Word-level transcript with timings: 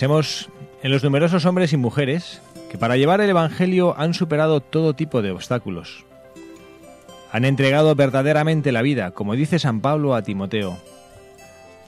Pensemos 0.00 0.48
en 0.82 0.92
los 0.92 1.04
numerosos 1.04 1.44
hombres 1.44 1.74
y 1.74 1.76
mujeres 1.76 2.40
que 2.70 2.78
para 2.78 2.96
llevar 2.96 3.20
el 3.20 3.28
Evangelio 3.28 3.94
han 3.98 4.14
superado 4.14 4.62
todo 4.62 4.94
tipo 4.94 5.20
de 5.20 5.30
obstáculos. 5.30 6.06
Han 7.32 7.44
entregado 7.44 7.94
verdaderamente 7.94 8.72
la 8.72 8.80
vida, 8.80 9.10
como 9.10 9.34
dice 9.34 9.58
San 9.58 9.82
Pablo 9.82 10.14
a 10.14 10.22
Timoteo. 10.22 10.78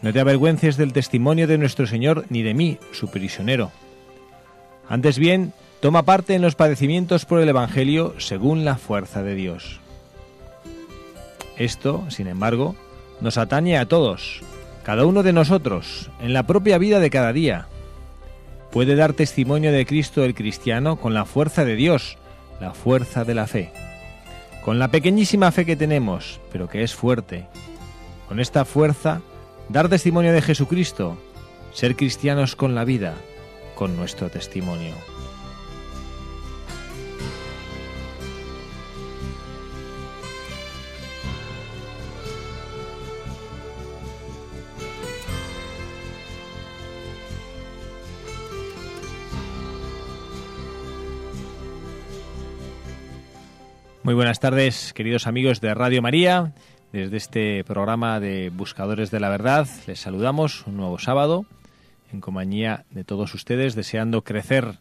No 0.02 0.12
te 0.12 0.20
avergüences 0.20 0.76
del 0.76 0.92
testimonio 0.92 1.46
de 1.46 1.56
nuestro 1.56 1.86
Señor 1.86 2.26
ni 2.28 2.42
de 2.42 2.52
mí, 2.52 2.76
su 2.92 3.10
prisionero. 3.10 3.70
Antes 4.90 5.18
bien, 5.18 5.54
toma 5.80 6.02
parte 6.02 6.34
en 6.34 6.42
los 6.42 6.54
padecimientos 6.54 7.24
por 7.24 7.40
el 7.40 7.48
Evangelio 7.48 8.14
según 8.18 8.66
la 8.66 8.76
fuerza 8.76 9.22
de 9.22 9.34
Dios. 9.34 9.80
Esto, 11.56 12.04
sin 12.10 12.26
embargo, 12.26 12.76
nos 13.22 13.38
atañe 13.38 13.78
a 13.78 13.88
todos, 13.88 14.42
cada 14.82 15.06
uno 15.06 15.22
de 15.22 15.32
nosotros, 15.32 16.10
en 16.20 16.34
la 16.34 16.42
propia 16.42 16.76
vida 16.76 17.00
de 17.00 17.08
cada 17.08 17.32
día, 17.32 17.68
puede 18.72 18.96
dar 18.96 19.12
testimonio 19.12 19.70
de 19.70 19.84
Cristo 19.84 20.24
el 20.24 20.34
cristiano 20.34 20.96
con 20.96 21.12
la 21.12 21.26
fuerza 21.26 21.64
de 21.64 21.76
Dios, 21.76 22.16
la 22.58 22.72
fuerza 22.72 23.24
de 23.24 23.34
la 23.34 23.46
fe. 23.46 23.70
Con 24.64 24.78
la 24.78 24.88
pequeñísima 24.88 25.52
fe 25.52 25.66
que 25.66 25.76
tenemos, 25.76 26.40
pero 26.50 26.68
que 26.68 26.82
es 26.82 26.94
fuerte. 26.94 27.46
Con 28.28 28.40
esta 28.40 28.64
fuerza, 28.64 29.20
dar 29.68 29.90
testimonio 29.90 30.32
de 30.32 30.40
Jesucristo, 30.40 31.18
ser 31.74 31.96
cristianos 31.96 32.56
con 32.56 32.74
la 32.74 32.84
vida, 32.84 33.14
con 33.74 33.94
nuestro 33.96 34.30
testimonio. 34.30 34.94
Muy 54.04 54.14
buenas 54.14 54.40
tardes, 54.40 54.92
queridos 54.94 55.28
amigos 55.28 55.60
de 55.60 55.72
Radio 55.74 56.02
María. 56.02 56.52
Desde 56.92 57.16
este 57.16 57.62
programa 57.62 58.18
de 58.18 58.50
Buscadores 58.50 59.12
de 59.12 59.20
la 59.20 59.28
Verdad 59.28 59.68
les 59.86 60.00
saludamos 60.00 60.66
un 60.66 60.76
nuevo 60.76 60.98
sábado 60.98 61.46
en 62.12 62.20
compañía 62.20 62.84
de 62.90 63.04
todos 63.04 63.32
ustedes, 63.32 63.76
deseando 63.76 64.22
crecer, 64.22 64.80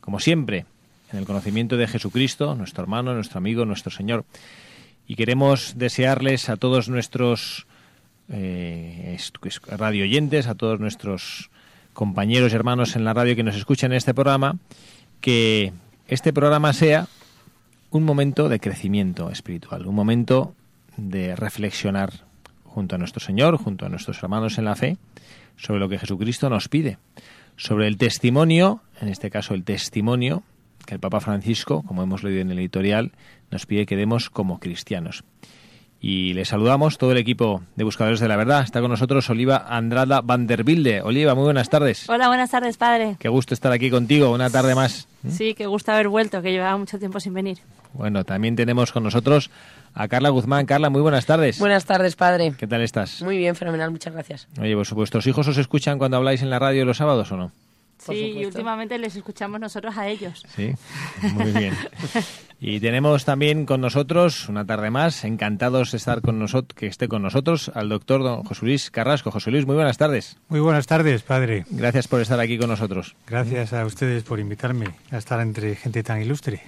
como 0.00 0.20
siempre, 0.20 0.64
en 1.12 1.18
el 1.18 1.26
conocimiento 1.26 1.76
de 1.76 1.86
Jesucristo, 1.86 2.54
nuestro 2.54 2.82
hermano, 2.82 3.12
nuestro 3.12 3.36
amigo, 3.36 3.66
nuestro 3.66 3.90
Señor. 3.90 4.24
Y 5.06 5.16
queremos 5.16 5.74
desearles 5.76 6.48
a 6.48 6.56
todos 6.56 6.88
nuestros 6.88 7.66
eh, 8.30 9.18
radio 9.66 10.04
oyentes, 10.04 10.46
a 10.46 10.54
todos 10.54 10.80
nuestros 10.80 11.50
compañeros 11.92 12.52
y 12.52 12.56
hermanos 12.56 12.96
en 12.96 13.04
la 13.04 13.12
radio 13.12 13.36
que 13.36 13.42
nos 13.42 13.56
escuchan 13.56 13.92
en 13.92 13.98
este 13.98 14.14
programa, 14.14 14.56
que 15.20 15.74
este 16.08 16.32
programa 16.32 16.72
sea 16.72 17.06
un 17.92 18.04
momento 18.04 18.48
de 18.48 18.58
crecimiento 18.58 19.30
espiritual, 19.30 19.86
un 19.86 19.94
momento 19.94 20.54
de 20.96 21.36
reflexionar 21.36 22.10
junto 22.64 22.96
a 22.96 22.98
nuestro 22.98 23.20
Señor, 23.20 23.58
junto 23.58 23.84
a 23.84 23.90
nuestros 23.90 24.22
hermanos 24.22 24.56
en 24.56 24.64
la 24.64 24.74
fe, 24.74 24.96
sobre 25.56 25.78
lo 25.78 25.90
que 25.90 25.98
Jesucristo 25.98 26.48
nos 26.48 26.68
pide, 26.68 26.96
sobre 27.56 27.86
el 27.86 27.98
testimonio, 27.98 28.80
en 29.00 29.08
este 29.08 29.30
caso 29.30 29.52
el 29.52 29.62
testimonio 29.62 30.42
que 30.86 30.94
el 30.94 31.00
Papa 31.00 31.20
Francisco, 31.20 31.82
como 31.82 32.02
hemos 32.02 32.24
leído 32.24 32.40
en 32.40 32.50
el 32.50 32.58
editorial, 32.58 33.12
nos 33.50 33.66
pide 33.66 33.84
que 33.84 33.96
demos 33.96 34.30
como 34.30 34.58
cristianos. 34.58 35.22
Y 36.04 36.34
le 36.34 36.44
saludamos 36.44 36.98
todo 36.98 37.12
el 37.12 37.18
equipo 37.18 37.62
de 37.76 37.84
Buscadores 37.84 38.18
de 38.18 38.26
la 38.26 38.34
Verdad. 38.34 38.64
Está 38.64 38.80
con 38.80 38.90
nosotros 38.90 39.30
Oliva 39.30 39.64
Andrada 39.68 40.20
Vanderbilde. 40.20 41.00
Oliva, 41.00 41.36
muy 41.36 41.44
buenas 41.44 41.70
tardes. 41.70 42.10
Hola, 42.10 42.26
buenas 42.26 42.50
tardes, 42.50 42.76
padre. 42.76 43.14
Qué 43.20 43.28
gusto 43.28 43.54
estar 43.54 43.70
aquí 43.70 43.88
contigo, 43.88 44.32
una 44.32 44.50
tarde 44.50 44.74
más. 44.74 45.06
Sí, 45.28 45.54
qué 45.54 45.66
gusto 45.66 45.92
haber 45.92 46.08
vuelto, 46.08 46.42
que 46.42 46.50
llevaba 46.50 46.76
mucho 46.76 46.98
tiempo 46.98 47.20
sin 47.20 47.34
venir. 47.34 47.58
Bueno, 47.92 48.24
también 48.24 48.56
tenemos 48.56 48.90
con 48.90 49.04
nosotros 49.04 49.50
a 49.94 50.08
Carla 50.08 50.30
Guzmán. 50.30 50.66
Carla, 50.66 50.90
muy 50.90 51.02
buenas 51.02 51.24
tardes. 51.24 51.60
Buenas 51.60 51.84
tardes, 51.84 52.16
padre. 52.16 52.54
¿Qué 52.58 52.66
tal 52.66 52.80
estás? 52.80 53.22
Muy 53.22 53.38
bien, 53.38 53.54
fenomenal, 53.54 53.92
muchas 53.92 54.12
gracias. 54.12 54.48
Oye, 54.60 54.74
¿vuestros 54.74 55.24
hijos 55.28 55.46
os 55.46 55.56
escuchan 55.56 55.98
cuando 55.98 56.16
habláis 56.16 56.42
en 56.42 56.50
la 56.50 56.58
radio 56.58 56.84
los 56.84 56.96
sábados 56.96 57.30
o 57.30 57.36
no? 57.36 57.52
Sí, 58.04 58.34
y 58.36 58.44
últimamente 58.44 58.98
les 58.98 59.14
escuchamos 59.16 59.60
nosotros 59.60 59.96
a 59.96 60.08
ellos. 60.08 60.42
Sí, 60.54 60.72
muy 61.34 61.52
bien. 61.52 61.74
Y 62.64 62.78
tenemos 62.78 63.24
también 63.24 63.66
con 63.66 63.80
nosotros, 63.80 64.48
una 64.48 64.64
tarde 64.64 64.88
más, 64.88 65.24
encantados 65.24 65.90
de 65.90 65.96
estar 65.96 66.20
con 66.20 66.38
nosotros, 66.38 66.78
que 66.78 66.86
esté 66.86 67.08
con 67.08 67.20
nosotros, 67.20 67.72
al 67.74 67.88
doctor 67.88 68.22
don 68.22 68.44
José 68.44 68.64
Luis 68.64 68.88
Carrasco. 68.92 69.32
José 69.32 69.50
Luis, 69.50 69.66
muy 69.66 69.74
buenas 69.74 69.98
tardes. 69.98 70.36
Muy 70.48 70.60
buenas 70.60 70.86
tardes, 70.86 71.24
padre. 71.24 71.64
Gracias 71.70 72.06
por 72.06 72.20
estar 72.20 72.38
aquí 72.38 72.58
con 72.58 72.68
nosotros. 72.68 73.16
Gracias 73.26 73.72
a 73.72 73.84
ustedes 73.84 74.22
por 74.22 74.38
invitarme 74.38 74.86
a 75.10 75.18
estar 75.18 75.40
entre 75.40 75.74
gente 75.74 76.04
tan 76.04 76.22
ilustre. 76.22 76.62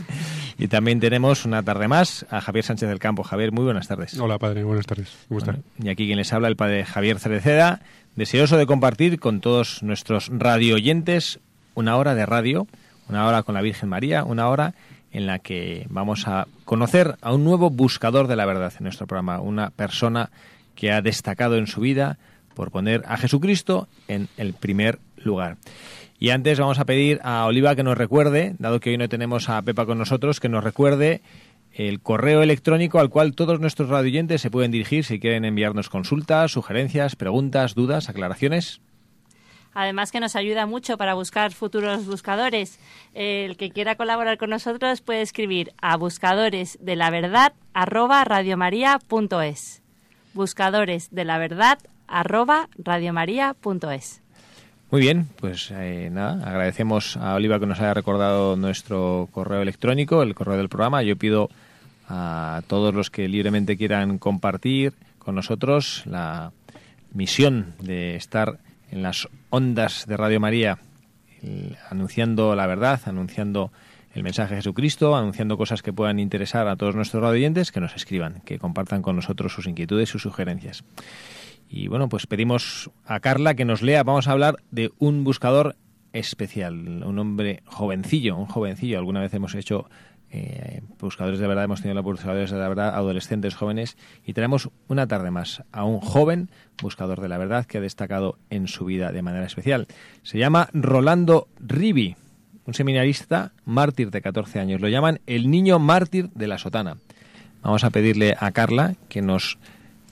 y 0.58 0.68
también 0.68 0.98
tenemos 0.98 1.44
una 1.44 1.62
tarde 1.62 1.88
más 1.88 2.24
a 2.30 2.40
Javier 2.40 2.64
Sánchez 2.64 2.88
del 2.88 2.98
Campo. 2.98 3.22
Javier, 3.22 3.52
muy 3.52 3.64
buenas 3.64 3.86
tardes. 3.86 4.18
Hola, 4.18 4.38
padre, 4.38 4.64
buenas 4.64 4.86
tardes. 4.86 5.14
¿Cómo 5.28 5.40
está? 5.40 5.58
y 5.78 5.90
aquí 5.90 6.06
quien 6.06 6.16
les 6.16 6.32
habla, 6.32 6.48
el 6.48 6.56
padre 6.56 6.86
Javier 6.86 7.18
Cereceda, 7.18 7.82
deseoso 8.16 8.56
de 8.56 8.66
compartir 8.66 9.18
con 9.18 9.40
todos 9.40 9.82
nuestros 9.82 10.30
radio 10.32 10.76
oyentes 10.76 11.40
una 11.74 11.96
hora 11.96 12.14
de 12.14 12.26
radio, 12.26 12.66
una 13.08 13.26
hora 13.26 13.42
con 13.42 13.54
la 13.54 13.62
Virgen 13.62 13.88
María, 13.88 14.24
una 14.24 14.48
hora 14.48 14.74
en 15.10 15.26
la 15.26 15.38
que 15.38 15.86
vamos 15.90 16.26
a 16.28 16.46
conocer 16.64 17.16
a 17.20 17.32
un 17.32 17.44
nuevo 17.44 17.70
buscador 17.70 18.26
de 18.26 18.36
la 18.36 18.46
verdad 18.46 18.72
en 18.78 18.84
nuestro 18.84 19.06
programa, 19.06 19.40
una 19.40 19.70
persona 19.70 20.30
que 20.74 20.92
ha 20.92 21.02
destacado 21.02 21.56
en 21.56 21.66
su 21.66 21.80
vida 21.80 22.18
por 22.54 22.70
poner 22.70 23.02
a 23.06 23.16
Jesucristo 23.16 23.88
en 24.08 24.28
el 24.36 24.54
primer 24.54 24.98
lugar. 25.16 25.56
Y 26.18 26.30
antes 26.30 26.58
vamos 26.58 26.78
a 26.78 26.84
pedir 26.84 27.20
a 27.22 27.44
Oliva 27.46 27.74
que 27.74 27.82
nos 27.82 27.98
recuerde, 27.98 28.54
dado 28.58 28.80
que 28.80 28.90
hoy 28.90 28.96
no 28.96 29.08
tenemos 29.08 29.48
a 29.48 29.60
Pepa 29.62 29.86
con 29.86 29.98
nosotros, 29.98 30.40
que 30.40 30.48
nos 30.48 30.64
recuerde 30.64 31.20
el 31.74 32.00
correo 32.00 32.42
electrónico 32.42 33.00
al 33.00 33.10
cual 33.10 33.34
todos 33.34 33.60
nuestros 33.60 33.88
radioyentes 33.88 34.40
se 34.40 34.50
pueden 34.50 34.70
dirigir 34.70 35.04
si 35.04 35.18
quieren 35.18 35.44
enviarnos 35.44 35.88
consultas, 35.88 36.52
sugerencias, 36.52 37.16
preguntas, 37.16 37.74
dudas, 37.74 38.08
aclaraciones. 38.08 38.80
Además 39.74 40.12
que 40.12 40.20
nos 40.20 40.36
ayuda 40.36 40.66
mucho 40.66 40.96
para 40.96 41.14
buscar 41.14 41.52
futuros 41.52 42.06
buscadores. 42.06 42.78
El 43.12 43.56
que 43.56 43.70
quiera 43.70 43.96
colaborar 43.96 44.38
con 44.38 44.50
nosotros 44.50 45.00
puede 45.00 45.22
escribir 45.22 45.72
a 45.82 45.96
buscadores 45.96 46.78
de 46.80 46.94
la 46.94 47.10
verdad 47.10 47.54
arroba 47.72 48.22
radiomaria.es. 48.24 49.82
Buscadores 50.32 51.08
de 51.10 51.24
la 51.24 51.38
verdad 51.38 51.78
arroba 52.06 52.68
radiomaria.es. 52.78 54.22
Muy 54.92 55.00
bien, 55.00 55.26
pues 55.40 55.72
eh, 55.72 56.08
nada, 56.12 56.46
agradecemos 56.48 57.16
a 57.16 57.34
Oliva 57.34 57.58
que 57.58 57.66
nos 57.66 57.80
haya 57.80 57.94
recordado 57.94 58.54
nuestro 58.54 59.28
correo 59.32 59.60
electrónico, 59.60 60.22
el 60.22 60.36
correo 60.36 60.56
del 60.56 60.68
programa. 60.68 61.02
Yo 61.02 61.16
pido 61.16 61.48
a 62.08 62.62
todos 62.66 62.94
los 62.94 63.10
que 63.10 63.28
libremente 63.28 63.76
quieran 63.76 64.18
compartir 64.18 64.94
con 65.18 65.34
nosotros 65.34 66.02
la 66.06 66.52
misión 67.12 67.74
de 67.80 68.16
estar 68.16 68.58
en 68.90 69.02
las 69.02 69.28
ondas 69.50 70.06
de 70.06 70.16
Radio 70.16 70.40
María 70.40 70.78
anunciando 71.90 72.54
la 72.54 72.66
verdad, 72.66 73.00
anunciando 73.04 73.72
el 74.14 74.22
mensaje 74.22 74.54
de 74.54 74.60
Jesucristo, 74.60 75.16
anunciando 75.16 75.56
cosas 75.56 75.82
que 75.82 75.92
puedan 75.92 76.18
interesar 76.18 76.68
a 76.68 76.76
todos 76.76 76.94
nuestros 76.94 77.22
radioyentes, 77.22 77.72
que 77.72 77.80
nos 77.80 77.96
escriban, 77.96 78.42
que 78.44 78.58
compartan 78.58 79.02
con 79.02 79.16
nosotros 79.16 79.52
sus 79.52 79.66
inquietudes 79.66 80.08
sus 80.08 80.22
sugerencias. 80.22 80.84
Y 81.68 81.88
bueno, 81.88 82.08
pues 82.08 82.26
pedimos 82.26 82.90
a 83.04 83.20
Carla 83.20 83.54
que 83.54 83.64
nos 83.64 83.82
lea, 83.82 84.02
vamos 84.04 84.28
a 84.28 84.32
hablar 84.32 84.56
de 84.70 84.92
un 84.98 85.24
buscador 85.24 85.76
especial, 86.14 87.02
un 87.04 87.18
hombre 87.18 87.62
jovencillo, 87.66 88.36
un 88.36 88.46
jovencillo. 88.46 88.98
Alguna 88.98 89.20
vez 89.20 89.34
hemos 89.34 89.54
hecho 89.54 89.90
eh, 90.30 90.80
buscadores 90.98 91.38
de 91.38 91.46
verdad, 91.46 91.64
hemos 91.64 91.82
tenido 91.82 91.96
la 91.96 92.00
buscadores 92.00 92.50
de 92.50 92.56
la 92.56 92.68
verdad, 92.68 92.94
adolescentes 92.94 93.54
jóvenes, 93.54 93.96
y 94.24 94.32
tenemos 94.32 94.70
una 94.88 95.06
tarde 95.06 95.30
más 95.30 95.62
a 95.72 95.84
un 95.84 96.00
joven 96.00 96.50
buscador 96.80 97.20
de 97.20 97.28
la 97.28 97.38
verdad 97.38 97.66
que 97.66 97.78
ha 97.78 97.80
destacado 97.80 98.38
en 98.48 98.68
su 98.68 98.84
vida 98.84 99.12
de 99.12 99.22
manera 99.22 99.44
especial. 99.44 99.86
Se 100.22 100.38
llama 100.38 100.70
Rolando 100.72 101.48
Rivi, 101.60 102.16
un 102.64 102.74
seminarista 102.74 103.52
mártir 103.64 104.10
de 104.10 104.22
14 104.22 104.60
años. 104.60 104.80
Lo 104.80 104.88
llaman 104.88 105.20
el 105.26 105.50
niño 105.50 105.78
mártir 105.78 106.30
de 106.30 106.48
la 106.48 106.58
sotana. 106.58 106.96
Vamos 107.62 107.84
a 107.84 107.90
pedirle 107.90 108.36
a 108.38 108.50
Carla 108.52 108.94
que 109.08 109.22
nos 109.22 109.58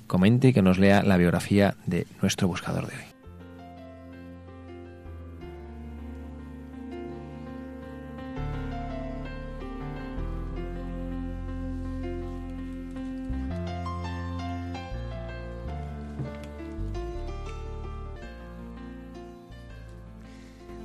comente 0.07 0.49
y 0.49 0.53
que 0.53 0.63
nos 0.63 0.79
lea 0.79 1.03
la 1.03 1.17
biografía 1.17 1.75
de 1.87 2.07
nuestro 2.21 2.49
buscador 2.49 2.87
de 2.87 2.97
hoy. 2.97 3.12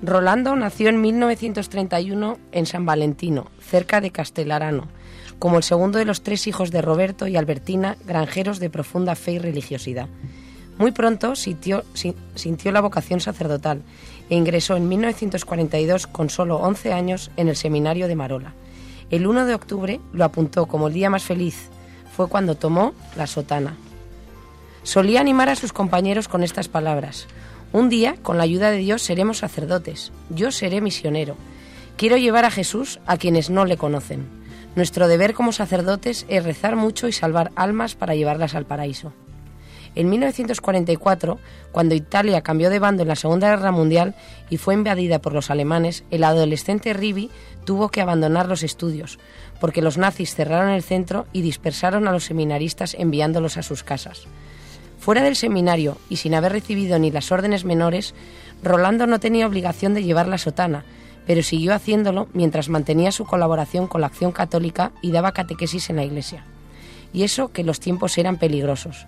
Rolando 0.07 0.55
nació 0.55 0.87
en 0.87 1.01
1931 1.01 2.37
en 2.53 2.65
San 2.65 2.85
Valentino, 2.85 3.47
cerca 3.59 3.99
de 3.99 4.11
Castelarano, 4.11 4.87
como 5.37 5.57
el 5.57 5.63
segundo 5.63 5.99
de 5.99 6.05
los 6.05 6.23
tres 6.23 6.47
hijos 6.47 6.71
de 6.71 6.81
Roberto 6.81 7.27
y 7.27 7.35
Albertina, 7.35 7.97
granjeros 8.05 8.59
de 8.59 8.69
profunda 8.69 9.15
fe 9.15 9.33
y 9.33 9.39
religiosidad. 9.39 10.07
Muy 10.77 10.91
pronto 10.91 11.35
sintió, 11.35 11.83
sintió, 12.35 12.71
la 12.71 12.79
vocación 12.79 13.19
sacerdotal 13.19 13.81
e 14.29 14.35
ingresó 14.37 14.77
en 14.77 14.87
1942, 14.87 16.07
con 16.07 16.29
solo 16.29 16.55
11 16.55 16.93
años, 16.93 17.29
en 17.35 17.49
el 17.49 17.57
seminario 17.57 18.07
de 18.07 18.15
Marola. 18.15 18.53
El 19.09 19.27
1 19.27 19.45
de 19.45 19.55
octubre 19.55 19.99
lo 20.13 20.23
apuntó 20.23 20.67
como 20.67 20.87
el 20.87 20.93
día 20.93 21.09
más 21.09 21.23
feliz. 21.23 21.67
Fue 22.15 22.29
cuando 22.29 22.55
tomó 22.55 22.93
la 23.17 23.27
sotana. 23.27 23.75
Solía 24.83 25.19
animar 25.19 25.49
a 25.49 25.55
sus 25.57 25.73
compañeros 25.73 26.29
con 26.29 26.43
estas 26.43 26.69
palabras. 26.69 27.27
Un 27.73 27.89
día, 27.89 28.15
con 28.23 28.37
la 28.37 28.43
ayuda 28.43 28.71
de 28.71 28.77
Dios, 28.77 29.01
seremos 29.01 29.39
sacerdotes. 29.39 30.11
Yo 30.29 30.51
seré 30.51 30.79
misionero. 30.79 31.35
Quiero 31.97 32.17
llevar 32.17 32.45
a 32.45 32.51
Jesús 32.51 32.99
a 33.05 33.17
quienes 33.17 33.49
no 33.49 33.65
le 33.65 33.77
conocen. 33.77 34.25
Nuestro 34.75 35.07
deber 35.07 35.33
como 35.33 35.51
sacerdotes 35.51 36.25
es 36.29 36.43
rezar 36.43 36.75
mucho 36.75 37.07
y 37.07 37.11
salvar 37.11 37.51
almas 37.55 37.95
para 37.95 38.15
llevarlas 38.15 38.55
al 38.55 38.65
paraíso. 38.65 39.11
En 39.95 40.09
1944, 40.09 41.39
cuando 41.71 41.95
Italia 41.95 42.41
cambió 42.41 42.69
de 42.69 42.77
bando 42.77 43.01
en 43.01 43.07
la 43.07 43.15
Segunda 43.15 43.49
Guerra 43.49 43.71
Mundial 43.71 44.13
y 44.49 44.57
fue 44.57 44.75
invadida 44.75 45.19
por 45.19 45.33
los 45.33 45.49
alemanes, 45.49 46.03
el 46.11 46.23
adolescente 46.23 46.93
Rivi 46.93 47.31
tuvo 47.65 47.89
que 47.89 48.01
abandonar 48.01 48.47
los 48.47 48.61
estudios, 48.61 49.17
porque 49.59 49.81
los 49.81 49.97
nazis 49.97 50.35
cerraron 50.35 50.69
el 50.69 50.83
centro 50.83 51.25
y 51.33 51.41
dispersaron 51.41 52.07
a 52.07 52.11
los 52.11 52.25
seminaristas 52.25 52.95
enviándolos 52.97 53.57
a 53.57 53.63
sus 53.63 53.83
casas. 53.83 54.27
Fuera 55.07 55.23
del 55.23 55.37
seminario 55.37 55.97
y 56.09 56.17
sin 56.17 56.35
haber 56.35 56.51
recibido 56.51 56.99
ni 56.99 57.11
las 57.11 57.31
órdenes 57.31 57.63
menores, 57.63 58.13
Rolando 58.61 59.07
no 59.07 59.21
tenía 59.21 59.47
obligación 59.47 59.93
de 59.93 60.03
llevar 60.03 60.27
la 60.27 60.37
sotana, 60.37 60.83
pero 61.25 61.41
siguió 61.43 61.73
haciéndolo 61.73 62.27
mientras 62.33 62.67
mantenía 62.67 63.13
su 63.13 63.23
colaboración 63.23 63.87
con 63.87 64.01
la 64.01 64.07
acción 64.07 64.33
católica 64.33 64.91
y 65.01 65.13
daba 65.13 65.31
catequesis 65.31 65.89
en 65.89 65.95
la 65.95 66.03
iglesia. 66.03 66.43
Y 67.13 67.23
eso 67.23 67.53
que 67.53 67.63
los 67.63 67.79
tiempos 67.79 68.17
eran 68.17 68.35
peligrosos. 68.35 69.07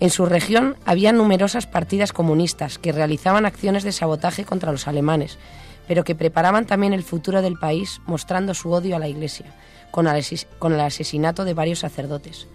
En 0.00 0.10
su 0.10 0.26
región 0.26 0.74
había 0.84 1.12
numerosas 1.12 1.68
partidas 1.68 2.12
comunistas 2.12 2.78
que 2.78 2.90
realizaban 2.90 3.46
acciones 3.46 3.84
de 3.84 3.92
sabotaje 3.92 4.44
contra 4.44 4.72
los 4.72 4.88
alemanes, 4.88 5.38
pero 5.86 6.02
que 6.02 6.16
preparaban 6.16 6.66
también 6.66 6.92
el 6.92 7.04
futuro 7.04 7.40
del 7.40 7.56
país 7.56 8.00
mostrando 8.04 8.52
su 8.52 8.72
odio 8.72 8.96
a 8.96 8.98
la 8.98 9.06
Iglesia, 9.06 9.46
con 9.92 10.08
el 10.08 10.80
asesinato 10.80 11.44
de 11.44 11.54
varios 11.54 11.78
sacerdotes. 11.78 12.48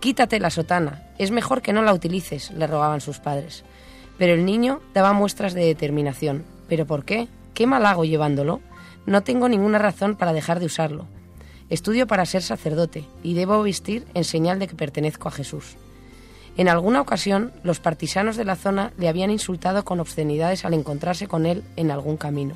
Quítate 0.00 0.40
la 0.40 0.48
sotana, 0.48 1.02
es 1.18 1.30
mejor 1.30 1.60
que 1.60 1.74
no 1.74 1.82
la 1.82 1.92
utilices, 1.92 2.50
le 2.52 2.66
rogaban 2.66 3.02
sus 3.02 3.18
padres. 3.18 3.64
Pero 4.16 4.32
el 4.32 4.46
niño 4.46 4.80
daba 4.94 5.12
muestras 5.12 5.52
de 5.52 5.66
determinación. 5.66 6.46
¿Pero 6.70 6.86
por 6.86 7.04
qué? 7.04 7.28
¿Qué 7.52 7.66
mal 7.66 7.84
hago 7.84 8.06
llevándolo? 8.06 8.60
No 9.04 9.22
tengo 9.22 9.46
ninguna 9.46 9.78
razón 9.78 10.16
para 10.16 10.32
dejar 10.32 10.58
de 10.58 10.64
usarlo. 10.64 11.06
Estudio 11.68 12.06
para 12.06 12.24
ser 12.24 12.42
sacerdote 12.42 13.04
y 13.22 13.34
debo 13.34 13.62
vestir 13.62 14.06
en 14.14 14.24
señal 14.24 14.58
de 14.58 14.68
que 14.68 14.74
pertenezco 14.74 15.28
a 15.28 15.32
Jesús. 15.32 15.76
En 16.56 16.68
alguna 16.68 17.02
ocasión, 17.02 17.52
los 17.62 17.78
partisanos 17.78 18.36
de 18.36 18.46
la 18.46 18.56
zona 18.56 18.92
le 18.96 19.08
habían 19.08 19.30
insultado 19.30 19.84
con 19.84 20.00
obscenidades 20.00 20.64
al 20.64 20.72
encontrarse 20.72 21.28
con 21.28 21.44
él 21.44 21.62
en 21.76 21.90
algún 21.90 22.16
camino. 22.16 22.54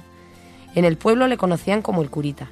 En 0.74 0.86
el 0.86 0.96
pueblo 0.96 1.26
le 1.26 1.36
conocían 1.36 1.82
como 1.82 2.00
el 2.00 2.10
curita. 2.10 2.50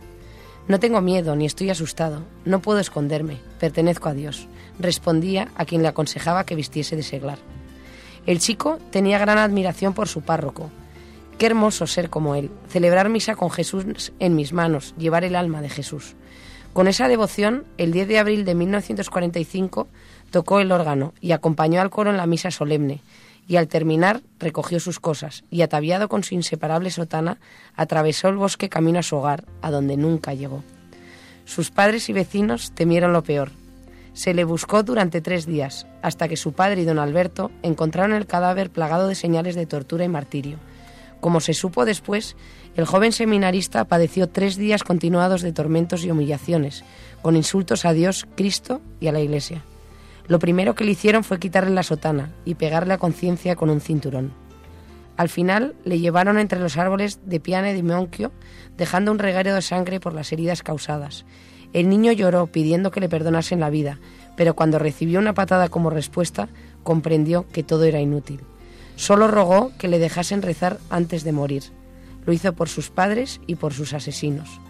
No 0.68 0.80
tengo 0.80 1.00
miedo 1.00 1.36
ni 1.36 1.46
estoy 1.46 1.70
asustado. 1.70 2.24
No 2.44 2.60
puedo 2.60 2.78
esconderme. 2.78 3.38
Pertenezco 3.58 4.08
a 4.08 4.14
Dios 4.14 4.48
respondía 4.78 5.48
a 5.56 5.64
quien 5.64 5.82
le 5.82 5.88
aconsejaba 5.88 6.44
que 6.44 6.54
vistiese 6.54 6.96
de 6.96 7.02
seglar. 7.02 7.38
El 8.26 8.38
chico 8.38 8.78
tenía 8.90 9.18
gran 9.18 9.38
admiración 9.38 9.94
por 9.94 10.08
su 10.08 10.22
párroco. 10.22 10.70
Qué 11.38 11.46
hermoso 11.46 11.86
ser 11.86 12.10
como 12.10 12.34
él, 12.34 12.50
celebrar 12.68 13.08
misa 13.08 13.34
con 13.34 13.50
Jesús 13.50 14.12
en 14.18 14.36
mis 14.36 14.52
manos, 14.52 14.94
llevar 14.96 15.24
el 15.24 15.34
alma 15.34 15.60
de 15.60 15.70
Jesús. 15.70 16.14
Con 16.72 16.88
esa 16.88 17.08
devoción, 17.08 17.64
el 17.78 17.92
10 17.92 18.08
de 18.08 18.18
abril 18.18 18.44
de 18.44 18.54
1945 18.54 19.88
tocó 20.30 20.60
el 20.60 20.72
órgano 20.72 21.12
y 21.20 21.32
acompañó 21.32 21.80
al 21.80 21.90
coro 21.90 22.10
en 22.10 22.16
la 22.16 22.26
misa 22.26 22.50
solemne, 22.50 23.00
y 23.46 23.56
al 23.56 23.68
terminar 23.68 24.22
recogió 24.38 24.80
sus 24.80 25.00
cosas 25.00 25.44
y, 25.50 25.62
ataviado 25.62 26.08
con 26.08 26.24
su 26.24 26.34
inseparable 26.34 26.90
sotana, 26.90 27.38
atravesó 27.74 28.28
el 28.28 28.36
bosque 28.36 28.68
camino 28.68 28.98
a 28.98 29.02
su 29.02 29.16
hogar, 29.16 29.44
a 29.62 29.70
donde 29.70 29.96
nunca 29.96 30.34
llegó. 30.34 30.62
Sus 31.44 31.70
padres 31.70 32.08
y 32.08 32.12
vecinos 32.12 32.72
temieron 32.72 33.12
lo 33.12 33.22
peor, 33.22 33.50
se 34.14 34.34
le 34.34 34.44
buscó 34.44 34.82
durante 34.82 35.20
tres 35.20 35.46
días, 35.46 35.86
hasta 36.02 36.28
que 36.28 36.36
su 36.36 36.52
padre 36.52 36.82
y 36.82 36.84
don 36.84 36.98
Alberto 36.98 37.50
encontraron 37.62 38.14
el 38.14 38.26
cadáver 38.26 38.70
plagado 38.70 39.08
de 39.08 39.14
señales 39.14 39.54
de 39.54 39.66
tortura 39.66 40.04
y 40.04 40.08
martirio. 40.08 40.58
Como 41.20 41.40
se 41.40 41.54
supo 41.54 41.84
después, 41.84 42.36
el 42.76 42.84
joven 42.84 43.12
seminarista 43.12 43.84
padeció 43.84 44.28
tres 44.28 44.56
días 44.56 44.82
continuados 44.82 45.40
de 45.40 45.52
tormentos 45.52 46.04
y 46.04 46.10
humillaciones, 46.10 46.84
con 47.22 47.36
insultos 47.36 47.84
a 47.84 47.92
Dios, 47.92 48.26
Cristo 48.34 48.82
y 49.00 49.06
a 49.06 49.12
la 49.12 49.20
Iglesia. 49.20 49.62
Lo 50.28 50.38
primero 50.38 50.74
que 50.74 50.84
le 50.84 50.92
hicieron 50.92 51.24
fue 51.24 51.38
quitarle 51.38 51.70
la 51.70 51.82
sotana 51.82 52.30
y 52.44 52.54
pegarle 52.54 52.94
a 52.94 52.98
conciencia 52.98 53.56
con 53.56 53.70
un 53.70 53.80
cinturón. 53.80 54.32
Al 55.16 55.28
final 55.28 55.74
le 55.84 56.00
llevaron 56.00 56.38
entre 56.38 56.60
los 56.60 56.76
árboles 56.76 57.20
de 57.24 57.40
Piane 57.40 57.74
de 57.74 57.82
Monquio, 57.82 58.32
dejando 58.76 59.12
un 59.12 59.18
reguero 59.18 59.54
de 59.54 59.62
sangre 59.62 60.00
por 60.00 60.14
las 60.14 60.32
heridas 60.32 60.62
causadas, 60.62 61.24
el 61.72 61.88
niño 61.88 62.12
lloró 62.12 62.48
pidiendo 62.48 62.90
que 62.90 63.00
le 63.00 63.08
perdonasen 63.08 63.60
la 63.60 63.70
vida, 63.70 63.98
pero 64.36 64.54
cuando 64.54 64.78
recibió 64.78 65.18
una 65.18 65.32
patada 65.32 65.68
como 65.68 65.88
respuesta, 65.88 66.48
comprendió 66.82 67.46
que 67.48 67.62
todo 67.62 67.84
era 67.84 68.00
inútil. 68.00 68.40
Solo 68.96 69.26
rogó 69.26 69.72
que 69.78 69.88
le 69.88 69.98
dejasen 69.98 70.42
rezar 70.42 70.78
antes 70.90 71.24
de 71.24 71.32
morir. 71.32 71.64
Lo 72.26 72.32
hizo 72.32 72.52
por 72.52 72.68
sus 72.68 72.90
padres 72.90 73.40
y 73.46 73.54
por 73.54 73.72
sus 73.72 73.94
asesinos. 73.94 74.60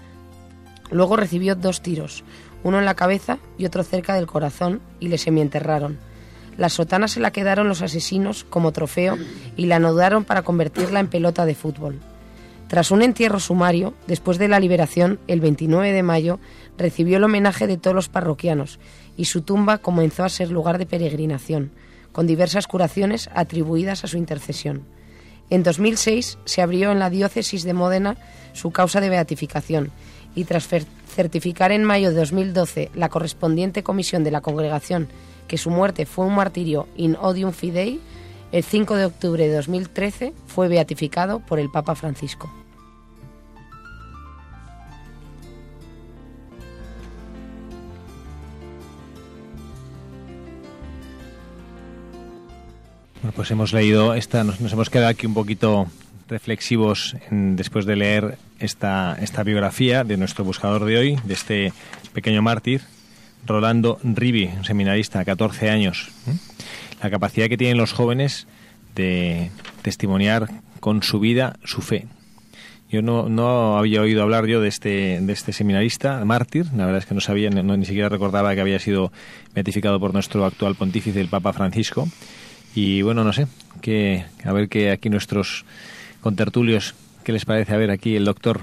Luego 0.91 1.17
recibió 1.17 1.57
dos 1.57 1.83
tiros, 1.83 2.23
uno 2.63 2.79
en 2.79 2.85
la 2.85 2.95
cabeza 2.95 3.39
y 3.59 3.67
otro 3.67 3.83
cerca 3.83 4.15
del 4.15 4.27
corazón, 4.27 4.81
y 5.01 5.09
le 5.09 5.19
semienterraron. 5.19 5.99
La 6.57 6.69
sotana 6.69 7.09
se 7.09 7.21
la 7.21 7.31
quedaron 7.31 7.69
los 7.69 7.83
asesinos 7.83 8.45
como 8.45 8.73
trofeo 8.73 9.17
y 9.57 9.67
la 9.67 9.77
anodaron 9.77 10.25
para 10.25 10.43
convertirla 10.43 11.01
en 11.01 11.09
pelota 11.09 11.47
de 11.47 11.55
fútbol. 11.55 12.01
Tras 12.69 12.91
un 12.91 13.03
entierro 13.03 13.39
sumario, 13.41 13.95
después 14.07 14.39
de 14.39 14.49
la 14.49 14.61
liberación, 14.61 15.19
el 15.29 15.41
29 15.41 15.93
de 15.93 16.03
mayo, 16.03 16.41
recibió 16.79 17.19
el 17.19 17.25
homenaje 17.25 17.67
de 17.67 17.77
todos 17.77 17.95
los 17.95 18.09
parroquianos 18.09 18.79
y 19.17 19.27
su 19.27 19.43
tumba 19.43 19.79
comenzó 19.79 20.25
a 20.25 20.31
ser 20.31 20.51
lugar 20.51 20.79
de 20.79 20.87
peregrinación, 20.87 21.71
con 22.13 22.27
diversas 22.27 22.67
curaciones 22.67 23.29
atribuidas 23.35 24.05
a 24.05 24.07
su 24.07 24.17
intercesión. 24.17 24.87
En 25.51 25.63
2006 25.63 26.39
se 26.47 26.63
abrió 26.63 26.93
en 26.93 26.99
la 26.99 27.11
diócesis 27.11 27.63
de 27.63 27.75
Módena 27.75 28.17
su 28.55 28.71
causa 28.71 29.01
de 29.01 29.11
beatificación 29.11 29.93
y 30.35 30.45
tras 30.45 30.67
certificar 30.67 31.73
en 31.73 31.85
mayo 31.85 32.11
de 32.11 32.17
2012 32.17 32.91
la 32.95 33.09
correspondiente 33.09 33.83
comisión 33.83 34.25
de 34.25 34.31
la 34.31 34.41
congregación 34.41 35.09
que 35.49 35.59
su 35.59 35.71
muerte 35.71 36.07
fue 36.07 36.25
un 36.25 36.35
martirio 36.35 36.89
in 36.97 37.17
odium 37.21 37.53
fidei, 37.53 38.01
el 38.53 38.63
5 38.65 38.97
de 38.97 39.05
octubre 39.07 39.47
de 39.47 39.55
2013 39.55 40.33
fue 40.47 40.69
beatificado 40.69 41.41
por 41.41 41.59
el 41.59 41.71
Papa 41.71 41.95
Francisco. 41.95 42.51
Bueno, 53.23 53.35
pues 53.37 53.51
hemos 53.51 53.73
leído 53.73 54.15
esta, 54.15 54.43
nos, 54.43 54.61
hemos 54.61 54.91
quedado 54.91 55.09
aquí 55.09 55.27
un 55.27 55.35
poquito 55.35 55.87
reflexivos 56.29 57.15
después 57.31 57.85
de 57.85 57.97
leer 57.97 58.39
esta, 58.63 59.17
esta 59.21 59.43
biografía 59.43 60.05
de 60.05 60.17
nuestro 60.17 60.45
buscador 60.45 60.85
de 60.85 60.97
hoy, 60.97 61.19
de 61.25 61.35
este 61.35 61.73
pequeño 62.13 62.43
mártir, 62.43 62.83
Rolando 63.45 63.99
Rivi, 64.05 64.47
un 64.57 64.65
seminarista 64.65 65.19
de 65.19 65.25
14 65.25 65.69
años. 65.69 66.11
La 67.03 67.11
capacidad 67.11 67.49
que 67.49 67.57
tienen 67.57 67.77
los 67.77 67.93
jóvenes 67.93 68.47
de 68.95 69.51
testimoniar 69.83 70.49
con 70.79 71.03
su 71.03 71.19
vida 71.19 71.57
su 71.65 71.83
fe. 71.83 72.07
Yo 72.89 73.03
no, 73.03 73.29
no 73.29 73.79
había 73.79 74.03
oído 74.03 74.23
hablar 74.23 74.47
yo 74.47 74.61
de 74.61 74.69
este, 74.69 75.19
de 75.21 75.33
este 75.33 75.53
seminarista, 75.53 76.25
mártir. 76.25 76.67
La 76.77 76.85
verdad 76.85 76.99
es 76.99 77.07
que 77.07 77.15
no 77.15 77.21
sabía, 77.21 77.51
no, 77.51 77.77
ni 77.77 77.87
siquiera 77.87 78.11
recordaba 78.11 78.55
que 78.55 78.61
había 78.61 78.79
sido 78.79 79.11
beatificado 79.55 79.99
por 79.99 80.13
nuestro 80.13 80.45
actual 80.45 80.75
pontífice, 80.77 81.21
el 81.21 81.29
Papa 81.29 81.53
Francisco. 81.53 82.07
Y 82.75 83.03
bueno, 83.03 83.25
no 83.25 83.33
sé, 83.33 83.47
que, 83.81 84.25
a 84.45 84.53
ver 84.53 84.69
que 84.69 84.91
aquí 84.91 85.09
nuestros 85.09 85.65
contertulios, 86.21 86.95
¿qué 87.23 87.33
les 87.33 87.45
parece? 87.45 87.75
A 87.75 87.77
ver, 87.77 87.91
aquí 87.91 88.17
el 88.17 88.25
doctor 88.25 88.63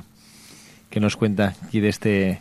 que 0.90 1.00
nos 1.00 1.16
cuenta 1.16 1.56
aquí 1.66 1.80
de 1.80 1.90
este, 1.90 2.40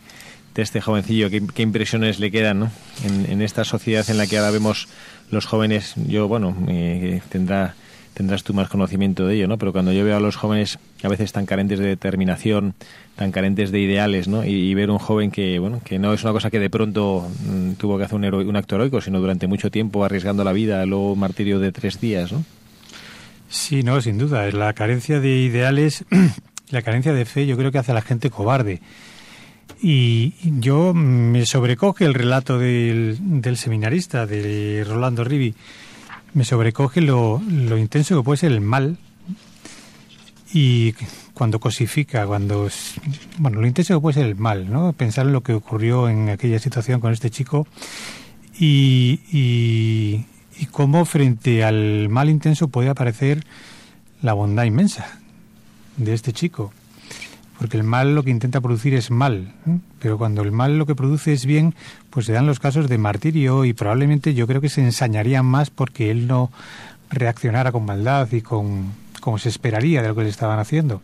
de 0.55 0.63
este 0.63 0.81
jovencillo, 0.81 1.31
qué, 1.31 1.63
impresiones 1.63 2.19
le 2.19 2.31
quedan 2.31 2.71
en, 3.05 3.43
esta 3.43 3.65
sociedad 3.65 4.09
en 4.11 4.19
la 4.19 4.27
que 4.27 4.39
ahora 4.39 4.51
vemos 4.51 4.89
los 5.31 5.47
jóvenes. 5.47 5.95
Yo, 6.07 6.29
bueno, 6.29 6.57
eh, 6.69 7.21
tendrá 7.29 7.75
tendrás 8.19 8.43
tú 8.43 8.53
más 8.53 8.69
conocimiento 8.69 9.29
de 9.29 9.37
ello, 9.37 9.47
¿no? 9.47 9.59
Pero 9.59 9.71
cuando 9.73 9.93
yo 9.93 10.05
veo 10.05 10.17
a 10.17 10.21
los 10.21 10.35
jóvenes 10.35 10.81
a 11.05 11.09
veces 11.09 11.31
tan 11.31 11.47
carentes 11.47 11.79
de 11.79 11.87
determinación, 11.87 12.75
tan 13.15 13.31
carentes 13.31 13.71
de 13.71 13.79
ideales, 13.79 14.27
¿no? 14.27 14.45
Y, 14.45 14.75
ver 14.75 14.91
un 14.91 14.99
joven 14.99 15.31
que, 15.31 15.61
bueno, 15.61 15.81
que 15.85 16.01
no 16.01 16.13
es 16.13 16.25
una 16.25 16.33
cosa 16.33 16.51
que 16.51 16.59
de 16.59 16.69
pronto 16.69 17.29
mm, 17.47 17.75
tuvo 17.75 17.97
que 17.97 18.03
hacer 18.03 18.17
un, 18.17 18.25
un 18.25 18.57
acto 18.57 18.75
heroico, 18.75 19.01
sino 19.01 19.21
durante 19.21 19.47
mucho 19.47 19.71
tiempo 19.71 20.05
arriesgando 20.05 20.43
la 20.43 20.53
vida, 20.53 20.85
luego 20.85 21.13
un 21.13 21.21
martirio 21.21 21.61
de 21.61 21.71
tres 21.71 22.01
días, 22.01 22.33
¿no? 22.33 22.43
Sí, 23.49 23.83
no, 23.83 24.01
sin 24.01 24.19
duda. 24.19 24.51
La 24.51 24.73
carencia 24.73 25.21
de 25.21 25.37
ideales, 25.39 26.05
la 26.71 26.83
carencia 26.83 27.13
de 27.13 27.25
fe, 27.25 27.47
yo 27.47 27.57
creo 27.57 27.73
que 27.73 27.79
hace 27.79 27.93
a 27.93 27.95
la 27.95 28.03
gente 28.03 28.31
cobarde. 28.31 28.81
Y 29.81 30.35
yo 30.61 30.93
me 30.95 31.47
sobrecoge 31.47 32.05
el 32.05 32.15
relato 32.15 32.59
del, 32.59 33.19
del 33.41 33.57
seminarista, 33.57 34.27
de 34.27 34.85
Rolando 34.87 35.25
Rivi 35.25 35.55
me 36.35 36.45
sobrecoge 36.45 37.01
lo, 37.01 37.43
lo 37.49 37.79
intenso 37.79 38.17
que 38.17 38.25
puede 38.25 38.39
ser 38.39 38.53
el 38.53 38.61
mal 38.61 38.97
y 40.53 40.95
cuando 41.35 41.61
cosifica, 41.61 42.27
cuando 42.27 42.69
bueno, 43.39 43.61
lo 43.61 43.67
intenso 43.67 43.95
que 43.95 44.01
puede 44.01 44.15
ser 44.15 44.27
el 44.27 44.37
mal, 44.37 44.71
¿no? 44.71 44.93
Pensar 44.93 45.27
en 45.27 45.33
lo 45.33 45.43
que 45.43 45.53
ocurrió 45.53 46.09
en 46.09 46.31
aquella 46.31 46.59
situación 46.59 47.01
con 47.01 47.13
este 47.13 47.31
chico 47.31 47.67
y, 48.59 49.21
y, 49.33 50.25
y 50.59 50.67
cómo 50.67 51.05
frente 51.05 51.65
al 51.65 52.09
mal 52.09 52.29
intenso 52.29 52.69
puede 52.69 52.89
aparecer 52.89 53.45
la 54.23 54.33
bondad 54.33 54.65
inmensa 54.65 55.19
de 55.97 56.15
este 56.15 56.33
chico. 56.33 56.73
Porque 57.59 57.77
el 57.77 57.83
mal 57.83 58.15
lo 58.15 58.23
que 58.23 58.31
intenta 58.31 58.61
producir 58.61 58.95
es 58.95 59.11
mal, 59.11 59.53
pero 59.99 60.17
cuando 60.17 60.43
el 60.43 60.53
mal 60.53 60.79
lo 60.79 60.87
que 60.87 60.95
produce 60.95 61.33
es 61.33 61.45
bien, 61.45 61.75
pues 62.11 62.27
se 62.27 62.33
dan 62.33 62.47
los 62.47 62.61
casos 62.61 62.89
de 62.89 62.99
martirio 62.99 63.65
y 63.65 63.73
probablemente 63.73 64.33
yo 64.35 64.47
creo 64.47 64.61
que 64.61 64.69
se 64.69 64.81
ensañarían 64.81 65.45
más 65.45 65.71
porque 65.71 66.11
él 66.13 66.29
no 66.29 66.53
reaccionara 67.11 67.73
con 67.73 67.85
maldad 67.85 68.31
y 68.31 68.43
con 68.43 68.93
como 69.21 69.39
se 69.39 69.49
esperaría 69.49 70.03
de 70.03 70.09
lo 70.09 70.15
que 70.15 70.23
le 70.23 70.29
estaban 70.29 70.61
haciendo. 70.61 71.03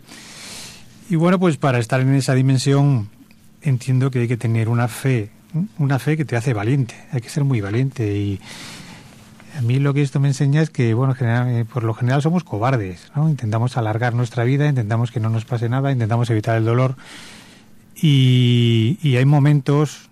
Y 1.10 1.16
bueno, 1.16 1.40
pues 1.40 1.56
para 1.56 1.78
estar 1.78 2.00
en 2.00 2.14
esa 2.14 2.34
dimensión 2.34 3.08
entiendo 3.60 4.10
que 4.10 4.20
hay 4.20 4.28
que 4.28 4.36
tener 4.36 4.68
una 4.68 4.86
fe, 4.86 5.30
una 5.78 5.98
fe 5.98 6.16
que 6.16 6.24
te 6.24 6.36
hace 6.36 6.52
valiente, 6.54 6.94
hay 7.10 7.20
que 7.20 7.28
ser 7.28 7.42
muy 7.42 7.60
valiente 7.60 8.16
y 8.16 8.40
a 9.56 9.60
mí 9.62 9.78
lo 9.78 9.94
que 9.94 10.02
esto 10.02 10.20
me 10.20 10.28
enseña 10.28 10.62
es 10.62 10.70
que, 10.70 10.94
bueno, 10.94 11.14
eh, 11.20 11.64
por 11.72 11.84
lo 11.84 11.94
general 11.94 12.22
somos 12.22 12.44
cobardes, 12.44 13.10
¿no? 13.14 13.28
Intentamos 13.28 13.76
alargar 13.76 14.14
nuestra 14.14 14.44
vida, 14.44 14.68
intentamos 14.68 15.10
que 15.10 15.20
no 15.20 15.30
nos 15.30 15.44
pase 15.44 15.68
nada, 15.68 15.92
intentamos 15.92 16.28
evitar 16.30 16.56
el 16.56 16.64
dolor. 16.64 16.96
Y, 17.94 19.16
hay 19.16 19.24
momentos 19.24 20.08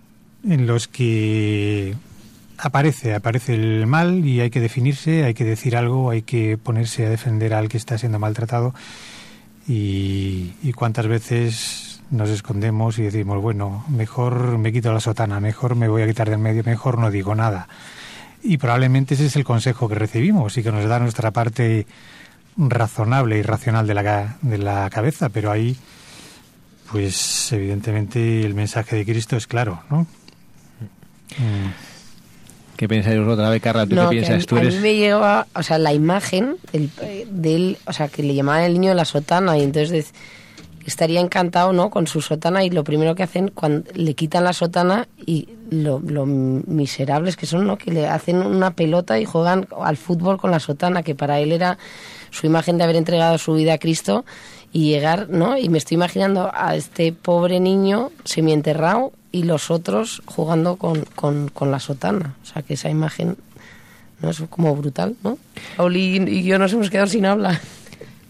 en 0.48 0.66
los 0.66 0.86
que 0.86 1.96
aparece, 2.56 3.14
aparece 3.14 3.54
el 3.54 3.86
mal 3.86 4.24
y 4.24 4.40
hay 4.40 4.50
que 4.50 4.60
definirse, 4.60 5.24
hay 5.24 5.34
que 5.34 5.44
decir 5.44 5.76
algo, 5.76 6.10
hay 6.10 6.22
que 6.22 6.56
ponerse 6.56 7.06
a 7.06 7.10
defender 7.10 7.54
al 7.54 7.68
que 7.68 7.78
está 7.78 7.98
siendo 7.98 8.18
maltratado. 8.18 8.74
Y, 9.66 10.52
y 10.62 10.72
cuántas 10.72 11.06
veces 11.06 12.00
nos 12.10 12.28
escondemos 12.30 12.98
y 12.98 13.02
decimos, 13.02 13.40
bueno, 13.42 13.84
mejor 13.88 14.58
me 14.58 14.72
quito 14.72 14.92
la 14.92 15.00
sotana, 15.00 15.40
mejor 15.40 15.74
me 15.74 15.88
voy 15.88 16.02
a 16.02 16.06
quitar 16.06 16.30
del 16.30 16.38
medio, 16.38 16.62
mejor 16.64 16.98
no 16.98 17.10
digo 17.10 17.34
nada. 17.34 17.68
Y 18.42 18.58
probablemente 18.58 19.14
ese 19.14 19.26
es 19.26 19.36
el 19.36 19.44
consejo 19.44 19.88
que 19.88 19.94
recibimos 19.94 20.56
y 20.58 20.62
que 20.62 20.72
nos 20.72 20.84
da 20.84 20.98
nuestra 20.98 21.30
parte 21.30 21.86
razonable 22.56 23.38
y 23.38 23.42
racional 23.42 23.86
de 23.86 23.94
la, 23.94 24.36
de 24.42 24.58
la 24.58 24.90
cabeza, 24.90 25.28
pero 25.28 25.50
ahí, 25.50 25.76
pues 26.90 27.52
evidentemente 27.52 28.44
el 28.44 28.54
mensaje 28.54 28.96
de 28.96 29.04
Cristo 29.04 29.36
es 29.36 29.46
claro, 29.46 29.82
¿no? 29.90 30.02
Mm. 31.38 31.70
¿Qué 32.76 32.88
pensáis 32.88 33.20
otra 33.20 33.48
vez, 33.48 33.62
Carla? 33.62 33.86
¿Tú 33.86 33.94
qué 33.94 34.06
piensas? 34.08 34.44
A, 34.50 34.54
mí 34.60 34.76
me 34.80 34.96
lleva, 34.96 35.46
o 35.54 35.62
sea, 35.62 35.78
la 35.78 35.92
imagen 35.92 36.56
del, 36.72 36.90
de 37.30 37.54
él, 37.54 37.78
o 37.86 37.92
sea, 37.92 38.08
que 38.08 38.24
le 38.24 38.34
llamaban 38.34 38.64
el 38.64 38.72
niño 38.72 38.90
de 38.90 38.96
la 38.96 39.04
sotana 39.04 39.56
y 39.56 39.62
entonces 39.62 40.12
estaría 40.86 41.20
encantado, 41.20 41.72
¿no? 41.72 41.90
Con 41.90 42.06
su 42.06 42.20
sotana 42.20 42.64
y 42.64 42.70
lo 42.70 42.84
primero 42.84 43.14
que 43.14 43.22
hacen 43.22 43.48
cuando 43.48 43.90
le 43.94 44.14
quitan 44.14 44.44
la 44.44 44.52
sotana 44.52 45.08
y 45.24 45.48
lo, 45.70 46.00
miserables 46.26 47.36
que 47.36 47.46
son, 47.46 47.66
¿no? 47.66 47.78
Que 47.78 47.90
le 47.90 48.06
hacen 48.06 48.38
una 48.38 48.72
pelota 48.72 49.18
y 49.18 49.24
juegan 49.24 49.66
al 49.80 49.96
fútbol 49.96 50.38
con 50.38 50.50
la 50.50 50.60
sotana, 50.60 51.02
que 51.02 51.14
para 51.14 51.40
él 51.40 51.52
era 51.52 51.78
su 52.30 52.46
imagen 52.46 52.78
de 52.78 52.84
haber 52.84 52.96
entregado 52.96 53.38
su 53.38 53.54
vida 53.54 53.74
a 53.74 53.78
Cristo 53.78 54.24
y 54.72 54.90
llegar, 54.90 55.28
¿no? 55.28 55.56
Y 55.56 55.68
me 55.68 55.78
estoy 55.78 55.96
imaginando 55.96 56.50
a 56.52 56.74
este 56.74 57.12
pobre 57.12 57.60
niño 57.60 58.10
semienterrado 58.24 59.12
y 59.30 59.44
los 59.44 59.70
otros 59.70 60.22
jugando 60.26 60.76
con, 60.76 61.04
con, 61.14 61.48
con 61.48 61.70
la 61.70 61.80
sotana. 61.80 62.36
O 62.42 62.46
sea, 62.46 62.62
que 62.62 62.74
esa 62.74 62.90
imagen 62.90 63.36
no 64.20 64.30
es 64.30 64.42
como 64.48 64.74
brutal, 64.76 65.16
¿no? 65.22 65.38
Pauli 65.76 66.22
y 66.26 66.44
yo 66.44 66.58
nos 66.58 66.72
hemos 66.72 66.90
quedado 66.90 67.08
sin 67.08 67.26
habla. 67.26 67.60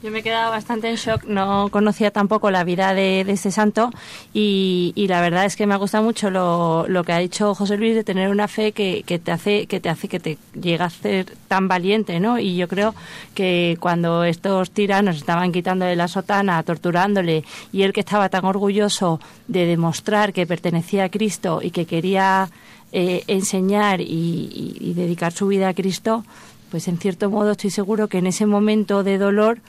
Yo 0.03 0.11
me 0.11 0.19
he 0.19 0.23
quedado 0.25 0.51
bastante 0.51 0.89
en 0.89 0.97
shock, 0.97 1.27
no 1.27 1.69
conocía 1.71 2.11
tampoco 2.11 2.51
la 2.51 2.65
vida 2.65 2.93
de, 2.93 3.21
este 3.21 3.53
santo 3.53 3.91
y, 4.35 4.93
la 4.97 5.21
verdad 5.21 5.45
es 5.45 5.55
que 5.55 5.65
me 5.65 5.75
ha 5.75 5.77
gustado 5.77 6.03
mucho 6.03 6.29
lo, 6.29 6.87
lo, 6.89 7.05
que 7.05 7.13
ha 7.13 7.19
dicho 7.19 7.55
José 7.55 7.77
Luis 7.77 7.95
de 7.95 8.03
tener 8.03 8.29
una 8.29 8.49
fe 8.49 8.73
que, 8.73 9.05
que, 9.07 9.21
te 9.21 9.31
hace 9.31 9.69
que 9.69 9.79
te 9.79 9.89
hace 9.89 10.09
que 10.09 10.19
te 10.19 10.39
llega 10.61 10.87
a 10.87 10.91
ser 10.91 11.37
tan 11.47 11.69
valiente, 11.69 12.19
¿no? 12.19 12.41
Y 12.41 12.57
yo 12.57 12.67
creo 12.67 12.97
que 13.35 13.77
cuando 13.79 14.25
estos 14.25 14.73
tiranos 14.73 15.19
estaban 15.19 15.53
quitando 15.53 15.85
de 15.85 15.95
la 15.95 16.09
sotana, 16.09 16.61
torturándole 16.65 17.45
y 17.73 17.83
él 17.83 17.93
que 17.93 18.01
estaba 18.01 18.29
tan 18.29 18.45
orgulloso 18.45 19.21
de 19.47 19.67
demostrar 19.67 20.33
que 20.33 20.49
pertenecía 20.49 21.05
a 21.05 21.11
Cristo 21.11 21.61
y 21.63 21.71
que 21.71 21.87
quería 21.87 22.51
eh, 22.91 23.23
enseñar 23.29 24.01
y, 24.01 24.77
y 24.81 24.95
dedicar 24.95 25.33
su 25.33 25.47
vida 25.47 25.69
a 25.69 25.75
Cristo, 25.75 26.25
pues 26.73 26.89
en 26.89 26.99
cierto 26.99 27.31
modo 27.31 27.53
estoy 27.53 27.71
seguro 27.71 28.09
que 28.09 28.19
en 28.19 28.27
ese 28.27 28.47
momento 28.47 29.05
de 29.05 29.19
dolor 29.19 29.61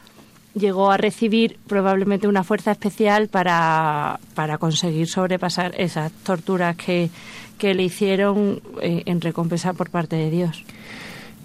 llegó 0.56 0.92
a 0.92 0.98
recibir 0.98 1.58
probablemente 1.68 2.28
una 2.28 2.44
fuerza 2.44 2.72
especial 2.72 3.28
para, 3.28 4.20
para 4.36 4.58
conseguir 4.58 5.08
sobrepasar 5.08 5.74
esas 5.78 6.12
torturas 6.12 6.76
que, 6.76 7.10
que 7.58 7.74
le 7.74 7.84
hicieron 7.84 8.62
eh, 8.82 9.04
en 9.06 9.22
recompensa 9.22 9.74
por 9.74 9.90
parte 9.90 10.16
de 10.16 10.30
Dios. 10.30 10.64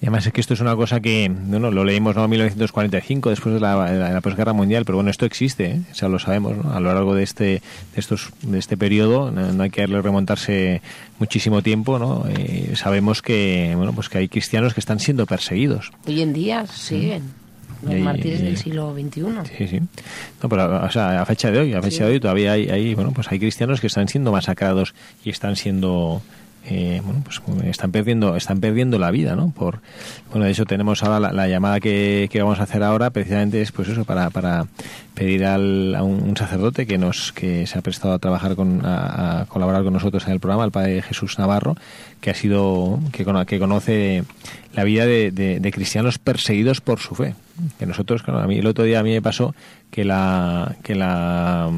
Y 0.01 0.07
además 0.07 0.27
es 0.27 0.33
que 0.33 0.41
esto 0.41 0.55
es 0.55 0.61
una 0.61 0.77
cosa 0.77 1.01
que, 1.01 1.29
bueno, 1.29 1.73
lo 1.73 1.85
leímos 1.85 2.17
en 2.17 2.31
1945, 2.31 3.31
después 3.31 3.55
de 3.55 3.61
la, 3.61 3.91
de 3.91 4.15
la, 4.15 4.21
posguerra 4.21 4.53
mundial, 4.53 4.85
pero 4.85 4.97
bueno, 4.97 5.11
esto 5.11 5.27
existe, 5.27 5.67
¿eh? 5.67 5.81
o 5.91 5.95
sea, 5.95 6.09
lo 6.09 6.21
sabemos, 6.21 6.55
a 6.67 6.79
lo 6.79 6.95
largo 6.95 7.17
de 7.17 7.25
este, 7.25 7.45
de 7.45 7.63
estos, 7.97 8.31
de 8.43 8.61
este 8.61 8.77
periodo, 8.77 9.33
no, 9.33 9.61
hay 9.61 9.71
que 9.71 9.85
remontarse 9.89 10.83
muchísimo 11.19 11.63
tiempo, 11.63 11.99
¿no? 11.99 12.27
Eh, 12.29 12.75
sabemos 12.77 13.23
que, 13.23 13.73
bueno, 13.77 13.93
pues 13.93 14.09
que 14.09 14.19
hay 14.19 14.29
cristianos 14.29 14.73
que 14.73 14.79
están 14.79 15.01
siendo 15.01 15.27
perseguidos. 15.27 15.91
Hoy 16.07 16.23
en 16.23 16.33
día 16.33 16.65
siguen 16.69 17.48
los 17.83 17.95
mártires 17.97 18.43
del 18.43 18.57
siglo 18.57 18.95
XXI. 18.95 19.23
Sí, 19.57 19.69
sí. 19.69 19.81
No, 20.43 20.49
pero, 20.49 20.85
o 20.85 20.91
sea, 20.91 21.21
a 21.23 21.27
fecha 21.27 21.51
de 21.51 21.61
hoy, 21.61 21.75
a 21.75 21.83
fecha 21.83 22.07
de 22.07 22.13
hoy 22.13 22.21
todavía 22.21 22.53
hay, 22.53 22.69
hay, 22.69 22.95
bueno, 22.95 23.13
pues 23.13 23.31
hay 23.31 23.39
cristianos 23.39 23.81
que 23.81 23.87
están 23.87 24.09
siendo 24.09 24.33
masacrados 24.33 24.95
y 25.25 25.31
están 25.31 25.57
siendo 25.57 26.23
eh, 26.71 27.01
bueno, 27.03 27.23
pues 27.25 27.41
están 27.67 27.93
perdiendo, 27.93 28.37
están 28.37 28.61
perdiendo 28.61 28.99
la 28.99 29.11
vida, 29.11 29.35
¿no? 29.35 29.51
Por, 29.51 29.81
bueno, 30.31 30.45
de 30.45 30.51
hecho 30.51 30.67
tenemos 30.67 31.03
ahora 31.03 31.33
la, 31.33 31.49
llamada 31.49 31.81
que, 31.81 32.29
vamos 32.35 32.61
a 32.61 32.65
hacer 32.65 32.83
ahora, 32.83 33.11
precisamente 33.11 33.63
es 33.63 33.73
pues 33.73 33.89
eso, 33.89 34.05
para, 34.05 34.29
para 34.29 34.67
pedir 35.15 35.47
al, 35.47 35.95
a 35.95 36.03
un, 36.03 36.37
sacerdote 36.37 36.87
que 36.87 36.99
nos, 36.99 37.33
que 37.33 37.67
se 37.67 37.79
ha 37.79 37.83
prestado 37.83 38.15
a 38.15 38.19
trabajar 38.19 38.55
con, 38.55 38.83
a, 38.85 39.47
colaborar 39.49 39.83
con 39.83 39.95
nosotros 39.95 40.27
en 40.27 40.33
el 40.33 40.41
programa, 40.41 40.65
el 40.65 40.71
padre 40.71 41.01
Jesús 41.01 41.39
Navarro, 41.39 41.75
que 42.21 42.31
ha 42.31 42.35
sido, 42.35 43.01
que, 43.13 43.25
que 43.47 43.59
conoce 43.59 44.25
la 44.75 44.85
vida 44.85 45.07
de, 45.07 45.31
de, 45.31 45.73
cristianos 45.73 46.19
perseguidos 46.19 46.81
por 46.81 47.01
su 47.01 47.15
fe. 47.15 47.35
Que 47.79 47.87
nosotros, 47.87 48.23
claro, 48.23 48.41
a 48.41 48.47
mí 48.47 48.59
el 48.59 48.67
otro 48.67 48.85
día 48.85 49.01
a 49.01 49.03
mí 49.03 49.11
me 49.11 49.23
pasó 49.23 49.55
que 49.91 50.05
la, 50.05 50.77
que 50.83 50.95
la, 50.95 51.71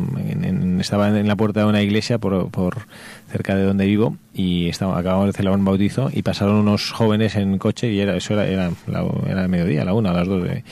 estaba 0.78 1.08
en 1.08 1.26
la 1.26 1.36
puerta 1.36 1.60
de 1.60 1.66
una 1.66 1.80
iglesia 1.80 2.18
por, 2.18 2.50
por 2.50 2.86
cerca 3.30 3.54
de 3.54 3.64
donde 3.64 3.86
vivo 3.86 4.16
y 4.34 4.68
estaba, 4.68 4.98
acabamos 4.98 5.26
de 5.26 5.32
celebrar 5.32 5.58
un 5.58 5.64
bautizo 5.64 6.10
y 6.12 6.22
pasaron 6.22 6.56
unos 6.56 6.90
jóvenes 6.92 7.36
en 7.36 7.58
coche 7.58 7.92
y 7.92 8.00
era, 8.00 8.16
eso 8.16 8.34
era, 8.34 8.46
era, 8.46 8.70
era 9.26 9.42
el 9.42 9.48
mediodía, 9.48 9.84
la 9.84 9.94
una, 9.94 10.12
las 10.12 10.26
dos 10.26 10.42
de, 10.42 10.64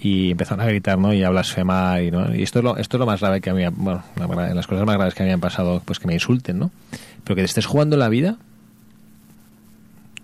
y 0.00 0.30
empezaron 0.30 0.64
a 0.64 0.68
gritar 0.68 0.98
¿no? 0.98 1.12
y 1.12 1.22
a 1.22 1.30
blasfemar 1.30 2.02
y, 2.02 2.10
¿no? 2.10 2.34
y 2.34 2.42
esto 2.42 2.60
es 2.60 2.64
lo 2.64 2.76
esto 2.76 2.96
es 2.96 2.98
lo 3.00 3.06
más 3.06 3.20
grave 3.20 3.40
que 3.40 3.50
a 3.50 3.54
mí 3.54 3.64
bueno 3.76 4.02
las 4.54 4.66
cosas 4.66 4.86
más 4.86 4.96
graves 4.96 5.14
que 5.14 5.30
han 5.30 5.40
pasado 5.40 5.82
pues 5.84 5.98
que 5.98 6.06
me 6.06 6.14
insulten 6.14 6.58
no 6.58 6.70
pero 7.24 7.34
que 7.34 7.42
te 7.42 7.46
estés 7.46 7.66
jugando 7.66 7.96
la 7.96 8.08
vida 8.08 8.36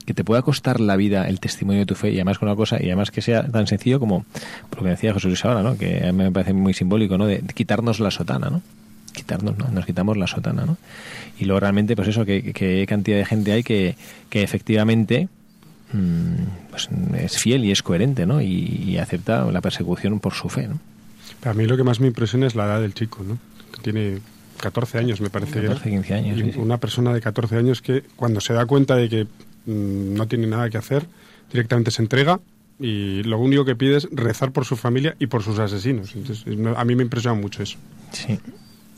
que 0.06 0.14
te 0.14 0.22
pueda 0.22 0.42
costar 0.42 0.80
la 0.80 0.96
vida 0.96 1.28
el 1.28 1.40
testimonio 1.40 1.80
de 1.80 1.86
tu 1.86 1.94
fe 1.94 2.10
y 2.10 2.16
además 2.16 2.38
con 2.38 2.48
una 2.48 2.56
cosa 2.56 2.80
y 2.80 2.86
además 2.86 3.10
que 3.10 3.20
sea 3.20 3.46
tan 3.48 3.66
sencillo 3.66 3.98
como 3.98 4.26
lo 4.76 4.82
que 4.82 4.90
decía 4.90 5.12
José 5.12 5.28
Luis 5.28 5.44
ahora, 5.44 5.62
¿no? 5.62 5.76
que 5.76 6.06
a 6.06 6.12
mí 6.12 6.24
me 6.24 6.30
parece 6.30 6.52
muy 6.52 6.74
simbólico, 6.74 7.18
¿no? 7.18 7.26
de 7.26 7.42
quitarnos 7.54 8.00
la 8.00 8.10
sotana, 8.10 8.50
¿no? 8.50 8.62
Quitarnos, 9.14 9.56
¿no? 9.56 9.68
nos 9.68 9.86
quitamos 9.86 10.18
la 10.18 10.26
sotana, 10.26 10.66
¿no? 10.66 10.76
Y 11.38 11.46
luego 11.46 11.60
realmente, 11.60 11.96
pues 11.96 12.08
eso, 12.08 12.26
que, 12.26 12.84
cantidad 12.86 13.16
de 13.16 13.24
gente 13.24 13.52
hay 13.52 13.62
que, 13.62 13.96
que 14.28 14.42
efectivamente 14.42 15.28
mm, 15.92 16.68
pues 16.70 16.88
es 17.16 17.38
fiel 17.38 17.64
y 17.64 17.70
es 17.70 17.82
coherente, 17.82 18.26
¿no? 18.26 18.42
Y, 18.42 18.98
acepta 18.98 19.50
la 19.50 19.60
persecución 19.60 20.20
por 20.20 20.34
su 20.34 20.48
fe, 20.48 20.68
¿no? 20.68 20.78
a 21.44 21.52
mí 21.52 21.66
lo 21.66 21.76
que 21.76 21.84
más 21.84 22.00
me 22.00 22.06
impresiona 22.06 22.46
es 22.46 22.54
la 22.54 22.64
edad 22.64 22.80
del 22.80 22.94
chico, 22.94 23.22
¿no? 23.22 23.38
Que 23.70 23.80
tiene 23.82 24.18
14 24.60 24.98
años, 24.98 25.20
me 25.20 25.28
parece. 25.28 25.60
14, 25.60 25.90
15 25.90 26.14
años. 26.14 26.56
Una 26.56 26.78
persona 26.78 27.12
de 27.12 27.20
14 27.20 27.56
años 27.56 27.82
que 27.82 28.02
cuando 28.16 28.40
se 28.40 28.54
da 28.54 28.64
cuenta 28.64 28.96
de 28.96 29.08
que 29.10 29.24
mm, 29.24 30.14
no 30.14 30.26
tiene 30.26 30.46
nada 30.46 30.70
que 30.70 30.78
hacer, 30.78 31.06
directamente 31.50 31.90
se 31.90 32.00
entrega 32.00 32.40
y 32.78 33.22
lo 33.22 33.38
único 33.38 33.64
que 33.64 33.76
pide 33.76 33.96
es 33.96 34.08
rezar 34.10 34.52
por 34.52 34.64
su 34.64 34.76
familia 34.76 35.16
y 35.18 35.26
por 35.26 35.42
sus 35.42 35.58
asesinos. 35.58 36.14
Entonces, 36.14 36.44
a 36.76 36.84
mí 36.84 36.96
me 36.96 37.02
impresiona 37.02 37.38
mucho 37.38 37.62
eso. 37.62 37.76
Sí. 38.12 38.38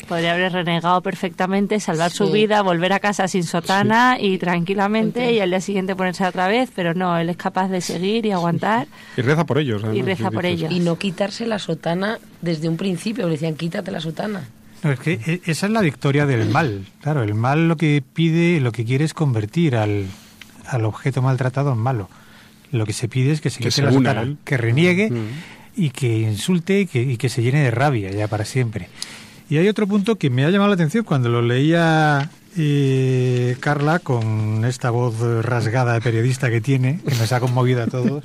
Podría 0.08 0.34
haber 0.34 0.52
renegado 0.52 1.00
perfectamente, 1.00 1.80
salvar 1.80 2.10
su 2.10 2.30
vida, 2.30 2.62
volver 2.62 2.92
a 2.92 3.00
casa 3.00 3.26
sin 3.26 3.42
sotana 3.42 4.18
y 4.20 4.38
tranquilamente 4.38 5.32
y 5.32 5.40
al 5.40 5.50
día 5.50 5.60
siguiente 5.60 5.96
ponerse 5.96 6.24
otra 6.24 6.46
vez, 6.46 6.70
pero 6.74 6.94
no, 6.94 7.18
él 7.18 7.28
es 7.28 7.36
capaz 7.36 7.68
de 7.68 7.80
seguir 7.80 8.24
y 8.24 8.30
aguantar. 8.30 8.86
Y 9.16 9.22
reza 9.22 9.44
por 9.44 9.58
ellos. 9.58 9.82
y 9.92 10.02
reza 10.02 10.30
por 10.30 10.46
ellos. 10.46 10.70
Y 10.70 10.80
no 10.80 10.96
quitarse 10.96 11.46
la 11.46 11.58
sotana 11.58 12.18
desde 12.40 12.68
un 12.68 12.76
principio, 12.76 13.26
le 13.26 13.32
decían 13.32 13.56
quítate 13.56 13.90
la 13.90 14.00
sotana. 14.00 14.44
No, 14.82 14.92
es 14.92 15.00
que 15.00 15.14
e, 15.26 15.40
esa 15.46 15.66
es 15.66 15.72
la 15.72 15.80
victoria 15.80 16.26
del 16.26 16.48
mal. 16.50 16.84
Claro, 17.00 17.22
el 17.22 17.34
mal 17.34 17.68
lo 17.68 17.76
que 17.76 18.02
pide, 18.12 18.60
lo 18.60 18.72
que 18.72 18.84
quiere 18.84 19.04
es 19.04 19.14
convertir 19.14 19.76
al, 19.76 20.06
al 20.66 20.84
objeto 20.84 21.22
maltratado 21.22 21.72
en 21.72 21.78
malo. 21.78 22.08
Lo 22.72 22.86
que 22.86 22.92
se 22.92 23.08
pide 23.08 23.32
es 23.32 23.40
que 23.40 23.50
se 23.50 23.62
quite 23.62 23.82
la 23.82 23.92
sotana, 23.92 24.36
que 24.44 24.56
reniegue 24.56 25.10
mm. 25.10 25.28
y 25.76 25.90
que 25.90 26.18
insulte 26.18 26.80
y 26.80 26.86
que, 26.86 27.02
y 27.02 27.16
que 27.16 27.28
se 27.28 27.42
llene 27.42 27.62
de 27.62 27.70
rabia 27.70 28.10
ya 28.10 28.28
para 28.28 28.44
siempre. 28.44 28.88
Y 29.48 29.58
hay 29.58 29.68
otro 29.68 29.86
punto 29.86 30.16
que 30.16 30.30
me 30.30 30.44
ha 30.44 30.50
llamado 30.50 30.68
la 30.68 30.74
atención 30.74 31.04
cuando 31.04 31.28
lo 31.28 31.40
leía 31.40 32.30
eh, 32.56 33.56
Carla 33.60 33.98
con 33.98 34.64
esta 34.64 34.90
voz 34.90 35.20
rasgada 35.44 35.92
de 35.94 36.00
periodista 36.00 36.50
que 36.50 36.60
tiene, 36.60 37.00
que 37.06 37.14
nos 37.14 37.30
ha 37.32 37.40
conmovido 37.40 37.82
a 37.82 37.86
todos. 37.86 38.22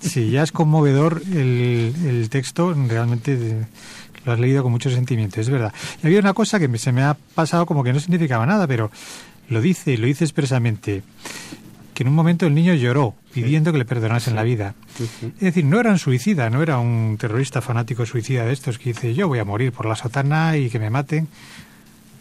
Si 0.00 0.30
ya 0.30 0.42
es 0.42 0.50
conmovedor 0.52 1.22
el, 1.32 2.28
texto, 2.30 2.74
realmente 2.74 3.66
lo 4.24 4.32
has 4.32 4.40
leído 4.40 4.62
con 4.62 4.72
mucho 4.72 4.90
sentimiento, 4.90 5.40
es 5.40 5.50
verdad. 5.50 5.72
Y 6.02 6.06
había 6.06 6.20
una 6.20 6.32
cosa 6.32 6.58
que 6.58 6.78
se 6.78 6.92
me 6.92 7.02
ha 7.02 7.14
pasado 7.34 7.66
como 7.66 7.84
que 7.84 7.92
no 7.92 8.00
significaba 8.00 8.46
nada, 8.46 8.66
pero 8.66 8.90
lo 9.48 9.60
dice 9.60 9.92
y 9.92 9.96
lo 9.96 10.06
dice 10.06 10.24
expresamente 10.24 11.02
que 11.96 12.02
en 12.02 12.08
un 12.10 12.14
momento 12.14 12.46
el 12.46 12.54
niño 12.54 12.74
lloró 12.74 13.14
pidiendo 13.32 13.72
que 13.72 13.78
le 13.78 13.86
perdonasen 13.86 14.36
la 14.36 14.42
vida. 14.42 14.74
Es 15.22 15.40
decir, 15.40 15.64
no 15.64 15.80
era 15.80 15.90
un 15.90 15.98
suicida, 15.98 16.50
no 16.50 16.62
era 16.62 16.76
un 16.78 17.16
terrorista 17.18 17.62
fanático 17.62 18.04
suicida 18.04 18.44
de 18.44 18.52
estos 18.52 18.78
que 18.78 18.90
dice 18.90 19.14
yo 19.14 19.28
voy 19.28 19.38
a 19.38 19.46
morir 19.46 19.72
por 19.72 19.86
la 19.86 19.96
sotana 19.96 20.58
y 20.58 20.68
que 20.68 20.78
me 20.78 20.90
maten. 20.90 21.26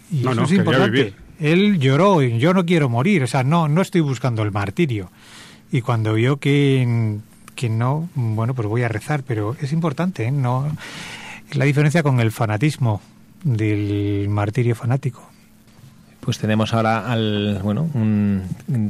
Y 0.10 0.26
eso 0.26 0.44
es 0.44 0.52
importante. 0.54 1.14
Él 1.42 1.78
lloró 1.78 2.22
yo 2.22 2.54
no 2.54 2.66
quiero 2.66 2.88
morir, 2.88 3.24
o 3.24 3.28
sea, 3.28 3.44
no, 3.44 3.68
no 3.68 3.82
estoy 3.82 4.00
buscando 4.00 4.44
el 4.44 4.54
martirio. 4.54 5.12
Y 5.74 5.82
cuando 5.82 6.14
vio 6.14 6.38
que, 6.38 7.18
que 7.54 7.68
no, 7.68 8.08
bueno, 8.16 8.54
pues 8.54 8.70
voy 8.70 8.84
a 8.84 8.88
rezar, 8.88 9.24
pero 9.28 9.58
es 9.62 9.74
importante, 9.74 10.24
¿eh? 10.24 10.32
no 10.32 10.72
la 11.52 11.66
diferencia 11.66 12.02
con 12.02 12.22
el 12.22 12.32
fanatismo 12.32 13.02
del 13.44 14.28
martirio 14.30 14.74
fanático. 14.74 15.35
Pues 16.26 16.40
tenemos 16.40 16.74
ahora 16.74 17.12
al, 17.12 17.60
bueno, 17.62 17.88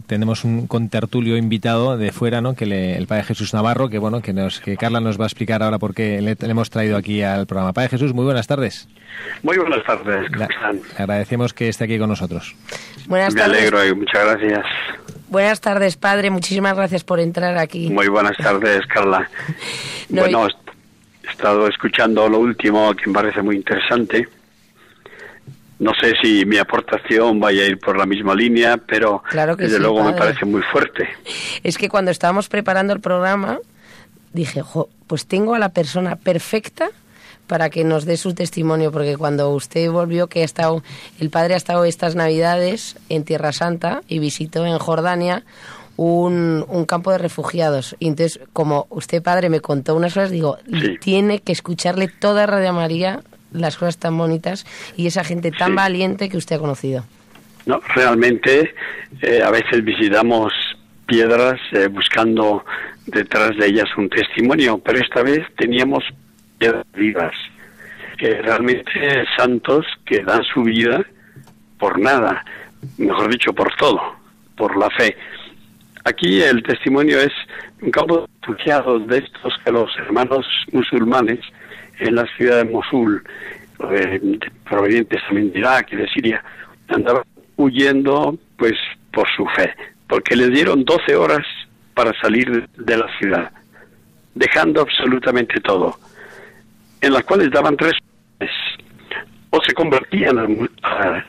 tenemos 0.07 0.45
un 0.45 0.67
contertulio 0.67 1.35
invitado 1.35 1.97
de 1.97 2.13
fuera, 2.13 2.39
¿no? 2.39 2.55
Que 2.55 2.95
el 2.95 3.07
Padre 3.07 3.25
Jesús 3.25 3.53
Navarro, 3.53 3.89
que 3.89 3.97
bueno, 3.97 4.21
que 4.21 4.31
nos, 4.31 4.61
que 4.61 4.77
Carla 4.77 5.01
nos 5.01 5.19
va 5.19 5.25
a 5.25 5.27
explicar 5.27 5.61
ahora 5.61 5.77
por 5.77 5.93
qué 5.93 6.21
le, 6.21 6.37
hemos 6.49 6.69
traído 6.69 6.95
aquí 6.95 7.23
al 7.23 7.45
programa. 7.45 7.73
Padre 7.73 7.89
Jesús, 7.89 8.13
muy 8.13 8.23
buenas 8.23 8.47
tardes. 8.47 8.87
Muy 9.43 9.57
buenas 9.57 9.83
tardes. 9.83 10.31
Le 10.31 10.47
agradecemos 10.97 11.53
que 11.53 11.67
esté 11.67 11.83
aquí 11.83 11.99
con 11.99 12.07
nosotros. 12.07 12.55
Buenas 13.07 13.35
tardes. 13.35 13.51
Me 13.51 13.57
alegro 13.57 13.85
y 13.85 13.93
muchas 13.93 14.23
gracias. 14.23 14.65
Buenas 15.27 15.59
tardes, 15.59 15.97
padre. 15.97 16.29
Muchísimas 16.29 16.77
gracias 16.77 17.03
por 17.03 17.19
entrar 17.19 17.57
aquí. 17.57 17.89
Muy 17.89 18.07
buenas 18.07 18.37
tardes, 18.37 18.85
Carla. 18.87 19.29
bueno, 20.07 20.47
he 20.47 21.29
estado 21.29 21.67
escuchando 21.67 22.29
lo 22.29 22.39
último 22.39 22.93
que 22.93 23.07
me 23.07 23.13
parece 23.13 23.41
muy 23.41 23.57
interesante 23.57 24.25
no 25.79 25.91
sé 25.99 26.13
si 26.21 26.45
mi 26.45 26.57
aportación 26.57 27.39
vaya 27.39 27.63
a 27.63 27.65
ir 27.65 27.79
por 27.79 27.97
la 27.97 28.05
misma 28.05 28.33
línea, 28.33 28.77
pero 28.77 29.23
desde 29.57 29.79
luego 29.79 30.03
me 30.03 30.13
parece 30.13 30.45
muy 30.45 30.61
fuerte. 30.61 31.09
Es 31.63 31.77
que 31.77 31.89
cuando 31.89 32.11
estábamos 32.11 32.47
preparando 32.47 32.93
el 32.93 33.01
programa, 33.01 33.59
dije, 34.33 34.63
pues 35.07 35.25
tengo 35.25 35.53
a 35.53 35.59
la 35.59 35.69
persona 35.69 36.15
perfecta 36.15 36.89
para 37.47 37.69
que 37.69 37.83
nos 37.83 38.05
dé 38.05 38.17
su 38.17 38.33
testimonio, 38.33 38.91
porque 38.91 39.17
cuando 39.17 39.51
usted 39.51 39.91
volvió, 39.91 40.27
que 40.27 40.41
ha 40.41 40.45
estado, 40.45 40.81
el 41.19 41.29
padre 41.29 41.53
ha 41.53 41.57
estado 41.57 41.85
estas 41.85 42.15
navidades 42.15 42.95
en 43.09 43.23
Tierra 43.23 43.51
Santa 43.51 44.01
y 44.07 44.19
visitó 44.19 44.65
en 44.65 44.79
Jordania 44.79 45.43
un, 45.97 46.65
un 46.67 46.85
campo 46.85 47.11
de 47.11 47.17
refugiados. 47.17 47.95
Y 47.99 48.07
entonces, 48.07 48.39
como 48.53 48.87
usted, 48.89 49.21
padre, 49.21 49.49
me 49.49 49.59
contó 49.59 49.95
unas 49.95 50.13
cosas, 50.13 50.31
digo, 50.31 50.57
tiene 51.01 51.39
que 51.39 51.51
escucharle 51.51 52.07
toda 52.07 52.45
Radio 52.45 52.73
María 52.73 53.21
las 53.55 53.77
cosas 53.77 53.97
tan 53.97 54.17
bonitas 54.17 54.65
y 54.95 55.07
esa 55.07 55.23
gente 55.23 55.51
tan 55.51 55.75
valiente 55.75 56.29
que 56.29 56.37
usted 56.37 56.57
ha 56.57 56.59
conocido. 56.59 57.03
No, 57.65 57.79
realmente 57.95 58.73
eh, 59.21 59.41
a 59.43 59.49
veces 59.49 59.83
visitamos 59.83 60.53
piedras 61.07 61.59
eh, 61.71 61.87
buscando 61.87 62.63
detrás 63.07 63.57
de 63.57 63.67
ellas 63.67 63.85
un 63.97 64.09
testimonio, 64.09 64.77
pero 64.79 64.99
esta 64.99 65.23
vez 65.23 65.41
teníamos 65.57 66.03
piedras 66.57 66.85
vivas, 66.93 67.33
realmente 68.17 69.25
santos 69.37 69.85
que 70.05 70.23
dan 70.23 70.43
su 70.43 70.63
vida 70.63 71.05
por 71.77 71.99
nada, 71.99 72.43
mejor 72.97 73.29
dicho, 73.29 73.53
por 73.53 73.73
todo, 73.75 74.01
por 74.55 74.77
la 74.77 74.89
fe. 74.91 75.15
Aquí 76.05 76.41
el 76.41 76.63
testimonio 76.63 77.19
es 77.19 77.33
un 77.81 77.91
campo 77.91 78.21
de 78.21 78.27
refugiados 78.41 79.07
de 79.07 79.17
estos 79.19 79.53
que 79.63 79.71
los 79.71 79.89
hermanos 79.97 80.45
musulmanes 80.71 81.39
en 81.99 82.15
la 82.15 82.25
ciudad 82.37 82.57
de 82.57 82.71
Mosul, 82.71 83.23
eh, 83.91 84.39
provenientes 84.63 85.21
también 85.27 85.51
de 85.51 85.59
Irak 85.59 85.91
y 85.91 85.95
de 85.95 86.07
Siria, 86.09 86.43
andaban 86.87 87.23
huyendo 87.57 88.37
pues 88.57 88.73
por 89.11 89.27
su 89.35 89.45
fe, 89.47 89.73
porque 90.07 90.35
les 90.35 90.51
dieron 90.51 90.83
12 90.83 91.15
horas 91.15 91.45
para 91.93 92.11
salir 92.19 92.67
de 92.69 92.97
la 92.97 93.07
ciudad, 93.17 93.51
dejando 94.33 94.81
absolutamente 94.81 95.59
todo, 95.61 95.97
en 97.01 97.13
las 97.13 97.23
cuales 97.23 97.51
daban 97.51 97.77
tres 97.77 97.93
o 99.49 99.61
se 99.63 99.73
convertían 99.73 100.37
a, 100.83 101.25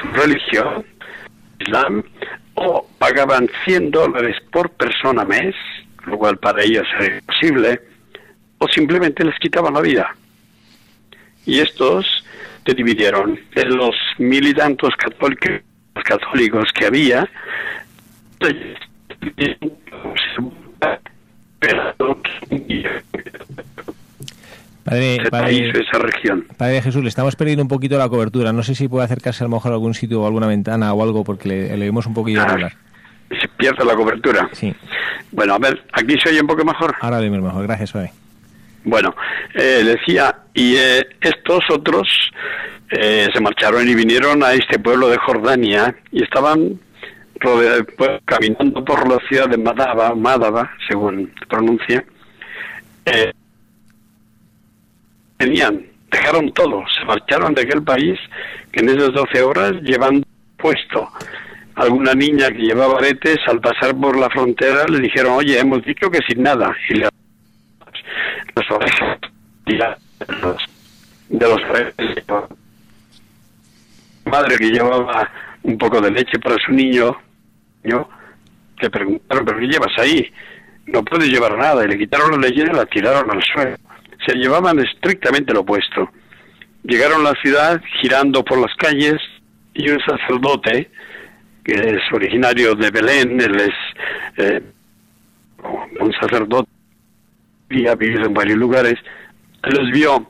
su 0.00 0.08
religión, 0.14 0.84
Islam, 1.60 2.02
o 2.54 2.86
pagaban 2.98 3.48
100 3.64 3.90
dólares 3.90 4.36
por 4.50 4.70
persona 4.70 5.24
mes, 5.24 5.54
lo 6.06 6.16
cual 6.16 6.38
para 6.38 6.62
ellos 6.62 6.86
era 6.98 7.16
imposible, 7.16 7.80
o 8.66 8.68
simplemente 8.72 9.24
les 9.24 9.38
quitaban 9.38 9.74
la 9.74 9.80
vida. 9.80 10.14
Y 11.44 11.60
estos 11.60 12.04
se 12.64 12.74
dividieron 12.74 13.38
en 13.54 13.76
los 13.76 13.94
mil 14.18 14.46
y 14.46 14.54
tantos 14.54 14.90
católicos, 14.96 15.60
católicos 16.04 16.64
que 16.74 16.86
había, 16.86 17.28
Padre, 24.84 25.18
padre, 25.30 25.70
esa 25.70 25.98
región. 25.98 26.46
padre 26.56 26.80
Jesús, 26.80 27.02
le 27.02 27.08
estamos 27.08 27.34
perdiendo 27.34 27.62
un 27.62 27.68
poquito 27.68 27.98
la 27.98 28.08
cobertura. 28.08 28.52
No 28.52 28.62
sé 28.62 28.74
si 28.74 28.86
puede 28.86 29.04
acercarse 29.04 29.42
a 29.42 29.48
lo 29.48 29.54
mejor 29.56 29.72
a 29.72 29.74
algún 29.74 29.94
sitio 29.94 30.22
o 30.22 30.26
alguna 30.26 30.46
ventana 30.46 30.92
o 30.92 31.02
algo 31.02 31.24
porque 31.24 31.48
le, 31.48 31.76
le 31.76 31.90
un 31.90 32.14
poquillo 32.14 32.42
ah, 32.42 32.50
hablar. 32.52 32.72
Se 33.30 33.48
pierde 33.56 33.84
la 33.84 33.96
cobertura. 33.96 34.48
Sí. 34.52 34.72
Bueno, 35.32 35.54
a 35.54 35.58
ver, 35.58 35.84
aquí 35.92 36.14
se 36.22 36.30
oye 36.30 36.40
un 36.40 36.46
poco 36.46 36.64
mejor. 36.64 36.94
Ahora 37.00 37.20
mismo 37.20 37.38
mejor. 37.38 37.64
Gracias, 37.64 37.92
padre. 37.92 38.12
Bueno, 38.86 39.16
eh, 39.52 39.82
decía, 39.84 40.32
y 40.54 40.76
eh, 40.76 41.04
estos 41.20 41.58
otros 41.70 42.08
eh, 42.92 43.26
se 43.34 43.40
marcharon 43.40 43.88
y 43.88 43.96
vinieron 43.96 44.44
a 44.44 44.52
este 44.52 44.78
pueblo 44.78 45.08
de 45.08 45.18
Jordania 45.18 45.92
y 46.12 46.22
estaban 46.22 46.78
pues, 47.40 48.20
caminando 48.24 48.84
por 48.84 49.08
la 49.08 49.18
ciudad 49.28 49.48
de 49.48 49.58
Madaba, 49.58 50.14
Madaba, 50.14 50.70
según 50.88 51.32
pronuncia. 51.48 52.04
Eh, 53.06 53.32
tenían, 55.36 55.84
dejaron 56.08 56.52
todo, 56.52 56.84
se 56.96 57.04
marcharon 57.06 57.54
de 57.54 57.62
aquel 57.62 57.82
país 57.82 58.16
que 58.70 58.82
en 58.82 58.90
esas 58.90 59.12
12 59.12 59.42
horas 59.42 59.72
llevan 59.82 60.24
puesto 60.56 61.10
alguna 61.74 62.14
niña 62.14 62.52
que 62.52 62.62
llevaba 62.62 62.98
aretes, 62.98 63.38
al 63.48 63.60
pasar 63.60 63.96
por 63.96 64.16
la 64.16 64.30
frontera 64.30 64.84
le 64.88 65.00
dijeron, 65.00 65.32
oye, 65.32 65.58
hemos 65.58 65.84
dicho 65.84 66.08
que 66.08 66.20
sin 66.28 66.44
nada. 66.44 66.72
Y 66.88 66.94
le 66.94 67.08
de 71.28 71.48
los 71.48 71.60
madre 74.24 74.56
que 74.56 74.70
llevaba 74.70 75.30
un 75.62 75.78
poco 75.78 76.00
de 76.00 76.10
leche 76.10 76.38
para 76.38 76.56
su 76.64 76.72
niño 76.72 77.16
niño 77.82 78.08
le 78.80 78.90
preguntaron, 78.90 79.44
¿pero 79.44 79.58
qué 79.58 79.66
llevas 79.66 79.98
ahí? 79.98 80.32
No 80.86 81.04
puedes 81.04 81.28
llevar 81.28 81.56
nada. 81.56 81.84
Y 81.84 81.88
le 81.88 81.98
quitaron 81.98 82.32
la 82.32 82.48
leyenda 82.48 82.72
y 82.72 82.76
la 82.76 82.86
tiraron 82.86 83.30
al 83.30 83.42
suelo. 83.42 83.76
Se 84.26 84.34
llevaban 84.34 84.78
estrictamente 84.78 85.54
lo 85.54 85.60
opuesto. 85.60 86.10
Llegaron 86.82 87.26
a 87.26 87.30
la 87.30 87.40
ciudad 87.40 87.80
girando 88.00 88.44
por 88.44 88.58
las 88.58 88.74
calles 88.76 89.20
y 89.74 89.88
un 89.88 89.98
sacerdote, 90.00 90.90
que 91.64 91.72
es 91.72 92.02
originario 92.12 92.74
de 92.74 92.90
Belén, 92.90 93.40
él 93.40 93.56
es 93.56 93.74
eh, 94.36 94.62
un 96.00 96.12
sacerdote 96.12 96.68
y 97.70 97.86
ha 97.86 97.94
vivido 97.94 98.26
en 98.26 98.34
varios 98.34 98.58
lugares, 98.58 98.94
los 99.62 99.90
vio 99.90 100.26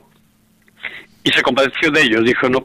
y 1.23 1.29
se 1.31 1.41
compadeció 1.41 1.91
de 1.91 2.01
ellos. 2.01 2.23
Dijo, 2.23 2.49
no 2.49 2.63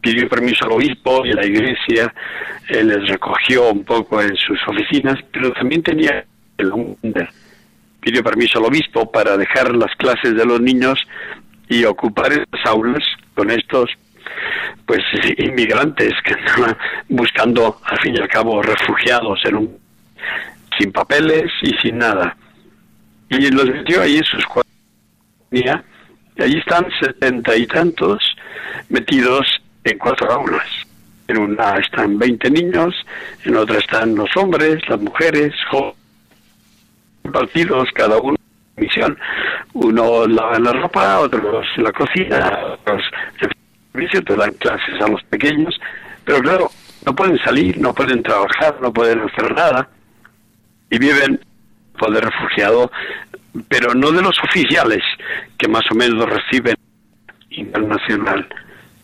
pidió 0.00 0.28
permiso 0.28 0.64
al 0.64 0.72
obispo 0.72 1.24
y 1.24 1.32
a 1.32 1.34
la 1.34 1.46
iglesia, 1.46 2.12
él 2.68 2.88
les 2.88 3.08
recogió 3.08 3.70
un 3.70 3.84
poco 3.84 4.20
en 4.22 4.34
sus 4.36 4.58
oficinas, 4.66 5.18
pero 5.32 5.52
también 5.52 5.82
tenía 5.82 6.24
el 6.58 6.72
pidió 8.00 8.22
permiso 8.22 8.58
al 8.58 8.64
obispo 8.64 9.10
para 9.10 9.36
dejar 9.36 9.74
las 9.74 9.94
clases 9.96 10.34
de 10.34 10.44
los 10.44 10.60
niños 10.60 10.98
y 11.68 11.84
ocupar 11.84 12.32
esas 12.32 12.66
aulas 12.66 13.04
con 13.34 13.50
estos 13.50 13.90
pues 14.86 15.00
inmigrantes 15.36 16.14
que 16.24 16.32
estaban 16.32 16.76
buscando 17.08 17.78
al 17.84 18.00
fin 18.00 18.14
y 18.16 18.20
al 18.20 18.28
cabo 18.28 18.62
refugiados 18.62 19.38
en 19.44 19.56
un 19.56 19.78
sin 20.78 20.92
papeles 20.92 21.50
y 21.62 21.70
sin 21.82 21.98
nada 21.98 22.36
y 23.30 23.50
los 23.50 23.66
metió 23.66 24.02
ahí 24.02 24.18
en 24.18 24.24
sus 24.24 24.44
cuadros 24.46 24.70
y 25.52 25.68
allí 26.42 26.58
están 26.58 26.86
setenta 27.00 27.56
y 27.56 27.66
tantos 27.66 28.22
metidos 28.88 29.46
en 29.84 29.98
cuatro 29.98 30.30
aulas. 30.30 30.66
En 31.28 31.38
una 31.38 31.76
están 31.76 32.18
20 32.18 32.50
niños, 32.50 32.94
en 33.44 33.56
otra 33.56 33.78
están 33.78 34.14
los 34.14 34.28
hombres, 34.36 34.80
las 34.88 35.00
mujeres, 35.00 35.54
jóvenes, 35.70 35.96
partidos, 37.32 37.88
cada 37.94 38.16
uno 38.18 38.36
misión. 38.76 39.16
Uno 39.74 40.26
lava 40.26 40.58
la 40.58 40.72
ropa, 40.72 41.20
otros 41.20 41.66
la 41.76 41.92
cocina, 41.92 42.58
otros 42.72 43.02
servicio, 43.92 44.24
te 44.24 44.36
dan 44.36 44.52
clases 44.54 45.00
a 45.00 45.08
los 45.08 45.22
pequeños, 45.24 45.78
pero 46.24 46.40
claro, 46.40 46.70
no 47.04 47.14
pueden 47.14 47.38
salir, 47.38 47.78
no 47.78 47.94
pueden 47.94 48.22
trabajar, 48.22 48.76
no 48.80 48.92
pueden 48.92 49.20
hacer 49.20 49.54
nada 49.54 49.88
y 50.90 50.98
viven 50.98 51.40
poder 52.00 52.24
refugiado, 52.24 52.90
pero 53.68 53.94
no 53.94 54.10
de 54.10 54.22
los 54.22 54.36
oficiales 54.42 55.02
que 55.58 55.68
más 55.68 55.82
o 55.90 55.94
menos 55.94 56.26
reciben 56.28 56.74
internacional 57.50 58.48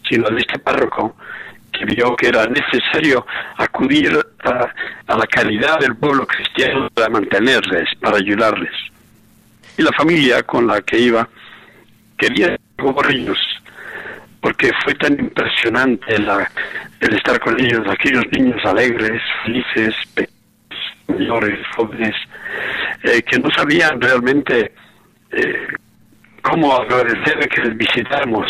sino 0.09 0.29
de 0.31 0.41
este 0.41 0.59
párroco 0.59 1.17
que 1.73 1.85
vio 1.85 2.17
que 2.17 2.29
era 2.29 2.47
necesario 2.47 3.27
acudir 3.57 4.19
a, 4.45 5.15
la 5.15 5.27
caridad 5.27 5.79
del 5.79 5.97
pueblo 5.97 6.27
cristiano 6.27 6.89
para 6.95 7.09
mantenerles, 7.11 7.89
para 8.01 8.17
ayudarles. 8.17 8.73
Y 9.77 9.83
la 9.83 9.93
familia 9.93 10.43
con 10.43 10.67
la 10.67 10.81
que 10.81 10.99
iba 10.99 11.29
quería 12.17 12.57
por 12.77 13.11
ellos, 13.11 13.39
porque 14.41 14.71
fue 14.85 14.95
tan 14.95 15.19
impresionante 15.19 16.15
el 16.15 17.15
estar 17.15 17.39
con 17.41 17.61
ellos, 17.61 17.87
aquellos 17.89 18.25
niños 18.33 18.65
alegres, 18.65 19.21
felices, 19.45 19.95
mayores, 21.09 21.59
jóvenes, 21.77 22.15
eh, 23.03 23.23
que 23.23 23.39
no 23.39 23.51
sabían 23.51 24.01
realmente 24.01 24.73
eh, 25.31 25.67
cómo 26.43 26.75
agradecer 26.75 27.49
que 27.49 27.63
les 27.63 27.77
visitáramos. 27.77 28.47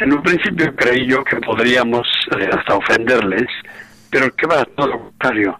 En 0.00 0.12
un 0.12 0.22
principio 0.22 0.74
creí 0.74 1.06
yo 1.06 1.22
que 1.24 1.36
podríamos 1.36 2.06
eh, 2.38 2.48
hasta 2.52 2.76
ofenderles, 2.76 3.48
pero 4.10 4.34
que 4.34 4.46
va, 4.46 4.64
todo 4.76 4.86
lo 4.88 5.00
contrario. 5.00 5.58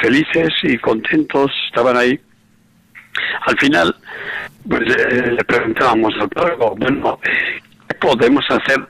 Felices 0.00 0.52
y 0.62 0.78
contentos 0.78 1.50
estaban 1.68 1.96
ahí. 1.96 2.18
Al 3.46 3.58
final, 3.58 3.94
pues 4.68 4.82
le 4.82 5.44
preguntábamos 5.44 6.12
al 6.20 6.28
párroco, 6.28 6.74
bueno, 6.76 7.20
¿qué 7.22 7.94
podemos 8.00 8.44
hacer 8.50 8.84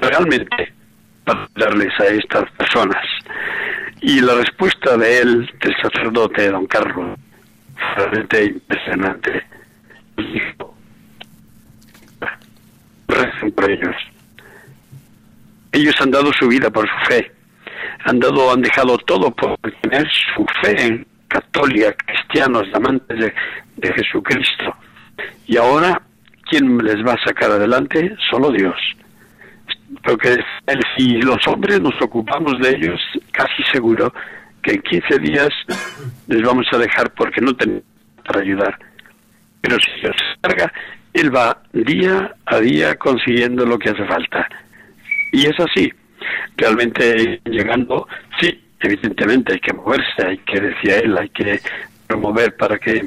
realmente 0.00 0.72
para 1.24 1.48
darles 1.56 1.92
a 1.98 2.06
estas 2.06 2.48
personas? 2.52 3.04
Y 4.00 4.20
la 4.20 4.34
respuesta 4.34 4.96
de 4.96 5.18
él, 5.18 5.50
del 5.60 5.74
sacerdote 5.82 6.50
don 6.50 6.66
Carlos, 6.66 7.18
realmente 7.96 8.44
impresionante. 8.44 9.42
Recen 13.08 13.52
por 13.52 13.70
ellos. 13.70 13.96
Ellos 15.72 15.94
han 16.00 16.10
dado 16.10 16.32
su 16.38 16.48
vida 16.48 16.70
por 16.70 16.88
su 16.88 17.06
fe, 17.08 17.32
han 18.04 18.20
dado, 18.20 18.52
han 18.52 18.62
dejado 18.62 18.96
todo 18.98 19.30
por 19.32 19.58
tener 19.82 20.06
su 20.34 20.46
fe 20.62 20.86
en 20.86 21.06
católica, 21.26 21.92
cristianos, 22.06 22.62
amantes 22.72 23.18
de, 23.18 23.34
de 23.76 23.92
Jesucristo. 23.94 24.76
Y 25.46 25.56
ahora, 25.56 26.00
¿quién 26.48 26.78
les 26.78 27.04
va 27.04 27.14
a 27.14 27.24
sacar 27.24 27.50
adelante? 27.50 28.14
Solo 28.30 28.50
Dios. 28.50 28.76
Porque 30.04 30.38
si 30.96 31.20
los 31.22 31.46
hombres 31.48 31.80
nos 31.80 32.00
ocupamos 32.00 32.58
de 32.60 32.70
ellos, 32.70 33.00
casi 33.32 33.62
seguro 33.72 34.12
que 34.64 34.72
en 34.72 34.82
15 34.82 35.18
días 35.18 35.50
les 36.26 36.42
vamos 36.42 36.66
a 36.72 36.78
dejar 36.78 37.12
porque 37.14 37.40
no 37.40 37.54
tenemos 37.54 37.84
para 38.24 38.40
ayudar. 38.40 38.78
Pero 39.60 39.76
si 39.78 40.00
se 40.00 40.10
carga, 40.40 40.72
él 41.12 41.34
va 41.34 41.62
día 41.72 42.34
a 42.46 42.58
día 42.58 42.96
consiguiendo 42.96 43.64
lo 43.64 43.78
que 43.78 43.90
hace 43.90 44.04
falta. 44.04 44.48
Y 45.32 45.46
es 45.46 45.58
así. 45.60 45.92
Realmente 46.56 47.40
llegando, 47.44 48.08
sí, 48.40 48.64
evidentemente 48.80 49.52
hay 49.52 49.60
que 49.60 49.72
moverse, 49.72 50.26
hay 50.26 50.38
que, 50.38 50.60
decía 50.60 50.98
él, 50.98 51.16
hay 51.18 51.28
que 51.28 51.60
promover 52.06 52.56
para 52.56 52.78
que 52.78 53.06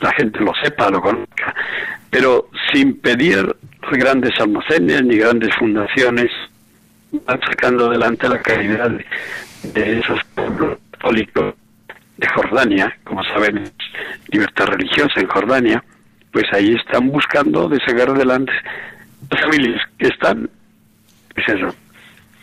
la 0.00 0.12
gente 0.12 0.40
lo 0.40 0.52
sepa, 0.62 0.90
lo 0.90 1.00
conozca, 1.00 1.54
pero 2.10 2.48
sin 2.72 2.98
pedir 3.00 3.54
grandes 3.92 4.38
almacenes 4.40 5.04
ni 5.04 5.16
grandes 5.16 5.54
fundaciones, 5.56 6.30
van 7.24 7.40
sacando 7.40 7.88
adelante 7.88 8.28
la 8.28 8.40
calidad 8.40 8.90
de, 9.62 9.98
esos 9.98 10.22
pueblos 10.24 10.25
católicos 11.06 11.54
de 12.16 12.28
Jordania, 12.28 12.96
como 13.04 13.22
saben, 13.24 13.70
libertad 14.28 14.66
religiosa 14.66 15.20
en 15.20 15.28
Jordania, 15.28 15.84
pues 16.32 16.44
ahí 16.52 16.74
están 16.74 17.08
buscando 17.08 17.68
de 17.68 17.78
sacar 17.86 18.10
adelante 18.10 18.52
las 19.30 19.40
familias 19.42 19.82
que 19.98 20.08
están, 20.08 20.50
es 21.36 21.48
eso, 21.48 21.74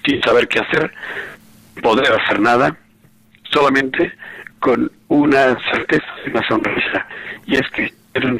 sin 0.05 0.21
saber 0.21 0.47
qué 0.47 0.59
hacer, 0.59 0.93
poder 1.81 2.11
hacer 2.13 2.39
nada, 2.39 2.75
solamente 3.51 4.13
con 4.59 4.91
una 5.09 5.57
certeza 5.71 6.05
y 6.25 6.29
una 6.29 6.47
sonrisa, 6.47 7.05
y 7.45 7.55
es 7.55 7.69
que 7.71 7.91
quieren 8.13 8.37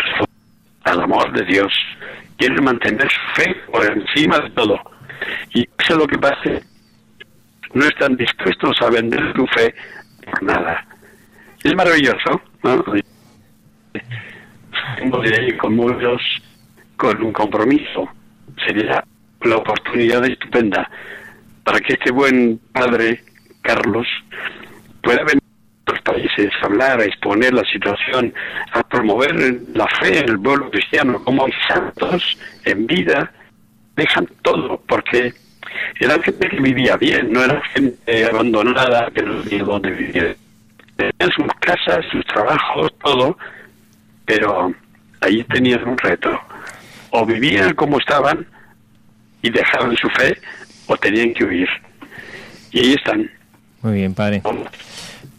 al 0.84 1.02
amor 1.02 1.32
de 1.34 1.46
Dios, 1.46 1.74
quieren 2.38 2.64
mantener 2.64 3.10
su 3.12 3.42
fe 3.42 3.56
por 3.72 3.86
encima 3.86 4.40
de 4.40 4.50
todo. 4.52 4.80
Y 5.54 5.62
eso 5.62 5.94
es 5.94 5.98
lo 5.98 6.08
que 6.08 6.18
pasa, 6.18 6.62
no 7.74 7.86
están 7.86 8.16
dispuestos 8.16 8.76
a 8.82 8.90
vender 8.90 9.34
su 9.36 9.46
fe 9.48 9.74
nada. 10.42 10.86
Es 11.64 11.74
maravilloso, 11.76 12.42
¿no? 12.64 12.84
con 15.58 15.76
muchos 15.76 16.22
con 16.98 17.24
un 17.24 17.34
compromiso. 17.34 18.10
Sería 18.66 19.04
la 19.42 19.58
oportunidad 19.58 20.26
estupenda 20.26 20.90
para 21.64 21.80
que 21.80 21.94
este 21.94 22.12
buen 22.12 22.60
padre 22.72 23.24
Carlos 23.62 24.08
pueda 25.02 25.24
venir 25.24 25.42
a 25.42 25.92
otros 25.92 26.02
países 26.02 26.52
a 26.62 26.66
hablar, 26.66 27.00
a 27.00 27.06
exponer 27.06 27.54
la 27.54 27.64
situación, 27.66 28.34
a 28.72 28.84
promover 28.84 29.34
la 29.74 29.88
fe 30.00 30.20
en 30.20 30.30
el 30.30 30.40
pueblo 30.40 30.70
cristiano, 30.70 31.24
como 31.24 31.46
hay 31.46 31.54
santos 31.68 32.38
en 32.66 32.88
vida, 32.88 33.32
dejan 33.96 34.28
todo, 34.42 34.82
porque 34.88 35.34
era 36.00 36.22
gente 36.22 36.50
que 36.50 36.60
vivía 36.60 36.98
bien, 36.98 37.32
no 37.32 37.44
era 37.44 37.62
gente 37.74 38.26
abandonada 38.26 39.10
que 39.14 39.22
no 39.22 39.42
tenía 39.42 39.64
dónde 39.64 39.92
vivir. 39.92 40.38
Tenían 40.96 41.32
sus 41.36 41.48
casas, 41.60 42.06
sus 42.12 42.26
trabajos, 42.26 42.94
todo, 43.04 43.38
pero 44.26 44.74
ahí 45.22 45.44
tenían 45.46 45.88
un 45.88 45.98
reto. 45.98 46.40
O 47.10 47.26
vivían 47.26 47.74
como 47.74 48.00
estaban 48.00 48.46
y 49.42 49.50
dejaban 49.50 49.96
su 49.98 50.10
fe, 50.10 50.38
o 50.88 50.98
tenían 50.98 51.34
que 51.34 51.44
huir. 51.44 51.70
Y 52.72 52.80
ahí 52.80 52.94
están. 52.94 53.30
Muy 53.82 53.94
bien, 53.94 54.14
padre. 54.14 54.42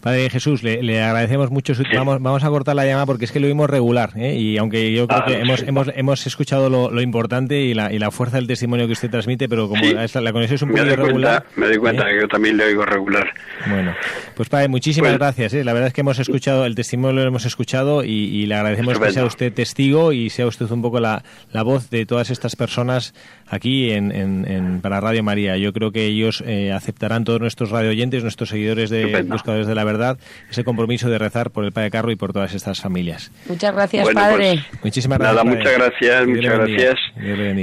Padre 0.05 0.29
Jesús, 0.29 0.63
le, 0.63 1.03
agradecemos 1.03 1.51
mucho. 1.51 1.75
Su... 1.75 1.83
Vamos, 1.95 2.21
vamos 2.21 2.45
a 2.45 2.51
cortar 2.51 2.77
la 2.77 2.85
llamada 2.85 3.07
porque 3.07 3.25
es 3.25 3.33
que 3.33 3.41
lo 3.41 3.47
vimos 3.47 3.71
regular. 3.71 4.11
¿eh? 4.17 4.35
Y 4.35 4.59
aunque 4.59 4.93
yo 4.93 5.09
creo 5.09 5.25
que 5.25 5.41
hemos, 5.41 5.63
hemos, 5.63 5.91
hemos 5.97 6.27
escuchado 6.27 6.69
lo, 6.69 7.01
importante 7.01 7.63
y 7.63 7.73
la, 7.73 7.91
y 7.91 7.99
la 7.99 8.11
fuerza 8.11 8.37
del 8.37 8.47
testimonio 8.47 8.87
que 8.87 8.93
usted 8.93 9.09
transmite, 9.09 9.49
pero 9.49 9.67
como 9.67 9.83
la 9.83 10.33
conexión 10.33 10.57
es 10.57 10.63
un 10.63 10.73
poco 10.73 10.85
irregular. 10.85 11.47
me 11.57 11.69
doy 11.69 11.79
cuenta 11.79 12.03
¿eh? 12.03 12.13
que 12.17 12.21
yo 12.21 12.29
también 12.29 12.59
le 12.59 12.65
oigo 12.65 12.85
regular. 12.85 13.33
Bueno, 13.67 13.95
pues 14.37 14.51
Padre, 14.51 14.69
muchísimas 14.69 15.15
gracias. 15.15 15.55
¿eh? 15.55 15.65
La 15.65 15.73
verdad 15.73 15.87
es 15.87 15.95
que 15.95 16.03
hemos 16.03 16.19
escuchado, 16.19 16.67
el 16.67 16.75
testimonio 16.75 17.23
lo 17.23 17.27
hemos 17.27 17.47
escuchado 17.47 18.05
y, 18.05 18.45
le 18.45 18.55
agradecemos 18.57 18.99
que 18.99 19.11
sea 19.11 19.25
usted 19.25 19.55
testigo 19.55 20.13
y 20.13 20.29
sea 20.29 20.47
usted 20.47 20.71
un 20.71 20.83
poco 20.83 21.01
la, 21.01 21.25
la 21.51 21.63
voz 21.63 21.89
de 21.89 22.05
todas 22.05 22.29
estas 22.29 22.57
personas 22.57 23.15
aquí 23.49 23.91
en, 23.91 24.11
en, 24.13 24.81
para 24.81 25.01
Radio 25.01 25.23
María. 25.23 25.57
Yo 25.57 25.73
creo 25.73 25.93
que 25.93 26.07
ellos 26.07 26.43
eh, 26.47 26.73
aceptarán 26.73 27.25
todos 27.25 27.41
nuestros 27.41 27.71
radio 27.71 27.91
oyentes, 27.91 28.23
nuestros 28.23 28.49
seguidores 28.49 28.91
de 28.91 29.23
Buscadores 29.23 29.67
de 29.67 29.75
la 29.75 29.85
Verdad, 29.85 30.19
ese 30.51 30.65
compromiso 30.65 31.09
de 31.09 31.19
rezar 31.19 31.51
por 31.51 31.65
el 31.65 31.73
Padre 31.73 31.91
Carro 31.91 32.11
y 32.11 32.17
por 32.17 32.33
todas 32.33 32.55
estas 32.55 32.81
familias. 32.81 33.31
Muchas 33.49 33.75
gracias, 33.75 34.09
Padre. 34.11 34.65
Pues, 34.71 34.85
Muchísimas 34.85 35.19
gracias. 35.19 35.45
Nada, 35.45 35.57
muchas 35.57 35.73
gracias, 35.75 36.27
muchas 36.27 36.53
gracias. 36.55 36.99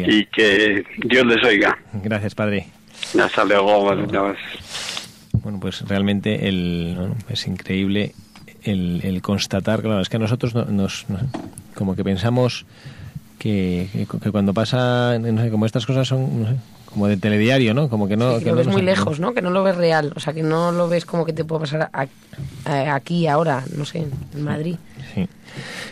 Y 0.07 0.25
que 0.25 0.83
Dios 1.05 1.25
les 1.25 1.43
oiga. 1.43 1.77
Gracias, 1.93 2.35
Padre. 2.35 2.67
Hasta 3.19 3.43
luego. 3.43 3.95
Bueno, 5.33 5.59
pues 5.59 5.81
realmente 5.87 6.47
el, 6.47 7.13
es 7.29 7.47
increíble 7.47 8.13
el, 8.63 9.01
el, 9.03 9.21
constatar, 9.21 9.81
claro, 9.81 10.01
es 10.01 10.09
que 10.09 10.17
a 10.17 10.19
nosotros 10.19 10.53
nos, 10.53 11.05
como 11.73 11.95
que 11.95 12.03
pensamos 12.03 12.65
que, 13.41 14.05
cuando 14.31 14.53
pasa, 14.53 15.17
no 15.17 15.41
sé, 15.41 15.49
como 15.49 15.65
estas 15.65 15.87
cosas 15.87 16.07
son, 16.07 16.59
como 16.85 17.07
de 17.07 17.17
telediario, 17.17 17.73
¿no? 17.73 17.89
Como 17.89 18.07
que 18.07 18.15
no... 18.15 18.37
que, 18.37 18.45
lo 18.45 18.55
ves 18.55 18.67
muy 18.67 18.83
lejos, 18.83 19.19
¿no? 19.19 19.33
Que 19.33 19.41
no 19.41 19.49
lo 19.49 19.63
ves 19.63 19.75
real, 19.75 20.13
o 20.15 20.19
sea, 20.19 20.31
que 20.31 20.43
no 20.43 20.71
lo 20.71 20.87
ves 20.87 21.05
como 21.05 21.25
que 21.25 21.33
te 21.33 21.43
puede 21.43 21.61
pasar 21.61 21.89
aquí, 22.65 23.25
ahora, 23.25 23.63
no 23.75 23.83
sé, 23.83 24.05
en 24.35 24.43
Madrid. 24.43 24.75
Sí. 25.15 25.27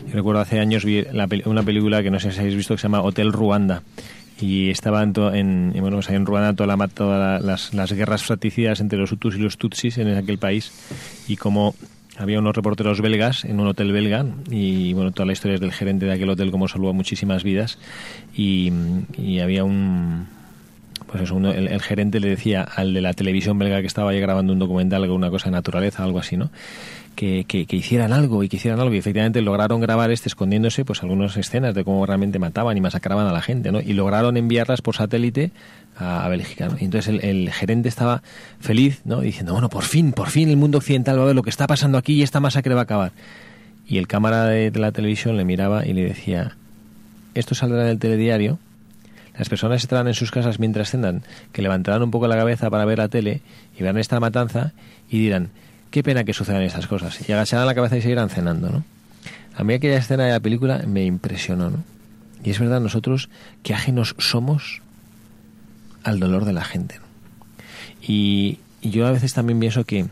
Yo 0.05 0.13
recuerdo 0.13 0.41
hace 0.41 0.59
años 0.59 0.85
vi 0.85 1.03
una 1.45 1.63
película 1.63 2.03
que 2.03 2.12
no 2.12 2.19
sé 2.19 2.31
si 2.31 2.39
habéis 2.39 2.55
visto 2.55 2.75
que 2.75 2.81
se 2.81 2.83
llama 2.83 3.01
Hotel 3.01 3.33
Ruanda 3.33 3.81
y 4.39 4.69
estaba 4.69 5.01
en, 5.01 5.13
en, 5.17 5.73
bueno, 5.81 5.97
pues 5.97 6.09
en 6.09 6.27
Ruanda 6.27 6.53
toda 6.53 6.77
la, 6.77 6.88
todas 6.88 7.41
las, 7.41 7.73
las 7.73 7.91
guerras 7.91 8.21
fratricidas 8.21 8.79
entre 8.79 8.99
los 8.99 9.12
Hutus 9.12 9.35
y 9.35 9.39
los 9.39 9.57
Tutsis 9.57 9.97
en 9.97 10.15
aquel 10.15 10.38
país 10.38 10.71
y 11.27 11.35
como 11.35 11.73
había 12.19 12.39
unos 12.39 12.55
reporteros 12.55 13.01
belgas 13.01 13.45
en 13.45 13.60
un 13.60 13.67
hotel 13.67 13.93
belga 13.93 14.25
y 14.51 14.93
bueno, 14.93 15.12
toda 15.12 15.25
la 15.25 15.34
historia 15.34 15.55
es 15.55 15.62
del 15.62 15.71
gerente 15.71 16.05
de 16.05 16.13
aquel 16.13 16.29
hotel, 16.29 16.51
como 16.51 16.67
salvó 16.67 16.93
muchísimas 16.93 17.43
vidas 17.43 17.79
y, 18.36 18.71
había 19.41 19.63
un... 19.63 20.27
Pues 21.08 21.23
eso, 21.23 21.38
el, 21.39 21.82
gerente 21.82 22.19
le 22.19 22.29
decía 22.29 22.62
al 22.62 22.93
de 22.93 23.01
la 23.01 23.13
televisión 23.13 23.58
belga 23.58 23.82
que 23.82 23.88
estaba 23.88 24.12
ahí 24.12 24.19
grabando 24.19 24.53
un 24.53 24.60
documental, 24.60 25.01
alguna 25.01 25.32
cosa 25.32 25.45
de 25.45 25.51
naturaleza, 25.51 26.03
algo 26.03 26.19
así, 26.19 26.38
¿no? 26.38 26.51
Que, 27.19 27.43
que, 27.43 27.75
hicieran 27.75 28.13
algo 28.13 28.45
y 28.45 28.47
que 28.47 28.55
hicieran 28.55 28.79
algo 28.79 28.95
y 28.95 28.97
efectivamente 28.97 29.41
lograron 29.41 29.82
grabar 29.82 30.10
este 30.10 30.29
escondiéndose 30.29 30.86
pues 30.86 31.03
algunas 31.03 31.36
escenas 31.36 31.75
de 31.75 31.84
cómo 31.84 32.05
realmente 32.05 32.39
mataban 32.39 32.77
y 32.77 32.79
masacraban 32.79 33.27
a 33.27 33.34
la 33.34 33.41
gente 33.41 33.73
¿no? 33.73 33.82
y 33.82 33.91
lograron 33.91 34.38
enviarlas 34.38 34.82
por 34.82 34.95
satélite 34.95 35.51
a, 35.97 36.29
Bélgica. 36.29 36.69
Y 36.79 36.86
entonces 36.86 37.21
el, 37.21 37.51
gerente 37.51 37.89
estaba 37.89 38.23
feliz, 38.62 39.01
¿no? 39.03 39.19
diciendo, 39.19 39.51
bueno, 39.51 39.67
por 39.67 39.84
fin, 39.84 40.13
por 40.13 40.29
fin 40.29 40.47
el 40.47 40.55
mundo 40.55 40.77
occidental 40.77 41.19
va 41.19 41.23
a 41.23 41.25
ver 41.25 41.36
lo 41.36 41.43
que 41.43 41.49
está 41.49 41.67
pasando 41.67 41.97
aquí 41.97 42.13
y 42.13 42.23
esta 42.23 42.39
masacre 42.39 42.73
va 42.73 42.79
a 42.79 42.84
acabar. 42.84 43.12
Y 43.86 43.97
el 43.97 44.08
cámara 44.08 44.45
de, 44.45 44.71
la 44.71 44.93
televisión 44.93 45.36
le 45.36 45.43
miraba 45.43 45.86
y 45.86 45.91
le 45.91 46.05
decía, 46.05 46.55
esto 47.36 47.53
saldrá 47.53 47.82
en 47.82 47.89
el 47.89 47.99
telediario, 47.99 48.60
las 49.38 49.49
personas 49.49 49.82
estarán 49.82 50.08
en 50.08 50.13
sus 50.13 50.32
casas 50.32 50.58
mientras 50.58 50.91
cenan, 50.91 51.23
que 51.51 51.62
levantarán 51.62 52.01
un 52.01 52.12
poco 52.12 52.29
la 52.29 52.38
cabeza 52.38 52.69
para 52.69 52.86
ver 52.86 52.99
la 52.99 53.10
tele 53.10 53.41
y 53.77 53.82
verán 53.82 53.97
esta 53.97 54.21
matanza 54.21 54.71
y 55.10 55.19
dirán, 55.19 55.49
qué 55.91 56.04
pena 56.04 56.23
que 56.23 56.34
sucedan 56.34 56.62
estas 56.62 56.88
cosas. 56.88 57.28
Y 57.28 57.32
agacharán 57.32 57.65
la 57.65 57.75
cabeza 57.75 57.97
y 57.97 58.02
seguirán 58.02 58.30
cenando, 58.30 58.69
¿no? 58.69 58.84
A 59.56 59.63
mí 59.63 59.73
aquella 59.73 59.97
escena 59.97 60.25
de 60.25 60.32
la 60.32 60.39
película 60.39 60.84
me 60.88 61.04
impresionó, 61.04 61.69
¿no? 61.69 61.84
Y 62.43 62.52
es 62.52 62.60
verdad, 62.60 62.80
nosotros, 62.80 63.30
qué 63.63 63.73
ajenos 63.73 64.15
somos 64.17 64.82
al 66.04 66.19
dolor 66.19 66.45
de 66.45 66.54
la 66.54 66.63
gente. 66.63 66.99
Y, 68.02 68.60
yo 68.82 69.06
a 69.06 69.12
veces 69.12 69.34
también 69.34 69.60
pienso 69.60 69.84
que 69.84 70.06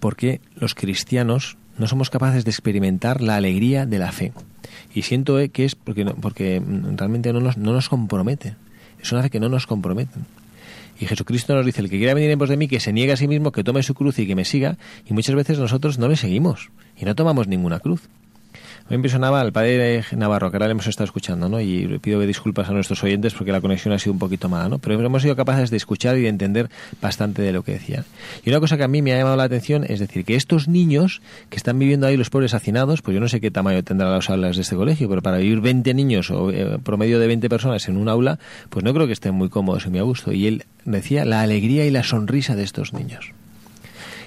porque 0.00 0.40
los 0.56 0.74
cristianos 0.74 1.58
no 1.76 1.86
somos 1.86 2.08
capaces 2.08 2.44
de 2.44 2.50
experimentar 2.50 3.20
la 3.20 3.36
alegría 3.36 3.84
de 3.84 3.98
la 3.98 4.12
fe. 4.12 4.32
Y 4.94 5.02
siento 5.02 5.38
eh, 5.38 5.50
que 5.50 5.66
es 5.66 5.74
porque, 5.74 6.06
porque 6.06 6.62
realmente 6.96 7.32
no 7.34 7.40
nos, 7.40 7.58
no 7.58 7.72
nos 7.72 7.90
comprometen. 7.90 8.56
Es 9.02 9.12
una 9.12 9.22
fe 9.22 9.28
que 9.28 9.40
no 9.40 9.50
nos 9.50 9.66
comprometen. 9.66 10.24
Y 10.98 11.06
Jesucristo 11.06 11.54
nos 11.54 11.66
dice, 11.66 11.80
el 11.80 11.90
que 11.90 11.98
quiera 11.98 12.14
venir 12.14 12.30
en 12.30 12.38
pos 12.38 12.48
de 12.48 12.56
mí, 12.56 12.68
que 12.68 12.80
se 12.80 12.92
niegue 12.92 13.12
a 13.12 13.16
sí 13.16 13.28
mismo, 13.28 13.52
que 13.52 13.64
tome 13.64 13.82
su 13.82 13.94
cruz 13.94 14.18
y 14.18 14.26
que 14.26 14.34
me 14.34 14.44
siga. 14.44 14.78
Y 15.06 15.12
muchas 15.12 15.34
veces 15.34 15.58
nosotros 15.58 15.98
no 15.98 16.08
le 16.08 16.16
seguimos 16.16 16.70
y 16.96 17.04
no 17.04 17.14
tomamos 17.14 17.48
ninguna 17.48 17.80
cruz. 17.80 18.08
Me 18.88 18.96
impresionaba 18.96 19.40
al 19.40 19.50
padre 19.50 20.04
Navarro, 20.14 20.50
que 20.50 20.58
ahora 20.58 20.66
le 20.66 20.72
hemos 20.72 20.86
estado 20.86 21.06
escuchando, 21.06 21.48
¿no? 21.48 21.58
Y 21.58 21.98
pido 22.00 22.20
disculpas 22.20 22.68
a 22.68 22.72
nuestros 22.72 23.02
oyentes 23.02 23.32
porque 23.32 23.50
la 23.50 23.62
conexión 23.62 23.94
ha 23.94 23.98
sido 23.98 24.12
un 24.12 24.18
poquito 24.18 24.50
mala, 24.50 24.68
¿no? 24.68 24.78
Pero 24.78 25.00
hemos 25.00 25.22
sido 25.22 25.34
capaces 25.36 25.70
de 25.70 25.78
escuchar 25.78 26.18
y 26.18 26.22
de 26.22 26.28
entender 26.28 26.68
bastante 27.00 27.40
de 27.40 27.52
lo 27.52 27.62
que 27.62 27.72
decían. 27.72 28.04
Y 28.44 28.50
una 28.50 28.60
cosa 28.60 28.76
que 28.76 28.84
a 28.84 28.88
mí 28.88 29.00
me 29.00 29.14
ha 29.14 29.16
llamado 29.16 29.36
la 29.36 29.44
atención 29.44 29.86
es 29.88 30.00
decir, 30.00 30.26
que 30.26 30.36
estos 30.36 30.68
niños 30.68 31.22
que 31.48 31.56
están 31.56 31.78
viviendo 31.78 32.06
ahí, 32.06 32.18
los 32.18 32.28
pobres 32.28 32.52
hacinados, 32.52 33.00
pues 33.00 33.14
yo 33.14 33.20
no 33.22 33.28
sé 33.28 33.40
qué 33.40 33.50
tamaño 33.50 33.82
tendrán 33.82 34.12
las 34.12 34.28
aulas 34.28 34.56
de 34.56 34.62
este 34.62 34.76
colegio, 34.76 35.08
pero 35.08 35.22
para 35.22 35.38
vivir 35.38 35.62
20 35.62 35.94
niños 35.94 36.30
o 36.30 36.50
eh, 36.50 36.78
promedio 36.82 37.18
de 37.18 37.26
20 37.26 37.48
personas 37.48 37.88
en 37.88 37.96
un 37.96 38.10
aula, 38.10 38.38
pues 38.68 38.84
no 38.84 38.92
creo 38.92 39.06
que 39.06 39.14
estén 39.14 39.34
muy 39.34 39.48
cómodos 39.48 39.86
y 39.86 39.90
muy 39.90 40.00
a 40.00 40.02
gusto. 40.02 40.30
Y 40.30 40.46
él 40.46 40.64
decía 40.84 41.24
la 41.24 41.40
alegría 41.40 41.86
y 41.86 41.90
la 41.90 42.02
sonrisa 42.02 42.54
de 42.54 42.64
estos 42.64 42.92
niños. 42.92 43.32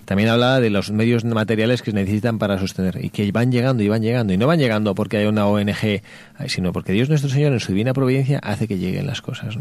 También 0.07 0.29
hablaba 0.29 0.61
de 0.61 0.69
los 0.69 0.89
medios 0.89 1.25
materiales 1.25 1.81
que 1.81 1.91
se 1.91 1.97
necesitan 1.97 2.39
para 2.39 2.57
sostener 2.57 3.03
y 3.03 3.09
que 3.09 3.29
van 3.33 3.51
llegando 3.51 3.83
y 3.83 3.89
van 3.89 4.01
llegando. 4.01 4.31
Y 4.31 4.37
no 4.37 4.47
van 4.47 4.57
llegando 4.57 4.95
porque 4.95 5.17
hay 5.17 5.25
una 5.25 5.45
ONG, 5.47 6.01
sino 6.47 6.71
porque 6.71 6.93
Dios 6.93 7.09
nuestro 7.09 7.29
Señor 7.29 7.51
en 7.51 7.59
su 7.59 7.73
divina 7.73 7.91
providencia 7.93 8.39
hace 8.41 8.69
que 8.69 8.77
lleguen 8.77 9.05
las 9.05 9.21
cosas. 9.21 9.57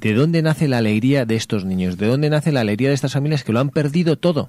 ¿De 0.00 0.14
dónde 0.14 0.40
nace 0.40 0.66
la 0.66 0.78
alegría 0.78 1.26
de 1.26 1.36
estos 1.36 1.66
niños? 1.66 1.98
¿De 1.98 2.06
dónde 2.06 2.30
nace 2.30 2.52
la 2.52 2.62
alegría 2.62 2.88
de 2.88 2.94
estas 2.94 3.12
familias 3.12 3.44
que 3.44 3.52
lo 3.52 3.60
han 3.60 3.68
perdido 3.68 4.16
todo? 4.16 4.48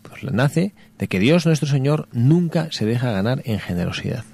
Pues 0.00 0.24
nace 0.32 0.72
de 0.98 1.08
que 1.08 1.18
Dios 1.18 1.44
nuestro 1.44 1.68
Señor 1.68 2.08
nunca 2.10 2.68
se 2.70 2.86
deja 2.86 3.12
ganar 3.12 3.42
en 3.44 3.58
generosidad. 3.58 4.24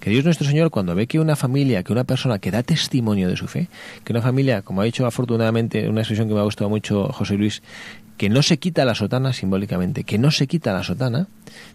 Que 0.00 0.10
Dios 0.10 0.26
nuestro 0.26 0.46
Señor, 0.46 0.70
cuando 0.70 0.94
ve 0.94 1.06
que 1.06 1.18
una 1.18 1.34
familia, 1.34 1.82
que 1.82 1.92
una 1.92 2.04
persona 2.04 2.38
que 2.38 2.50
da 2.50 2.62
testimonio 2.62 3.28
de 3.28 3.36
su 3.36 3.46
fe, 3.46 3.68
que 4.04 4.12
una 4.12 4.20
familia, 4.20 4.60
como 4.60 4.82
ha 4.82 4.84
dicho 4.84 5.06
afortunadamente, 5.06 5.88
una 5.88 6.02
expresión 6.02 6.28
que 6.28 6.34
me 6.34 6.40
ha 6.40 6.44
gustado 6.44 6.68
mucho 6.68 7.08
José 7.08 7.36
Luis, 7.36 7.62
que 8.16 8.28
no 8.28 8.42
se 8.42 8.58
quita 8.58 8.84
la 8.84 8.94
sotana 8.94 9.32
simbólicamente, 9.32 10.04
que 10.04 10.18
no 10.18 10.30
se 10.30 10.46
quita 10.46 10.72
la 10.72 10.82
sotana, 10.82 11.26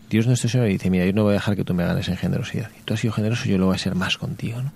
Dios 0.09 0.27
nuestro 0.27 0.49
Señor 0.49 0.67
dice, 0.67 0.89
mira, 0.89 1.05
yo 1.05 1.13
no 1.13 1.23
voy 1.23 1.31
a 1.31 1.33
dejar 1.35 1.55
que 1.55 1.63
tú 1.63 1.73
me 1.73 1.85
ganes 1.85 2.07
en 2.07 2.17
generosidad. 2.17 2.69
Y 2.79 2.83
tú 2.83 2.93
has 2.93 2.99
sido 2.99 3.13
generoso, 3.13 3.45
yo 3.45 3.57
lo 3.57 3.67
voy 3.67 3.75
a 3.75 3.79
ser 3.79 3.95
más 3.95 4.17
contigo, 4.17 4.61
¿no? 4.61 4.71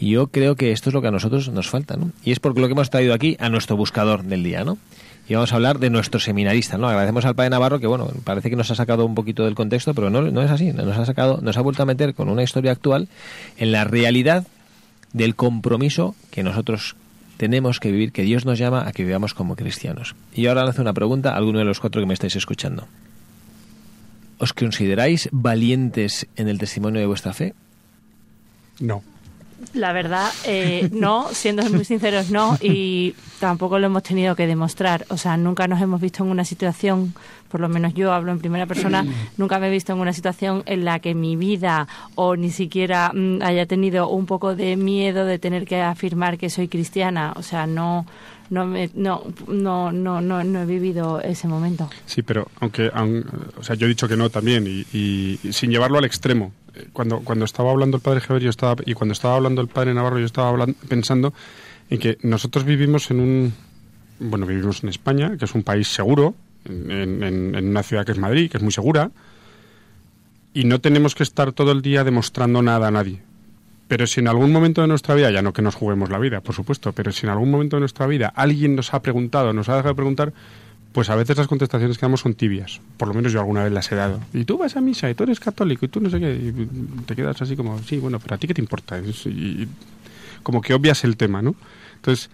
Y 0.00 0.10
yo 0.10 0.28
creo 0.28 0.54
que 0.54 0.70
esto 0.70 0.90
es 0.90 0.94
lo 0.94 1.02
que 1.02 1.08
a 1.08 1.10
nosotros 1.10 1.48
nos 1.48 1.68
falta, 1.68 1.96
¿no? 1.96 2.12
Y 2.24 2.30
es 2.30 2.38
porque 2.38 2.60
lo 2.60 2.68
que 2.68 2.72
hemos 2.72 2.88
traído 2.88 3.14
aquí 3.14 3.36
a 3.40 3.48
nuestro 3.48 3.76
buscador 3.76 4.22
del 4.22 4.44
día, 4.44 4.64
¿no? 4.64 4.78
Y 5.28 5.34
vamos 5.34 5.52
a 5.52 5.56
hablar 5.56 5.78
de 5.78 5.90
nuestro 5.90 6.20
seminarista, 6.20 6.78
¿no? 6.78 6.88
Agradecemos 6.88 7.24
al 7.24 7.34
Padre 7.34 7.50
Navarro 7.50 7.80
que, 7.80 7.86
bueno, 7.86 8.08
parece 8.24 8.48
que 8.48 8.56
nos 8.56 8.70
ha 8.70 8.74
sacado 8.74 9.04
un 9.04 9.14
poquito 9.14 9.44
del 9.44 9.54
contexto, 9.54 9.92
pero 9.92 10.08
no, 10.08 10.22
no 10.22 10.42
es 10.42 10.50
así. 10.50 10.72
Nos 10.72 10.96
ha 10.96 11.04
sacado, 11.04 11.40
nos 11.42 11.58
ha 11.58 11.60
vuelto 11.60 11.82
a 11.82 11.86
meter 11.86 12.14
con 12.14 12.28
una 12.28 12.42
historia 12.42 12.72
actual 12.72 13.08
en 13.58 13.72
la 13.72 13.84
realidad 13.84 14.46
del 15.12 15.34
compromiso 15.34 16.14
que 16.30 16.42
nosotros 16.42 16.96
tenemos 17.38 17.80
que 17.80 17.90
vivir, 17.90 18.12
que 18.12 18.22
Dios 18.22 18.44
nos 18.44 18.58
llama 18.58 18.86
a 18.86 18.92
que 18.92 19.04
vivamos 19.04 19.32
como 19.32 19.56
cristianos. 19.56 20.14
Y 20.34 20.46
ahora 20.46 20.64
hace 20.64 20.82
una 20.82 20.92
pregunta 20.92 21.32
a 21.32 21.36
alguno 21.36 21.60
de 21.60 21.64
los 21.64 21.80
cuatro 21.80 22.02
que 22.02 22.06
me 22.06 22.12
estáis 22.12 22.36
escuchando. 22.36 22.86
¿Os 24.38 24.52
consideráis 24.52 25.28
valientes 25.32 26.26
en 26.36 26.48
el 26.48 26.58
testimonio 26.58 27.00
de 27.00 27.06
vuestra 27.06 27.32
fe? 27.32 27.54
No. 28.80 29.02
La 29.74 29.92
verdad, 29.92 30.30
eh, 30.44 30.88
no, 30.92 31.28
siendo 31.32 31.68
muy 31.70 31.84
sinceros, 31.84 32.30
no, 32.30 32.56
y 32.60 33.14
tampoco 33.40 33.78
lo 33.78 33.86
hemos 33.86 34.02
tenido 34.02 34.36
que 34.36 34.46
demostrar. 34.46 35.04
O 35.08 35.16
sea, 35.16 35.36
nunca 35.36 35.66
nos 35.66 35.80
hemos 35.80 36.00
visto 36.00 36.22
en 36.22 36.30
una 36.30 36.44
situación, 36.44 37.12
por 37.48 37.60
lo 37.60 37.68
menos 37.68 37.92
yo 37.94 38.12
hablo 38.12 38.30
en 38.30 38.38
primera 38.38 38.66
persona, 38.66 39.04
nunca 39.36 39.58
me 39.58 39.66
he 39.66 39.70
visto 39.70 39.92
en 39.92 39.98
una 39.98 40.12
situación 40.12 40.62
en 40.66 40.84
la 40.84 41.00
que 41.00 41.14
mi 41.14 41.36
vida 41.36 41.88
o 42.14 42.36
ni 42.36 42.50
siquiera 42.50 43.10
mm, 43.12 43.42
haya 43.42 43.66
tenido 43.66 44.08
un 44.08 44.26
poco 44.26 44.54
de 44.54 44.76
miedo 44.76 45.24
de 45.24 45.38
tener 45.38 45.66
que 45.66 45.80
afirmar 45.80 46.38
que 46.38 46.50
soy 46.50 46.68
cristiana. 46.68 47.32
O 47.34 47.42
sea, 47.42 47.66
no, 47.66 48.06
no, 48.50 48.64
me, 48.64 48.90
no, 48.94 49.24
no, 49.48 49.90
no, 49.90 50.20
no, 50.20 50.44
no 50.44 50.62
he 50.62 50.66
vivido 50.66 51.20
ese 51.20 51.48
momento. 51.48 51.90
Sí, 52.06 52.22
pero 52.22 52.48
aunque, 52.60 52.90
o 53.56 53.62
sea, 53.62 53.74
yo 53.74 53.86
he 53.86 53.88
dicho 53.88 54.08
que 54.08 54.16
no 54.16 54.30
también 54.30 54.66
y 54.66 55.38
sin 55.50 55.70
llevarlo 55.70 55.98
al 55.98 56.04
extremo 56.04 56.52
cuando, 56.92 57.20
cuando 57.20 57.44
estaba 57.44 57.70
hablando 57.70 57.96
el 57.96 58.02
padre 58.02 58.20
Javier 58.20 58.44
yo 58.44 58.50
estaba, 58.50 58.76
y 58.84 58.94
cuando 58.94 59.12
estaba 59.12 59.36
hablando 59.36 59.60
el 59.60 59.68
padre 59.68 59.94
Navarro, 59.94 60.18
yo 60.18 60.26
estaba 60.26 60.48
hablando, 60.48 60.74
pensando 60.88 61.32
en 61.90 61.98
que 61.98 62.18
nosotros 62.22 62.64
vivimos 62.64 63.10
en 63.10 63.20
un. 63.20 63.54
Bueno, 64.20 64.46
vivimos 64.46 64.82
en 64.82 64.88
España, 64.88 65.36
que 65.38 65.44
es 65.44 65.54
un 65.54 65.62
país 65.62 65.88
seguro, 65.88 66.34
en, 66.64 67.54
una 67.56 67.82
ciudad 67.82 68.04
que 68.04 68.12
es 68.12 68.18
Madrid, 68.18 68.50
que 68.50 68.56
es 68.56 68.62
muy 68.62 68.72
segura, 68.72 69.10
y 70.54 70.64
no 70.64 70.80
tenemos 70.80 71.14
que 71.14 71.22
estar 71.22 71.52
todo 71.52 71.72
el 71.72 71.82
día 71.82 72.04
demostrando 72.04 72.62
nada 72.62 72.88
a 72.88 72.90
nadie. 72.90 73.22
Pero 73.86 74.06
si 74.06 74.20
en 74.20 74.28
algún 74.28 74.52
momento 74.52 74.82
de 74.82 74.88
nuestra 74.88 75.14
vida, 75.14 75.30
ya 75.30 75.40
no 75.40 75.52
que 75.52 75.62
nos 75.62 75.74
juguemos 75.74 76.10
la 76.10 76.18
vida, 76.18 76.40
por 76.40 76.54
supuesto, 76.54 76.92
pero 76.92 77.12
si 77.12 77.26
en 77.26 77.30
algún 77.30 77.50
momento 77.50 77.76
de 77.76 77.80
nuestra 77.80 78.06
vida 78.06 78.32
alguien 78.34 78.76
nos 78.76 78.92
ha 78.92 79.00
preguntado, 79.00 79.52
nos 79.52 79.68
ha 79.68 79.76
dejado 79.76 79.90
de 79.90 79.96
preguntar, 79.96 80.32
pues 80.92 81.10
a 81.10 81.16
veces 81.16 81.36
las 81.36 81.46
contestaciones 81.46 81.98
que 81.98 82.02
damos 82.02 82.20
son 82.20 82.34
tibias. 82.34 82.80
Por 82.96 83.08
lo 83.08 83.14
menos 83.14 83.32
yo 83.32 83.40
alguna 83.40 83.64
vez 83.64 83.72
las 83.72 83.90
he 83.92 83.94
dado. 83.94 84.20
Y 84.32 84.44
tú 84.44 84.58
vas 84.58 84.76
a 84.76 84.80
misa 84.80 85.10
y 85.10 85.14
tú 85.14 85.24
eres 85.24 85.38
católico 85.38 85.84
y 85.84 85.88
tú 85.88 86.00
no 86.00 86.10
sé 86.10 86.18
qué. 86.18 86.34
Y 86.34 86.52
te 87.04 87.14
quedas 87.14 87.40
así 87.42 87.56
como, 87.56 87.78
sí, 87.82 87.98
bueno, 87.98 88.18
pero 88.18 88.34
a 88.34 88.38
ti 88.38 88.46
qué 88.46 88.54
te 88.54 88.62
importa. 88.62 88.98
Y 88.98 89.68
como 90.42 90.60
que 90.60 90.74
obvias 90.74 91.04
el 91.04 91.16
tema, 91.16 91.42
¿no? 91.42 91.54
Entonces, 91.96 92.30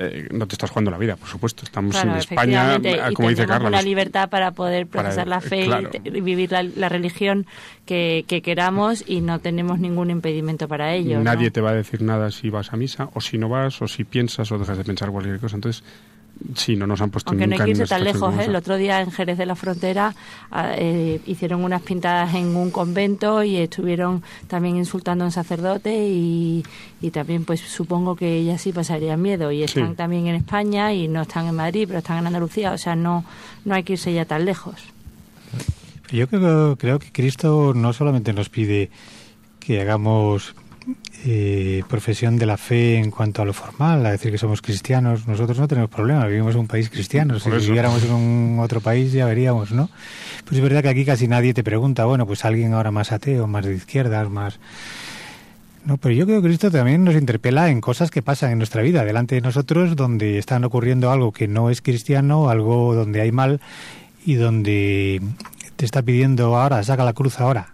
eh, 0.00 0.28
no 0.30 0.46
te 0.46 0.54
estás 0.54 0.70
jugando 0.70 0.92
la 0.92 0.98
vida, 0.98 1.16
por 1.16 1.28
supuesto. 1.28 1.64
Estamos 1.64 2.00
en 2.02 2.10
España, 2.10 2.78
como 3.14 3.30
dice 3.30 3.46
Carlos. 3.46 3.72
la 3.72 3.82
libertad 3.82 4.28
para 4.28 4.52
poder 4.52 4.86
profesar 4.86 5.26
la 5.26 5.40
fe 5.40 5.66
y 6.04 6.20
vivir 6.20 6.52
la, 6.52 6.88
religión 6.88 7.46
que, 7.84 8.24
queramos 8.44 9.02
y 9.06 9.20
no 9.20 9.40
tenemos 9.40 9.80
ningún 9.80 10.10
impedimento 10.10 10.68
para 10.68 10.94
ello. 10.94 11.20
Nadie 11.20 11.50
te 11.50 11.60
va 11.60 11.70
a 11.70 11.74
decir 11.74 12.02
nada 12.02 12.30
si 12.30 12.48
vas 12.48 12.72
a 12.72 12.76
misa 12.76 13.08
o 13.12 13.20
si 13.20 13.38
no 13.38 13.48
vas 13.48 13.82
o 13.82 13.88
si 13.88 14.04
piensas 14.04 14.52
o 14.52 14.58
dejas 14.58 14.78
de 14.78 14.84
pensar 14.84 15.10
cualquier 15.10 15.40
cosa. 15.40 15.56
Entonces, 15.56 15.82
Sí, 16.54 16.76
no 16.76 16.86
nos 16.86 17.00
han 17.00 17.10
puesto 17.10 17.30
Aunque 17.30 17.46
no 17.46 17.54
hay 17.54 17.60
que 17.60 17.70
irse 17.70 17.86
tan 17.86 18.04
lejos. 18.04 18.34
¿eh? 18.36 18.44
El 18.44 18.56
otro 18.56 18.76
día 18.76 19.00
en 19.00 19.10
Jerez 19.10 19.38
de 19.38 19.46
la 19.46 19.56
Frontera 19.56 20.14
ah, 20.50 20.72
eh, 20.76 21.20
hicieron 21.26 21.64
unas 21.64 21.82
pintadas 21.82 22.34
en 22.34 22.54
un 22.56 22.70
convento 22.70 23.42
y 23.42 23.56
estuvieron 23.56 24.22
también 24.46 24.76
insultando 24.76 25.24
a 25.24 25.26
un 25.26 25.32
sacerdote 25.32 26.08
y, 26.08 26.64
también 27.12 27.44
pues 27.44 27.60
supongo 27.60 28.16
que 28.16 28.36
ellas 28.36 28.60
sí 28.62 28.72
pasarían 28.72 29.20
miedo. 29.20 29.50
Y 29.50 29.62
están 29.62 29.96
también 29.96 30.26
en 30.26 30.36
España 30.36 30.92
y 30.92 31.08
no 31.08 31.22
están 31.22 31.46
en 31.46 31.56
Madrid, 31.56 31.84
pero 31.86 31.98
están 31.98 32.18
en 32.18 32.26
Andalucía. 32.26 32.72
O 32.72 32.78
sea, 32.78 32.94
no, 32.94 33.24
no 33.64 33.74
hay 33.74 33.82
que 33.82 33.94
irse 33.94 34.12
ya 34.12 34.24
tan 34.24 34.44
lejos. 34.44 34.76
Yo 36.10 36.26
creo, 36.28 36.76
creo 36.76 36.98
que 36.98 37.12
Cristo 37.12 37.72
no 37.74 37.92
solamente 37.92 38.32
nos 38.32 38.48
pide 38.48 38.90
que 39.60 39.80
hagamos 39.80 40.54
eh, 41.26 41.82
profesión 41.88 42.36
de 42.36 42.46
la 42.46 42.56
fe 42.56 42.96
en 42.96 43.10
cuanto 43.10 43.42
a 43.42 43.44
lo 43.44 43.52
formal, 43.52 44.06
a 44.06 44.12
decir 44.12 44.30
que 44.30 44.38
somos 44.38 44.62
cristianos, 44.62 45.26
nosotros 45.26 45.58
no 45.58 45.66
tenemos 45.66 45.90
problema, 45.90 46.26
vivimos 46.26 46.54
en 46.54 46.60
un 46.60 46.68
país 46.68 46.90
cristiano, 46.90 47.40
si 47.40 47.50
viviéramos 47.50 48.04
en 48.04 48.12
un 48.12 48.58
otro 48.60 48.80
país 48.80 49.12
ya 49.12 49.26
veríamos, 49.26 49.72
¿no? 49.72 49.90
Pues 50.44 50.58
es 50.58 50.62
verdad 50.62 50.82
que 50.82 50.88
aquí 50.88 51.04
casi 51.04 51.26
nadie 51.26 51.54
te 51.54 51.64
pregunta, 51.64 52.04
bueno, 52.04 52.26
pues 52.26 52.44
alguien 52.44 52.72
ahora 52.72 52.90
más 52.90 53.10
ateo, 53.10 53.46
más 53.46 53.64
de 53.64 53.74
izquierdas, 53.74 54.30
más... 54.30 54.60
No, 55.84 55.96
pero 55.96 56.14
yo 56.14 56.26
creo 56.26 56.40
que 56.40 56.48
Cristo 56.48 56.70
también 56.70 57.02
nos 57.02 57.14
interpela 57.14 57.68
en 57.70 57.80
cosas 57.80 58.10
que 58.10 58.22
pasan 58.22 58.52
en 58.52 58.58
nuestra 58.58 58.82
vida, 58.82 59.04
delante 59.04 59.34
de 59.34 59.40
nosotros, 59.40 59.96
donde 59.96 60.38
están 60.38 60.64
ocurriendo 60.64 61.10
algo 61.10 61.32
que 61.32 61.48
no 61.48 61.70
es 61.70 61.80
cristiano, 61.80 62.50
algo 62.50 62.94
donde 62.94 63.22
hay 63.22 63.32
mal 63.32 63.60
y 64.24 64.34
donde 64.34 65.22
te 65.78 65.84
está 65.84 66.02
pidiendo 66.02 66.56
ahora, 66.56 66.82
saca 66.82 67.04
la 67.04 67.12
cruz 67.12 67.38
ahora. 67.38 67.68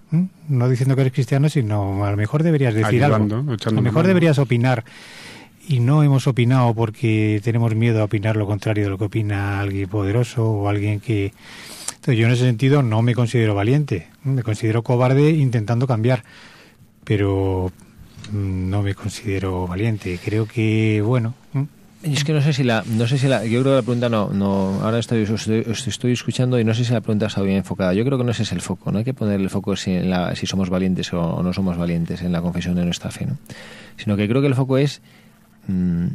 No 0.47 0.69
diciendo 0.69 0.95
que 0.95 1.01
eres 1.01 1.13
cristiano, 1.15 1.49
sino 1.49 2.05
a 2.05 2.11
lo 2.11 2.19
mejor 2.19 2.43
deberías 2.43 2.75
decir 2.75 3.03
algo. 3.03 3.17
A 3.17 3.71
lo 3.71 3.81
mejor 3.81 4.07
deberías 4.07 4.39
opinar. 4.39 4.85
Y 5.67 5.81
no 5.81 6.03
hemos 6.03 6.27
opinado 6.27 6.75
porque 6.75 7.41
tenemos 7.43 7.75
miedo 7.75 8.03
a 8.03 8.05
opinar 8.05 8.37
lo 8.37 8.47
contrario 8.47 8.85
de 8.85 8.91
lo 8.91 8.99
que 8.99 9.05
opina 9.05 9.59
alguien 9.61 9.89
poderoso 9.89 10.47
o 10.47 10.69
alguien 10.69 11.01
que... 11.01 11.33
Entonces 11.95 12.19
yo 12.19 12.27
en 12.27 12.35
ese 12.35 12.45
sentido 12.45 12.83
no 12.83 13.01
me 13.01 13.15
considero 13.15 13.55
valiente, 13.55 14.09
me 14.23 14.43
considero 14.43 14.83
cobarde 14.83 15.31
intentando 15.31 15.87
cambiar, 15.87 16.25
pero 17.05 17.73
mm, 18.31 18.69
no 18.69 18.83
me 18.83 18.95
considero 18.95 19.67
valiente. 19.67 20.21
Creo 20.23 20.45
que, 20.47 21.01
bueno, 21.03 21.33
es 22.13 22.25
que 22.25 22.33
no 22.33 22.41
sé 22.43 22.53
si 22.53 22.65
la, 22.65 22.85
no 22.87 23.07
sé 23.07 23.19
si 23.19 23.29
la, 23.29 23.45
yo 23.45 23.61
creo 23.63 23.73
que 23.73 23.77
la 23.77 23.83
pregunta 23.83 24.09
no, 24.09 24.29
no, 24.29 24.81
ahora 24.83 24.99
estoy, 24.99 25.23
estoy, 25.23 26.13
escuchando 26.13 26.59
y 26.59 26.65
no 26.65 26.75
sé 26.75 26.85
si 26.85 26.93
la 26.93 27.01
pregunta 27.01 27.27
está 27.27 27.41
bien 27.41 27.59
enfocada. 27.59 27.95
Yo 27.95 28.05
creo 28.05 28.19
que 28.19 28.25
no 28.25 28.31
ese 28.31 28.43
es 28.43 28.53
el 28.53 28.61
foco, 28.61 28.93
no 28.93 28.99
hay 28.99 29.05
que 29.05 29.15
poner 29.15 29.41
el 29.41 29.49
foco 29.49 29.75
si, 29.77 29.93
en 29.93 30.11
la, 30.11 30.35
si 30.37 30.47
somos 30.47 30.69
valientes 30.69 31.13
o, 31.13 31.43
no 31.43 31.53
somos 31.53 31.79
valientes 31.79 32.23
en 32.23 32.33
la 32.33 32.43
confesión 32.43 32.75
de 32.75 32.85
nuestra 32.85 33.11
fe, 33.11 33.27
¿no? 33.27 33.39
Sino 33.97 34.17
que 34.17 34.29
creo 34.29 34.43
que 34.43 34.49
el 34.49 34.55
foco 34.55 34.77
es 34.77 35.01
mm, 35.67 36.07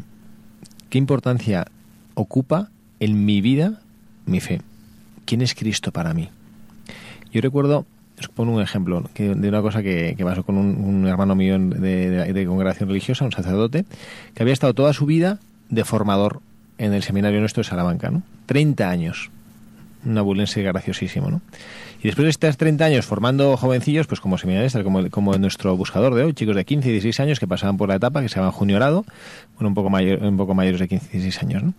qué 0.89 0.97
importancia 0.97 1.65
ocupa 2.13 2.69
en 2.99 3.25
mi 3.25 3.41
vida 3.41 3.81
mi 4.25 4.41
fe. 4.41 4.61
¿Quién 5.25 5.41
es 5.41 5.55
Cristo 5.55 5.91
para 5.91 6.13
mí? 6.13 6.29
Yo 7.31 7.41
recuerdo, 7.41 7.85
os 8.19 8.27
pongo 8.27 8.53
un 8.53 8.61
ejemplo 8.61 9.09
de 9.15 9.49
una 9.49 9.61
cosa 9.61 9.81
que, 9.81 10.15
pasó 10.23 10.43
con 10.43 10.57
un, 10.57 11.07
hermano 11.07 11.35
mío 11.35 11.57
de 11.57 12.45
congregación 12.47 12.89
religiosa, 12.89 13.25
un 13.25 13.31
sacerdote, 13.31 13.85
que 14.33 14.43
había 14.43 14.53
estado 14.53 14.73
toda 14.73 14.93
su 14.93 15.05
vida 15.05 15.39
de 15.69 15.85
formador 15.85 16.41
en 16.77 16.93
el 16.93 17.03
seminario 17.03 17.39
nuestro 17.39 17.61
de 17.61 17.69
Salamanca, 17.69 18.09
¿no? 18.09 18.23
30 18.45 18.89
años. 18.89 19.29
Un 20.05 20.17
abulense 20.17 20.61
graciosísimo, 20.63 21.29
¿no? 21.29 21.41
Y 22.01 22.03
después 22.03 22.23
de 22.23 22.29
estos 22.29 22.55
30 22.55 22.85
años 22.85 23.05
formando 23.05 23.57
jovencillos, 23.57 24.07
pues 24.07 24.21
como 24.21 24.37
seminaristas, 24.37 24.83
como, 24.83 25.09
como 25.09 25.37
nuestro 25.37 25.75
buscador 25.75 26.15
de 26.15 26.23
hoy, 26.23 26.33
chicos 26.33 26.55
de 26.55 26.63
15 26.63 26.87
y 26.87 26.91
16 26.93 27.19
años 27.19 27.39
que 27.41 27.47
pasaban 27.47 27.75
por 27.75 27.89
la 27.89 27.95
etapa 27.95 28.21
que 28.21 28.29
se 28.29 28.39
llama 28.39 28.53
juniorado, 28.53 29.03
bueno, 29.55 29.67
un 29.67 29.73
poco, 29.73 29.89
mayor, 29.89 30.23
un 30.23 30.37
poco 30.37 30.53
mayores 30.53 30.79
de 30.79 30.87
15 30.87 31.07
y 31.07 31.19
16 31.19 31.43
años, 31.43 31.63
¿no? 31.63 31.73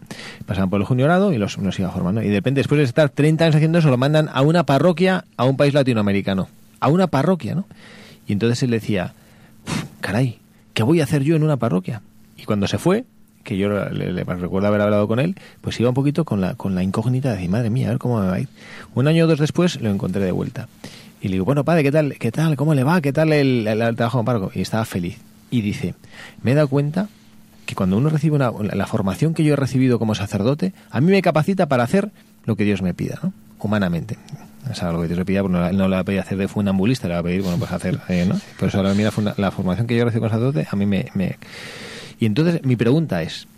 Pasaban 0.45 0.69
por 0.69 0.79
el 0.79 0.87
juniorado 0.87 1.33
y 1.33 1.39
los, 1.39 1.57
los 1.57 1.79
iba 1.79 1.91
formando. 1.91 2.23
Y 2.23 2.29
de 2.29 2.35
repente, 2.35 2.61
después 2.61 2.79
de 2.79 2.85
estar 2.85 3.09
30 3.09 3.45
años 3.45 3.57
haciendo 3.57 3.79
eso, 3.79 3.89
lo 3.89 3.97
mandan 3.97 4.29
a 4.31 4.43
una 4.43 4.65
parroquia, 4.67 5.25
a 5.39 5.45
un 5.45 5.57
país 5.57 5.73
latinoamericano. 5.73 6.49
A 6.81 6.89
una 6.89 7.07
parroquia, 7.07 7.55
¿no? 7.55 7.67
Y 8.27 8.35
entonces 8.35 8.63
él 8.63 8.71
decía, 8.71 9.15
caray, 10.03 10.39
¿qué 10.75 10.83
voy 10.83 11.01
a 11.01 11.05
hacer 11.05 11.23
yo 11.23 11.35
en 11.37 11.43
una 11.43 11.57
parroquia? 11.57 12.03
Y 12.37 12.45
cuando 12.45 12.69
se 12.69 12.77
fue, 12.77 13.07
que 13.51 13.57
yo 13.57 13.69
le, 13.69 14.23
recuerdo 14.23 14.69
haber 14.69 14.81
hablado 14.81 15.09
con 15.09 15.19
él, 15.19 15.35
pues 15.61 15.81
iba 15.81 15.89
un 15.89 15.95
poquito 15.95 16.25
con 16.25 16.41
la, 16.41 16.55
con 16.55 16.77
la 16.77 16.85
incógnita 16.85 17.31
de 17.31 17.35
decir, 17.35 17.51
madre 17.51 17.69
mía, 17.69 17.89
a 17.89 17.91
ver 17.91 17.99
cómo 17.99 18.21
me 18.21 18.29
va 18.29 18.35
a 18.35 18.41
ir. 18.41 18.49
Un 18.95 19.09
año 19.09 19.25
o 19.25 19.27
dos 19.27 19.41
después 19.41 19.81
lo 19.81 19.91
encontré 19.91 20.25
de 20.25 20.31
vuelta. 20.31 20.69
Y 21.21 21.27
le 21.27 21.33
digo, 21.33 21.45
bueno, 21.45 21.65
padre, 21.65 21.83
¿qué 21.83 21.91
tal? 21.91 22.17
¿Qué 22.17 22.31
tal? 22.31 22.55
¿Cómo 22.55 22.75
le 22.75 22.85
va? 22.85 23.01
¿Qué 23.01 23.13
tal 23.13 23.33
el, 23.33 23.65
trabajo 23.97 24.21
en 24.21 24.25
párroco? 24.25 24.53
Y 24.55 24.61
estaba 24.61 24.85
feliz. 24.85 25.19
Y 25.51 25.63
dice, 25.63 25.97
me 26.45 26.53
he 26.53 26.55
dado 26.55 26.69
cuenta 26.69 27.09
que 27.67 27.75
cuando 27.75 27.99
uno 27.99 28.09
recibe 28.09 28.37
una, 28.37 28.53
la 28.73 28.87
formación 28.87 29.35
que 29.35 29.43
yo 29.43 29.55
he 29.55 29.57
recibido 29.57 29.99
como 29.99 30.15
sacerdote, 30.15 30.73
a 30.89 31.01
mí 31.01 31.11
me 31.11 31.21
capacita 31.21 31.67
para 31.67 31.83
hacer 31.83 32.11
lo 32.45 32.55
que 32.55 32.63
Dios 32.63 32.83
me 32.83 32.95
pida, 32.95 33.19
¿no? 33.21 33.33
Humanamente. 33.59 34.17
O 34.71 34.75
sea, 34.77 34.93
lo 34.93 35.01
que 35.01 35.09
Dios 35.09 35.19
me 35.19 35.25
pida, 35.25 35.41
pues 35.41 35.53
no, 35.53 35.73
no, 35.73 35.89
la 35.89 36.05
voy 36.05 36.19
a 36.19 36.21
hacer 36.21 36.39
de 36.39 36.47
fundambulista, 36.47 37.09
le 37.09 37.15
va 37.15 37.21
a 37.21 37.25
pedir, 37.25 37.43
bueno, 37.43 37.59
pues 37.59 37.73
hacer, 37.73 37.99
eh, 38.09 38.27
¿no? 38.29 38.41
Por 38.61 38.69
eso 38.69 38.81
la, 38.81 38.95
la, 39.37 39.51
formación 39.51 39.89
que 39.89 39.97
yo 39.97 40.05
recibo 40.05 40.21
como 40.21 40.31
sacerdote, 40.31 40.69
a 40.71 40.77
mí 40.77 40.87
me, 40.87 41.07
me 41.15 41.37
y 42.21 42.27
entonces 42.27 42.63
mi 42.63 42.77
pregunta 42.77 43.23
es, 43.23 43.49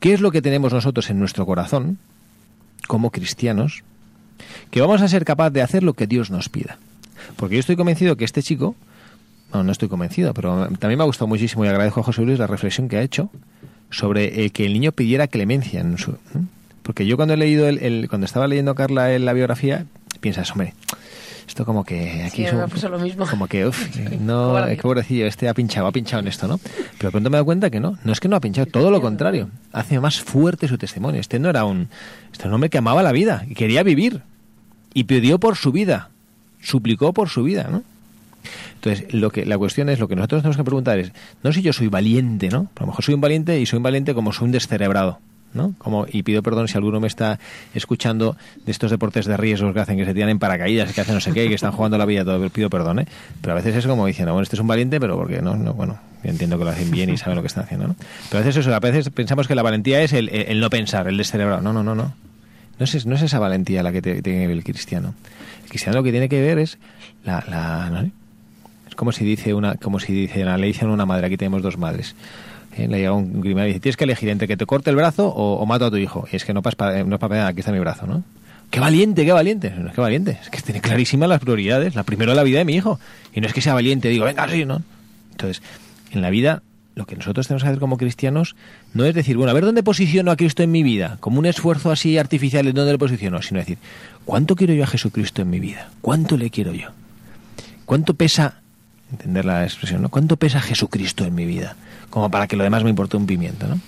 ¿qué 0.00 0.14
es 0.14 0.20
lo 0.20 0.30
que 0.30 0.40
tenemos 0.40 0.72
nosotros 0.72 1.10
en 1.10 1.18
nuestro 1.18 1.44
corazón, 1.44 1.98
como 2.86 3.10
cristianos, 3.10 3.82
que 4.70 4.80
vamos 4.80 5.02
a 5.02 5.08
ser 5.08 5.24
capaces 5.24 5.52
de 5.52 5.62
hacer 5.62 5.82
lo 5.82 5.94
que 5.94 6.06
Dios 6.06 6.30
nos 6.30 6.48
pida? 6.48 6.78
Porque 7.36 7.56
yo 7.56 7.60
estoy 7.60 7.76
convencido 7.76 8.16
que 8.16 8.24
este 8.24 8.42
chico, 8.42 8.76
no, 9.52 9.64
no 9.64 9.72
estoy 9.72 9.88
convencido, 9.88 10.32
pero 10.32 10.68
también 10.78 10.98
me 10.98 11.02
ha 11.02 11.06
gustado 11.06 11.26
muchísimo 11.26 11.64
y 11.64 11.68
agradezco 11.68 12.00
a 12.00 12.04
José 12.04 12.22
Luis 12.22 12.38
la 12.38 12.46
reflexión 12.46 12.88
que 12.88 12.96
ha 12.96 13.02
hecho 13.02 13.28
sobre 13.90 14.44
el 14.44 14.52
que 14.52 14.64
el 14.64 14.72
niño 14.72 14.92
pidiera 14.92 15.26
clemencia 15.26 15.80
en 15.80 15.98
su... 15.98 16.16
Porque 16.84 17.06
yo 17.06 17.16
cuando 17.16 17.34
he 17.34 17.36
leído 17.36 17.68
el, 17.68 18.08
cuando 18.08 18.24
estaba 18.24 18.46
leyendo 18.46 18.74
Carla 18.74 19.18
la 19.18 19.32
biografía, 19.32 19.86
piensas, 20.20 20.50
hombre, 20.52 20.74
esto 21.46 21.64
como 21.64 21.84
que 21.84 22.22
aquí 22.24 22.44
es 22.44 22.52
lo 22.52 22.98
mismo. 22.98 23.26
como 23.26 23.46
que 23.46 23.66
uff, 23.66 23.96
no, 24.20 24.56
qué 24.68 24.76
pobrecillo, 24.76 25.26
este 25.26 25.48
ha 25.48 25.54
pinchado, 25.54 25.86
ha 25.86 25.92
pinchado 25.92 26.20
en 26.20 26.28
esto, 26.28 26.48
¿no? 26.48 26.60
Pero 26.98 27.10
pronto 27.10 27.30
me 27.30 27.36
he 27.36 27.38
dado 27.38 27.44
cuenta 27.44 27.70
que 27.70 27.80
no, 27.80 27.98
no 28.04 28.12
es 28.12 28.20
que 28.20 28.28
no 28.28 28.36
ha 28.36 28.40
pinchado, 28.40 28.66
todo 28.66 28.90
lo 28.90 29.00
contrario, 29.00 29.48
hace 29.72 29.98
más 30.00 30.20
fuerte 30.20 30.68
su 30.68 30.78
testimonio. 30.78 31.20
Este 31.20 31.38
no 31.38 31.50
era 31.50 31.64
un, 31.64 31.88
este 32.32 32.48
un 32.48 32.54
hombre 32.54 32.70
que 32.70 32.78
amaba 32.78 33.02
la 33.02 33.12
vida 33.12 33.44
y 33.48 33.54
quería 33.54 33.82
vivir 33.82 34.22
y 34.94 35.04
pidió 35.04 35.38
por 35.38 35.56
su 35.56 35.72
vida, 35.72 36.10
suplicó 36.60 37.12
por 37.12 37.28
su 37.28 37.42
vida, 37.42 37.68
¿no? 37.70 37.82
Entonces, 38.74 39.14
lo 39.14 39.30
que 39.30 39.46
la 39.46 39.56
cuestión 39.56 39.88
es, 39.88 40.00
lo 40.00 40.08
que 40.08 40.16
nosotros 40.16 40.42
tenemos 40.42 40.56
que 40.56 40.64
preguntar 40.64 40.98
es, 40.98 41.12
no 41.44 41.52
si 41.52 41.62
yo 41.62 41.72
soy 41.72 41.88
valiente, 41.88 42.48
¿no? 42.48 42.68
A 42.76 42.80
lo 42.80 42.88
mejor 42.88 43.04
soy 43.04 43.14
un 43.14 43.20
valiente 43.20 43.60
y 43.60 43.66
soy 43.66 43.76
un 43.76 43.84
valiente 43.84 44.14
como 44.14 44.32
soy 44.32 44.46
un 44.46 44.52
descerebrado. 44.52 45.20
¿No? 45.54 45.74
Como, 45.78 46.06
y 46.10 46.22
pido 46.22 46.42
perdón 46.42 46.68
si 46.68 46.76
alguno 46.76 47.00
me 47.00 47.06
está 47.06 47.38
escuchando 47.74 48.36
de 48.64 48.72
estos 48.72 48.90
deportes 48.90 49.26
de 49.26 49.36
riesgo 49.36 49.72
que 49.72 49.80
hacen, 49.80 49.96
que 49.96 50.04
se 50.04 50.14
tiran 50.14 50.28
en 50.28 50.38
paracaídas, 50.38 50.92
que 50.92 51.00
hacen 51.00 51.14
no 51.14 51.20
sé 51.20 51.32
qué, 51.32 51.48
que 51.48 51.54
están 51.54 51.72
jugando 51.72 51.98
la 51.98 52.06
vida 52.06 52.24
todo, 52.24 52.48
pido 52.50 52.70
perdón, 52.70 53.00
¿eh? 53.00 53.06
Pero 53.40 53.52
a 53.52 53.56
veces 53.56 53.76
es 53.76 53.86
como 53.86 54.06
diciendo, 54.06 54.32
bueno, 54.32 54.42
este 54.42 54.56
es 54.56 54.60
un 54.60 54.66
valiente, 54.66 55.00
pero 55.00 55.16
porque 55.16 55.42
no, 55.42 55.56
no 55.56 55.74
bueno, 55.74 55.98
entiendo 56.22 56.58
que 56.58 56.64
lo 56.64 56.70
hacen 56.70 56.90
bien 56.90 57.10
y 57.10 57.16
saben 57.16 57.36
lo 57.36 57.42
que 57.42 57.48
están 57.48 57.64
haciendo, 57.64 57.88
¿no? 57.88 57.96
Pero 58.30 58.42
a 58.42 58.44
veces 58.44 58.64
eso, 58.64 58.74
a 58.74 58.80
veces 58.80 59.10
pensamos 59.10 59.48
que 59.48 59.54
la 59.54 59.62
valentía 59.62 60.02
es 60.02 60.12
el, 60.12 60.60
no 60.60 60.70
pensar, 60.70 61.08
el 61.08 61.16
descerebrado. 61.16 61.60
No, 61.62 61.72
no, 61.72 61.82
no, 61.82 61.94
no. 61.94 62.14
No 62.78 62.84
es, 62.84 63.06
no 63.06 63.14
es 63.14 63.22
esa 63.22 63.38
valentía 63.38 63.82
la 63.82 63.92
que 63.92 64.02
tiene 64.02 64.22
que 64.22 64.46
ver 64.46 64.50
el 64.50 64.64
cristiano. 64.64 65.14
El 65.64 65.68
cristiano 65.68 65.98
lo 65.98 66.02
que 66.02 66.10
tiene 66.10 66.28
que 66.28 66.40
ver 66.40 66.58
es 66.58 66.78
la, 67.24 67.44
la 67.48 68.06
es 68.88 68.96
como 68.96 69.12
si 69.12 69.24
dice 69.24 69.54
una, 69.54 69.76
como 69.76 70.00
si 70.00 70.12
dice, 70.12 70.44
le 70.44 70.66
dicen 70.66 70.90
una 70.90 71.06
madre, 71.06 71.26
aquí 71.26 71.36
tenemos 71.36 71.62
dos 71.62 71.78
madres 71.78 72.14
eh, 72.76 72.88
le 72.88 72.98
llega 72.98 73.12
un 73.12 73.40
criminal 73.40 73.66
y 73.66 73.68
dice, 73.68 73.80
tienes 73.80 73.96
que 73.96 74.04
elegir 74.04 74.28
entre 74.28 74.48
que 74.48 74.56
te 74.56 74.66
corte 74.66 74.90
el 74.90 74.96
brazo 74.96 75.28
o, 75.28 75.64
mato 75.66 75.86
a 75.86 75.90
tu 75.90 75.96
hijo. 75.96 76.26
Y 76.32 76.36
es 76.36 76.44
que 76.44 76.54
no, 76.54 76.62
pasa 76.62 77.04
no 77.04 77.14
es 77.14 77.20
para 77.20 77.46
aquí 77.46 77.60
está 77.60 77.72
mi 77.72 77.78
brazo, 77.78 78.06
¿no? 78.06 78.22
¡Qué 78.70 78.80
valiente, 78.80 79.26
qué 79.26 79.32
valiente! 79.32 79.70
No 79.70 79.88
es 79.88 79.94
que 79.94 80.00
valiente, 80.00 80.38
es 80.40 80.48
que 80.48 80.60
tiene 80.62 80.80
clarísimas 80.80 81.28
las 81.28 81.40
prioridades. 81.40 81.94
La 81.94 82.04
primera 82.04 82.32
es 82.32 82.36
la 82.36 82.42
vida 82.42 82.58
de 82.58 82.64
mi 82.64 82.74
hijo. 82.74 82.98
Y 83.34 83.42
no 83.42 83.46
es 83.46 83.52
que 83.52 83.60
sea 83.60 83.74
valiente, 83.74 84.08
digo, 84.08 84.24
venga, 84.24 84.48
sí, 84.48 84.64
¿no? 84.64 84.82
Entonces, 85.32 85.62
en 86.10 86.22
la 86.22 86.30
vida, 86.30 86.62
lo 86.94 87.04
que 87.04 87.16
nosotros 87.16 87.46
tenemos 87.46 87.62
que 87.62 87.68
hacer 87.68 87.80
como 87.80 87.98
cristianos 87.98 88.56
no 88.94 89.04
es 89.04 89.14
decir, 89.14 89.36
bueno, 89.36 89.50
a 89.50 89.54
ver 89.54 89.64
dónde 89.64 89.82
posiciono 89.82 90.30
a 90.30 90.36
Cristo 90.36 90.62
en 90.62 90.70
mi 90.70 90.82
vida, 90.82 91.18
como 91.20 91.38
un 91.38 91.46
esfuerzo 91.46 91.90
así 91.90 92.16
artificial 92.16 92.66
en 92.66 92.74
dónde 92.74 92.92
le 92.92 92.98
posiciono, 92.98 93.42
sino 93.42 93.60
decir, 93.60 93.76
¿cuánto 94.24 94.56
quiero 94.56 94.72
yo 94.72 94.84
a 94.84 94.86
Jesucristo 94.86 95.42
en 95.42 95.50
mi 95.50 95.60
vida? 95.60 95.90
¿Cuánto 96.00 96.38
le 96.38 96.48
quiero 96.48 96.72
yo? 96.72 96.88
¿Cuánto 97.84 98.14
pesa, 98.14 98.60
entender 99.10 99.44
la 99.44 99.64
expresión, 99.64 100.00
¿no? 100.00 100.08
¿Cuánto 100.08 100.36
pesa 100.36 100.60
Jesucristo 100.60 101.24
en 101.24 101.34
mi 101.34 101.44
vida? 101.44 101.76
Como 102.12 102.30
para 102.30 102.46
que 102.46 102.56
lo 102.56 102.62
demás 102.62 102.84
me 102.84 102.90
importe 102.90 103.16
un 103.16 103.26
pimiento, 103.26 103.66
¿no? 103.66 103.80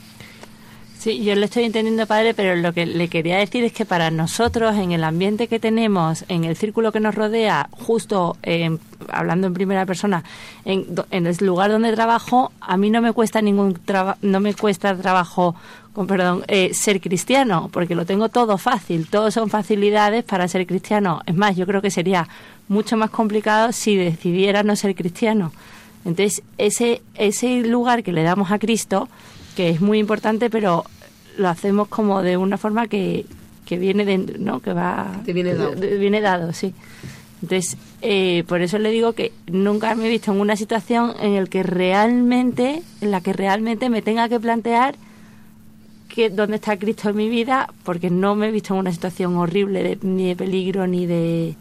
Sí, 0.98 1.22
yo 1.22 1.34
le 1.34 1.44
estoy 1.44 1.64
entendiendo, 1.64 2.06
padre, 2.06 2.32
pero 2.32 2.56
lo 2.56 2.72
que 2.72 2.86
le 2.86 3.08
quería 3.08 3.36
decir 3.36 3.62
es 3.62 3.74
que 3.74 3.84
para 3.84 4.10
nosotros, 4.10 4.74
en 4.76 4.92
el 4.92 5.04
ambiente 5.04 5.48
que 5.48 5.60
tenemos, 5.60 6.24
en 6.28 6.44
el 6.44 6.56
círculo 6.56 6.92
que 6.92 7.00
nos 7.00 7.14
rodea, 7.14 7.68
justo 7.72 8.38
eh, 8.42 8.78
hablando 9.10 9.46
en 9.46 9.52
primera 9.52 9.84
persona, 9.84 10.24
en, 10.64 10.86
en, 11.10 11.26
el 11.26 11.36
lugar 11.40 11.70
donde 11.70 11.92
trabajo, 11.92 12.52
a 12.58 12.78
mí 12.78 12.88
no 12.88 13.02
me 13.02 13.12
cuesta 13.12 13.42
ningún 13.42 13.74
trabajo, 13.74 14.18
no 14.22 14.40
me 14.40 14.54
cuesta 14.54 14.96
trabajo, 14.96 15.54
con 15.92 16.06
perdón, 16.06 16.42
eh, 16.48 16.72
ser 16.72 17.02
cristiano, 17.02 17.68
porque 17.70 17.94
lo 17.94 18.06
tengo 18.06 18.30
todo 18.30 18.56
fácil, 18.56 19.06
todo 19.06 19.30
son 19.30 19.50
facilidades 19.50 20.24
para 20.24 20.48
ser 20.48 20.66
cristiano. 20.66 21.20
Es 21.26 21.34
más, 21.34 21.54
yo 21.54 21.66
creo 21.66 21.82
que 21.82 21.90
sería 21.90 22.26
mucho 22.68 22.96
más 22.96 23.10
complicado 23.10 23.72
si 23.72 23.94
decidiera 23.94 24.62
no 24.62 24.74
ser 24.74 24.94
cristiano. 24.94 25.52
Entonces, 26.04 26.42
ese, 26.58 27.02
ese 27.14 27.60
lugar 27.62 28.02
que 28.02 28.12
le 28.12 28.22
damos 28.22 28.50
a 28.50 28.58
Cristo, 28.58 29.08
que 29.56 29.70
es 29.70 29.80
muy 29.80 29.98
importante, 29.98 30.50
pero 30.50 30.84
lo 31.38 31.48
hacemos 31.48 31.88
como 31.88 32.22
de 32.22 32.36
una 32.36 32.58
forma 32.58 32.86
que, 32.88 33.24
que 33.64 33.78
viene 33.78 34.04
de, 34.04 34.18
¿no? 34.38 34.60
Que 34.60 34.72
va... 34.72 35.20
Te 35.24 35.32
viene 35.32 35.54
dado. 35.54 35.74
de- 35.74 35.96
viene 35.98 36.20
dado, 36.20 36.52
sí. 36.52 36.74
Entonces, 37.42 37.76
eh, 38.02 38.44
por 38.46 38.60
eso 38.62 38.78
le 38.78 38.90
digo 38.90 39.12
que 39.14 39.32
nunca 39.46 39.94
me 39.94 40.06
he 40.06 40.10
visto 40.10 40.32
en 40.32 40.40
una 40.40 40.56
situación 40.56 41.12
en 41.20 41.32
el 41.34 41.48
que 41.48 41.62
realmente, 41.62 42.82
en 43.00 43.10
la 43.10 43.20
que 43.20 43.32
realmente 43.32 43.88
me 43.90 44.02
tenga 44.02 44.28
que 44.28 44.40
plantear 44.40 44.94
que 46.08 46.30
dónde 46.30 46.56
está 46.56 46.76
Cristo 46.78 47.10
en 47.10 47.16
mi 47.16 47.28
vida, 47.28 47.72
porque 47.82 48.08
no 48.10 48.34
me 48.34 48.48
he 48.48 48.50
visto 48.50 48.72
en 48.74 48.80
una 48.80 48.92
situación 48.92 49.36
horrible 49.36 49.82
de- 49.82 49.98
ni 50.02 50.28
de 50.28 50.36
peligro 50.36 50.86
ni 50.86 51.06
de 51.06 51.54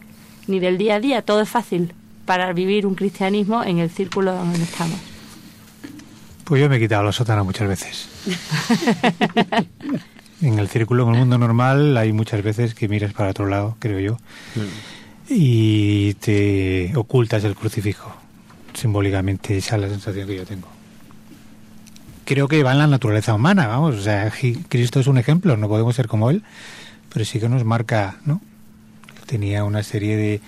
ni 0.46 0.58
del 0.60 0.76
día 0.78 0.96
a 0.96 1.00
día. 1.00 1.22
Todo 1.22 1.40
es 1.40 1.48
fácil 1.48 1.92
para 2.24 2.52
vivir 2.52 2.86
un 2.86 2.94
cristianismo 2.94 3.62
en 3.64 3.78
el 3.78 3.90
círculo 3.90 4.34
donde 4.34 4.62
estamos. 4.62 4.98
Pues 6.44 6.60
yo 6.60 6.68
me 6.68 6.76
he 6.76 6.80
quitado 6.80 7.02
la 7.02 7.12
sotana 7.12 7.42
muchas 7.42 7.68
veces. 7.68 8.08
en 10.42 10.58
el 10.58 10.68
círculo, 10.68 11.04
en 11.04 11.14
el 11.14 11.20
mundo 11.20 11.38
normal, 11.38 11.96
hay 11.96 12.12
muchas 12.12 12.42
veces 12.42 12.74
que 12.74 12.88
miras 12.88 13.12
para 13.14 13.30
otro 13.30 13.46
lado, 13.46 13.76
creo 13.78 13.98
yo, 13.98 14.18
y 15.28 16.14
te 16.14 16.92
ocultas 16.96 17.44
el 17.44 17.54
crucifijo. 17.54 18.14
Simbólicamente, 18.74 19.56
esa 19.56 19.76
es 19.76 19.82
la 19.82 19.88
sensación 19.88 20.26
que 20.26 20.36
yo 20.36 20.44
tengo. 20.44 20.68
Creo 22.24 22.48
que 22.48 22.62
va 22.62 22.72
en 22.72 22.78
la 22.78 22.86
naturaleza 22.86 23.34
humana, 23.34 23.66
vamos. 23.66 23.96
O 23.96 24.02
sea, 24.02 24.30
Cristo 24.68 25.00
es 25.00 25.06
un 25.06 25.18
ejemplo, 25.18 25.56
no 25.56 25.68
podemos 25.68 25.94
ser 25.94 26.08
como 26.08 26.30
él, 26.30 26.42
pero 27.12 27.24
sí 27.24 27.38
que 27.38 27.48
nos 27.48 27.64
marca, 27.64 28.16
¿no? 28.24 28.40
Tenía 29.26 29.64
una 29.64 29.82
serie 29.82 30.16
de, 30.16 30.40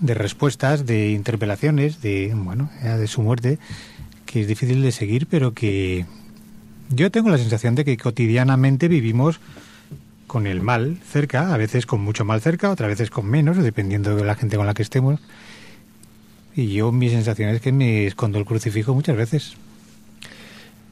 de 0.00 0.14
respuestas, 0.14 0.86
de 0.86 1.10
interpelaciones, 1.10 2.00
de, 2.02 2.32
bueno, 2.34 2.70
de 2.82 3.06
su 3.06 3.22
muerte, 3.22 3.58
que 4.26 4.42
es 4.42 4.48
difícil 4.48 4.82
de 4.82 4.92
seguir, 4.92 5.26
pero 5.26 5.54
que 5.54 6.06
yo 6.90 7.10
tengo 7.10 7.30
la 7.30 7.38
sensación 7.38 7.74
de 7.74 7.84
que 7.84 7.96
cotidianamente 7.96 8.88
vivimos 8.88 9.40
con 10.26 10.46
el 10.46 10.60
mal 10.60 10.98
cerca, 11.08 11.54
a 11.54 11.56
veces 11.56 11.86
con 11.86 12.00
mucho 12.00 12.24
mal 12.24 12.40
cerca, 12.40 12.70
otras 12.70 12.88
veces 12.88 13.10
con 13.10 13.26
menos, 13.26 13.56
dependiendo 13.56 14.16
de 14.16 14.24
la 14.24 14.34
gente 14.34 14.56
con 14.56 14.66
la 14.66 14.74
que 14.74 14.82
estemos. 14.82 15.20
Y 16.56 16.72
yo 16.72 16.92
mi 16.92 17.08
sensación 17.08 17.50
es 17.50 17.60
que 17.60 17.72
me 17.72 18.06
escondo 18.06 18.38
el 18.38 18.44
crucifijo 18.44 18.94
muchas 18.94 19.16
veces. 19.16 19.56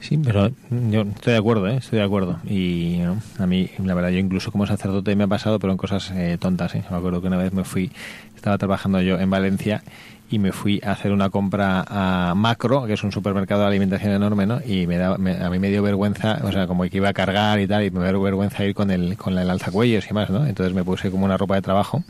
Sí, 0.02 0.18
pero 0.18 0.50
yo 0.90 1.02
estoy 1.02 1.32
de 1.34 1.38
acuerdo, 1.38 1.68
¿eh? 1.68 1.76
estoy 1.76 2.00
de 2.00 2.04
acuerdo. 2.04 2.38
Y 2.44 2.98
¿no? 3.02 3.18
a 3.38 3.46
mí, 3.46 3.70
la 3.84 3.94
verdad, 3.94 4.10
yo 4.10 4.18
incluso 4.18 4.50
como 4.50 4.66
sacerdote 4.66 5.14
me 5.14 5.24
ha 5.24 5.28
pasado, 5.28 5.60
pero 5.60 5.72
en 5.72 5.76
cosas 5.76 6.10
eh, 6.14 6.38
tontas. 6.40 6.74
¿eh? 6.74 6.82
Me 6.90 6.96
acuerdo 6.96 7.20
que 7.20 7.28
una 7.28 7.36
vez 7.36 7.52
me 7.52 7.62
fui, 7.62 7.92
estaba 8.34 8.58
trabajando 8.58 9.00
yo 9.00 9.20
en 9.20 9.30
Valencia 9.30 9.82
y 10.28 10.40
me 10.40 10.50
fui 10.50 10.80
a 10.84 10.90
hacer 10.92 11.12
una 11.12 11.30
compra 11.30 11.84
a 11.86 12.34
Macro, 12.34 12.84
que 12.86 12.94
es 12.94 13.04
un 13.04 13.12
supermercado 13.12 13.60
de 13.60 13.68
alimentación 13.68 14.12
enorme, 14.12 14.44
¿no? 14.46 14.60
Y 14.66 14.86
me 14.88 14.96
da, 14.96 15.18
me- 15.18 15.36
a 15.36 15.48
mí 15.50 15.58
me 15.60 15.68
dio 15.70 15.82
vergüenza, 15.82 16.40
o 16.42 16.50
sea, 16.50 16.66
como 16.66 16.82
que 16.84 16.96
iba 16.96 17.10
a 17.10 17.12
cargar 17.12 17.60
y 17.60 17.68
tal, 17.68 17.84
y 17.84 17.90
me 17.90 18.02
dio 18.08 18.20
vergüenza 18.20 18.64
ir 18.64 18.74
con 18.74 18.90
el, 18.90 19.16
con 19.16 19.38
el 19.38 19.48
alzacuellos 19.50 20.10
y 20.10 20.14
más, 20.14 20.30
¿no? 20.30 20.46
Entonces 20.46 20.74
me 20.74 20.82
puse 20.84 21.10
como 21.12 21.26
una 21.26 21.36
ropa 21.36 21.54
de 21.54 21.62
trabajo. 21.62 22.02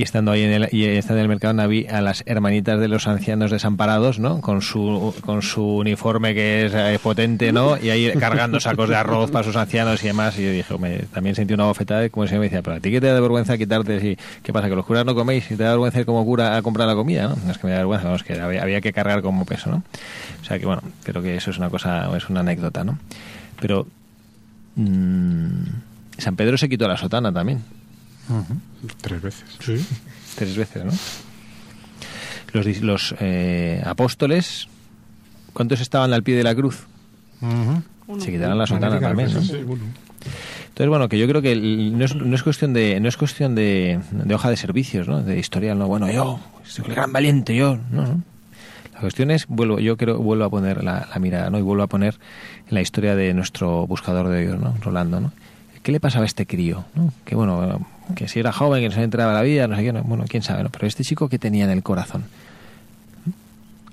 Y 0.00 0.02
estando 0.02 0.32
ahí 0.32 0.44
en 0.44 0.50
el, 0.50 0.68
y 0.72 0.86
estando 0.86 1.18
en 1.18 1.24
el 1.24 1.28
mercado 1.28 1.68
vi 1.68 1.86
a 1.86 2.00
las 2.00 2.22
hermanitas 2.24 2.80
de 2.80 2.88
los 2.88 3.06
ancianos 3.06 3.50
desamparados, 3.50 4.18
¿no? 4.18 4.40
Con 4.40 4.62
su, 4.62 5.14
con 5.26 5.42
su 5.42 5.62
uniforme 5.62 6.32
que 6.32 6.64
es 6.64 6.72
eh, 6.74 6.98
potente, 7.02 7.52
¿no? 7.52 7.76
Y 7.76 7.90
ahí 7.90 8.10
cargando 8.18 8.58
sacos 8.60 8.88
de 8.88 8.96
arroz 8.96 9.30
para 9.30 9.44
sus 9.44 9.56
ancianos 9.56 10.02
y 10.02 10.06
demás. 10.06 10.38
Y 10.38 10.44
yo 10.46 10.52
dije, 10.52 10.72
hombre, 10.72 11.04
también 11.12 11.34
sentí 11.34 11.52
una 11.52 11.64
bofetada 11.64 12.08
como 12.08 12.26
señor 12.26 12.40
me 12.40 12.46
decía, 12.46 12.62
pero 12.62 12.76
a 12.76 12.80
ti 12.80 12.90
que 12.90 12.98
te 12.98 13.08
da 13.08 13.20
vergüenza 13.20 13.58
quitarte, 13.58 14.00
si, 14.00 14.16
¿qué 14.42 14.54
pasa? 14.54 14.70
Que 14.70 14.74
los 14.74 14.86
curas 14.86 15.04
no 15.04 15.14
coméis 15.14 15.50
y 15.50 15.56
te 15.56 15.64
da 15.64 15.72
vergüenza 15.72 16.00
ir 16.00 16.06
como 16.06 16.24
cura 16.24 16.56
a 16.56 16.62
comprar 16.62 16.88
la 16.88 16.94
comida, 16.94 17.28
¿no? 17.28 17.36
No 17.44 17.52
es 17.52 17.58
que 17.58 17.66
me 17.66 17.74
da 17.74 17.80
vergüenza, 17.80 18.06
vamos, 18.06 18.22
que 18.22 18.40
había, 18.40 18.80
que 18.80 18.94
cargar 18.94 19.20
como 19.20 19.44
peso, 19.44 19.68
¿no? 19.68 19.82
O 20.40 20.44
sea 20.46 20.58
que 20.58 20.64
bueno, 20.64 20.80
creo 21.02 21.20
que 21.20 21.36
eso 21.36 21.50
es 21.50 21.58
una 21.58 21.68
cosa, 21.68 22.08
es 22.16 22.26
una 22.30 22.40
anécdota, 22.40 22.84
¿no? 22.84 22.98
Pero 23.60 23.86
mm, 24.76 25.64
San 26.16 26.36
Pedro 26.36 26.56
se 26.56 26.70
quitó 26.70 26.88
la 26.88 26.96
sotana 26.96 27.30
también. 27.30 27.60
Tres 29.00 29.22
veces. 29.22 29.44
tres 30.36 30.56
veces, 30.56 30.84
¿no? 30.84 30.92
Los, 32.52 32.80
los 32.82 33.14
eh, 33.20 33.80
apóstoles, 33.84 34.68
¿cuántos 35.52 35.80
estaban 35.80 36.12
al 36.12 36.22
pie 36.22 36.36
de 36.36 36.42
la 36.42 36.54
cruz? 36.54 36.86
Se 38.18 38.32
quitaron 38.32 38.58
la 38.58 38.66
sotana 38.66 39.00
Magnífica 39.00 39.08
también, 39.08 39.34
¿no? 39.34 39.42
Sí, 39.42 39.62
bueno. 39.64 39.84
Entonces, 40.68 40.88
bueno, 40.88 41.08
que 41.08 41.18
yo 41.18 41.26
creo 41.28 41.42
que 41.42 41.52
el- 41.52 41.96
no 41.96 42.04
es, 42.04 42.14
no 42.14 42.34
es 42.34 42.42
cuestión 42.42 42.72
de 42.72 42.98
no 43.00 43.08
es 43.08 43.16
cuestión 43.16 43.54
de, 43.54 44.00
de 44.10 44.34
hoja 44.34 44.50
de 44.50 44.56
servicios, 44.56 45.06
¿no? 45.08 45.22
De 45.22 45.38
historial, 45.38 45.78
no, 45.78 45.86
bueno, 45.88 46.10
yo 46.10 46.40
soy 46.64 46.86
el 46.88 46.94
gran 46.94 47.12
valiente, 47.12 47.54
yo, 47.54 47.76
no, 47.90 48.02
no. 48.06 48.22
La 48.94 49.00
cuestión 49.00 49.30
es, 49.30 49.46
vuelvo, 49.46 49.78
yo 49.78 49.96
creo, 49.96 50.18
vuelvo 50.18 50.44
a 50.44 50.50
poner 50.50 50.82
la, 50.84 51.08
la 51.12 51.18
mirada, 51.20 51.50
¿no? 51.50 51.58
Y 51.58 51.62
vuelvo 51.62 51.82
a 51.84 51.86
poner 51.86 52.18
en 52.68 52.74
la 52.74 52.80
historia 52.82 53.14
de 53.14 53.32
nuestro 53.32 53.86
buscador 53.86 54.28
de 54.28 54.42
Dios, 54.42 54.60
¿no? 54.60 54.74
Rolando, 54.82 55.20
¿no? 55.20 55.32
¿Qué 55.82 55.92
le 55.92 56.00
pasaba 56.00 56.24
a 56.24 56.26
este 56.26 56.46
crío? 56.46 56.84
¿no? 56.94 57.12
Que 57.24 57.34
bueno, 57.34 57.80
que 58.14 58.28
si 58.28 58.40
era 58.40 58.52
joven, 58.52 58.82
que 58.82 58.88
no 58.88 58.94
se 58.94 59.02
entraba 59.02 59.32
la 59.32 59.42
vida, 59.42 59.66
no 59.66 59.76
sé 59.76 59.82
qué, 59.82 59.92
no, 59.92 60.02
bueno, 60.02 60.24
quién 60.28 60.42
sabe, 60.42 60.62
¿no? 60.62 60.70
Pero 60.70 60.86
este 60.86 61.04
chico, 61.04 61.28
¿qué 61.28 61.38
tenía 61.38 61.64
en 61.64 61.70
el 61.70 61.82
corazón? 61.82 62.24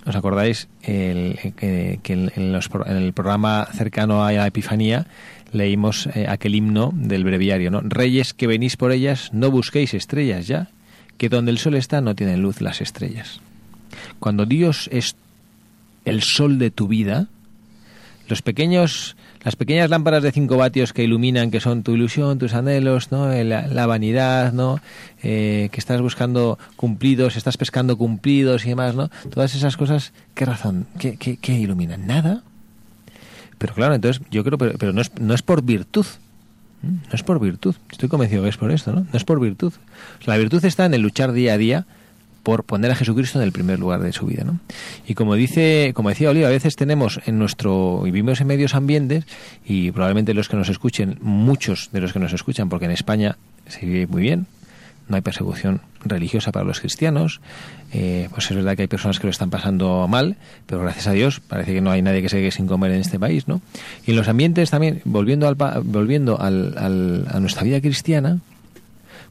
¿Os 0.06 0.16
acordáis 0.16 0.68
el, 0.84 1.38
que, 1.58 2.00
que 2.02 2.14
en 2.14 2.56
el 2.88 3.14
programa 3.14 3.68
cercano 3.74 4.26
a 4.26 4.32
la 4.32 4.48
Epifanía 4.48 5.06
leímos 5.52 6.08
eh, 6.14 6.26
aquel 6.28 6.56
himno 6.56 6.92
del 6.94 7.24
breviario, 7.24 7.72
¿no? 7.72 7.82
Reyes 7.82 8.34
que 8.34 8.48
venís 8.48 8.78
por 8.78 8.92
ellas, 8.92 9.30
no 9.34 9.52
busquéis 9.52 9.94
estrellas 9.94 10.48
ya, 10.48 10.70
que 11.18 11.30
donde 11.30 11.52
el 11.52 11.58
sol 11.58 11.76
está 11.76 12.02
no 12.02 12.16
tienen 12.16 12.42
luz 12.42 12.62
las 12.62 12.82
estrellas. 12.82 13.42
Cuando 14.20 14.46
Dios 14.46 14.90
es 14.92 15.16
el 16.06 16.22
sol 16.22 16.60
de 16.60 16.72
tu 16.72 16.88
vida, 16.88 17.28
los 18.28 18.42
pequeños 18.42 19.16
las 19.44 19.56
pequeñas 19.56 19.90
lámparas 19.90 20.24
de 20.24 20.32
5 20.32 20.58
vatios 20.58 20.94
que 20.94 21.04
iluminan 21.04 21.52
que 21.52 21.60
son 21.60 21.84
tu 21.84 21.94
ilusión 21.94 22.38
tus 22.38 22.54
anhelos 22.54 23.12
no 23.12 23.28
la, 23.28 23.68
la 23.68 23.86
vanidad 23.86 24.54
no 24.54 24.80
Eh, 25.24 25.70
que 25.72 25.80
estás 25.80 26.00
buscando 26.00 26.60
cumplidos 26.76 27.36
estás 27.38 27.58
pescando 27.58 27.98
cumplidos 27.98 28.66
y 28.66 28.70
demás 28.70 28.94
no 28.96 29.10
todas 29.34 29.56
esas 29.56 29.76
cosas 29.76 30.14
qué 30.36 30.46
razón 30.46 30.86
qué, 31.00 31.18
qué, 31.18 31.38
qué 31.38 31.54
iluminan 31.54 32.06
nada. 32.06 32.44
Pero 33.58 33.74
claro 33.74 33.96
entonces 33.96 34.22
yo 34.30 34.44
creo 34.44 34.58
pero, 34.58 34.78
pero 34.78 34.94
no 34.94 35.02
es 35.02 35.12
no 35.20 35.34
es 35.34 35.42
por 35.42 35.64
virtud. 35.64 36.06
No 36.84 37.14
es 37.14 37.24
por 37.24 37.40
virtud. 37.40 37.76
Estoy 37.92 38.08
convencido 38.08 38.44
que 38.44 38.50
es 38.50 38.58
por 38.58 38.72
esto 38.72 38.94
no 38.94 39.02
no 39.02 39.18
es 39.18 39.24
por 39.24 39.40
virtud. 39.40 39.74
La 40.26 40.38
virtud 40.38 40.64
está 40.64 40.86
en 40.86 40.94
el 40.94 41.02
luchar 41.02 41.32
día 41.32 41.54
a 41.54 41.58
día 41.58 41.86
por 42.48 42.64
poner 42.64 42.90
a 42.92 42.96
Jesucristo 42.96 43.40
en 43.40 43.44
el 43.44 43.52
primer 43.52 43.78
lugar 43.78 44.00
de 44.00 44.14
su 44.14 44.26
vida, 44.26 44.46
¿no? 44.46 44.58
Y 45.06 45.16
como 45.16 45.36
dice, 45.36 45.92
como 45.94 46.08
decía 46.08 46.30
Oliva, 46.30 46.48
a 46.48 46.52
veces 46.52 46.78
tenemos 46.78 47.20
en 47.26 47.38
nuestro 47.40 48.04
vivimos 48.04 48.40
en 48.40 48.48
medios 48.48 48.74
ambientes 48.74 49.26
y 49.66 49.92
probablemente 49.92 50.34
los 50.34 50.48
que 50.48 50.56
nos 50.56 50.70
escuchen, 50.70 51.18
muchos 51.22 51.90
de 51.92 52.00
los 52.00 52.14
que 52.14 52.20
nos 52.20 52.32
escuchan, 52.32 52.70
porque 52.70 52.86
en 52.86 52.92
España 52.92 53.36
se 53.68 53.86
vive 53.86 54.08
muy 54.08 54.22
bien, 54.22 54.46
no 55.10 55.18
hay 55.18 55.22
persecución 55.22 55.82
religiosa 56.06 56.54
para 56.54 56.64
los 56.64 56.80
cristianos, 56.80 57.42
eh, 57.92 58.30
pues 58.34 58.50
es 58.50 58.56
verdad 58.56 58.78
que 58.78 58.84
hay 58.84 58.88
personas 58.88 59.20
que 59.20 59.28
lo 59.28 59.32
están 59.32 59.50
pasando 59.50 60.08
mal, 60.08 60.38
pero 60.68 60.80
gracias 60.80 61.08
a 61.08 61.12
Dios 61.12 61.42
parece 61.42 61.74
que 61.74 61.82
no 61.82 61.92
hay 61.92 62.02
nadie 62.02 62.22
que 62.22 62.30
se 62.30 62.38
quede 62.38 62.52
sin 62.52 62.66
comer 62.68 62.92
en 62.92 63.02
este 63.02 63.20
país, 63.20 63.50
¿no? 63.50 63.60
Y 64.06 64.12
en 64.12 64.16
los 64.16 64.30
ambientes 64.30 64.70
también, 64.70 65.02
volviendo 65.04 65.50
al, 65.50 65.56
volviendo 65.84 66.40
al, 66.40 66.78
al- 66.78 67.28
a 67.30 67.42
nuestra 67.42 67.64
vida 67.64 67.82
cristiana, 67.82 68.40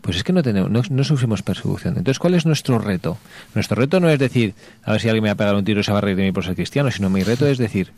pues 0.06 0.18
es 0.18 0.22
que 0.22 0.32
no 0.32 0.40
tenemos, 0.40 0.88
no, 0.88 1.04
sufrimos 1.04 1.42
persecución. 1.42 1.98
Entonces, 1.98 2.20
¿cuál 2.20 2.34
es 2.34 2.46
nuestro 2.46 2.78
reto? 2.78 3.18
Nuestro 3.56 3.74
reto 3.74 3.98
no 3.98 4.08
es 4.08 4.20
decir, 4.20 4.54
a 4.84 4.92
ver 4.92 5.00
si 5.00 5.08
alguien 5.08 5.24
me 5.24 5.30
va 5.30 5.32
a 5.32 5.36
pegar 5.36 5.56
un 5.56 5.64
tiro 5.64 5.80
y 5.80 5.82
se 5.82 5.90
va 5.90 5.98
a 5.98 6.00
reír 6.00 6.16
de 6.16 6.22
mí 6.22 6.30
por 6.30 6.44
ser 6.44 6.54
cristiano, 6.54 6.92
sino 6.92 7.10
mi 7.10 7.24
reto 7.24 7.44
es 7.48 7.58
decir, 7.58 7.90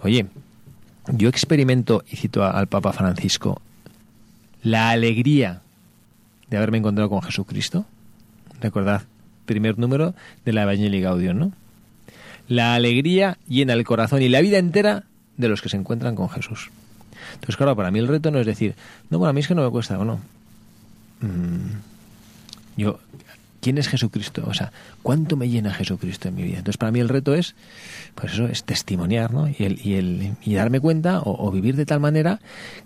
oye, 0.00 0.26
yo 1.08 1.28
experimento, 1.28 2.04
y 2.08 2.14
cito 2.14 2.44
al 2.44 2.68
Papa 2.68 2.92
Francisco, 2.92 3.60
la 4.62 4.90
alegría 4.90 5.62
de 6.50 6.56
haberme 6.56 6.78
encontrado 6.78 7.10
con 7.10 7.20
Jesucristo. 7.20 7.84
Recordad, 8.60 9.02
primer 9.44 9.76
número 9.76 10.14
de 10.44 10.52
la 10.52 10.62
Evangelii 10.62 11.00
Gaudium, 11.00 11.36
¿no? 11.36 11.52
La 12.46 12.76
alegría 12.76 13.38
llena 13.48 13.72
el 13.72 13.82
corazón 13.82 14.22
y 14.22 14.28
la 14.28 14.40
vida 14.40 14.58
entera 14.58 15.02
de 15.36 15.48
los 15.48 15.62
que 15.62 15.68
se 15.68 15.76
encuentran 15.76 16.14
con 16.14 16.28
Jesús. 16.28 16.70
Entonces, 17.34 17.56
claro, 17.56 17.74
para 17.74 17.90
mí 17.90 17.98
el 17.98 18.06
reto 18.06 18.30
no 18.30 18.38
es 18.38 18.46
decir, 18.46 18.76
no, 19.10 19.18
bueno, 19.18 19.30
a 19.30 19.32
mí 19.32 19.40
es 19.40 19.48
que 19.48 19.56
no 19.56 19.64
me 19.64 19.70
cuesta, 19.70 19.98
o 19.98 20.04
no. 20.04 20.20
Mm, 21.20 21.76
yo 22.76 22.98
¿Quién 23.60 23.76
es 23.76 23.88
Jesucristo? 23.88 24.42
O 24.46 24.54
sea, 24.54 24.72
¿cuánto 25.02 25.36
me 25.36 25.48
llena 25.48 25.72
Jesucristo 25.72 26.28
en 26.28 26.34
mi 26.34 26.42
vida? 26.42 26.58
Entonces, 26.58 26.78
para 26.78 26.92
mí 26.92 27.00
el 27.00 27.10
reto 27.10 27.34
es, 27.34 27.54
pues 28.14 28.32
eso, 28.32 28.46
es 28.46 28.64
testimoniar, 28.64 29.32
¿no? 29.32 29.48
Y, 29.48 29.56
el, 29.58 29.86
y, 29.86 29.94
el, 29.94 30.36
y 30.42 30.54
darme 30.54 30.80
cuenta 30.80 31.20
o, 31.20 31.46
o 31.46 31.50
vivir 31.50 31.76
de 31.76 31.84
tal 31.84 32.00
manera 32.00 32.40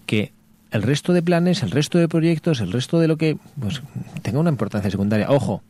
que 0.06 0.32
el 0.72 0.82
resto 0.82 1.12
de 1.12 1.22
planes, 1.22 1.62
el 1.62 1.70
resto 1.70 1.98
de 1.98 2.08
proyectos, 2.08 2.60
el 2.60 2.72
resto 2.72 2.98
de 2.98 3.06
lo 3.06 3.16
que, 3.16 3.38
pues, 3.60 3.82
tenga 4.22 4.40
una 4.40 4.50
importancia 4.50 4.90
secundaria. 4.90 5.30
Ojo, 5.30 5.62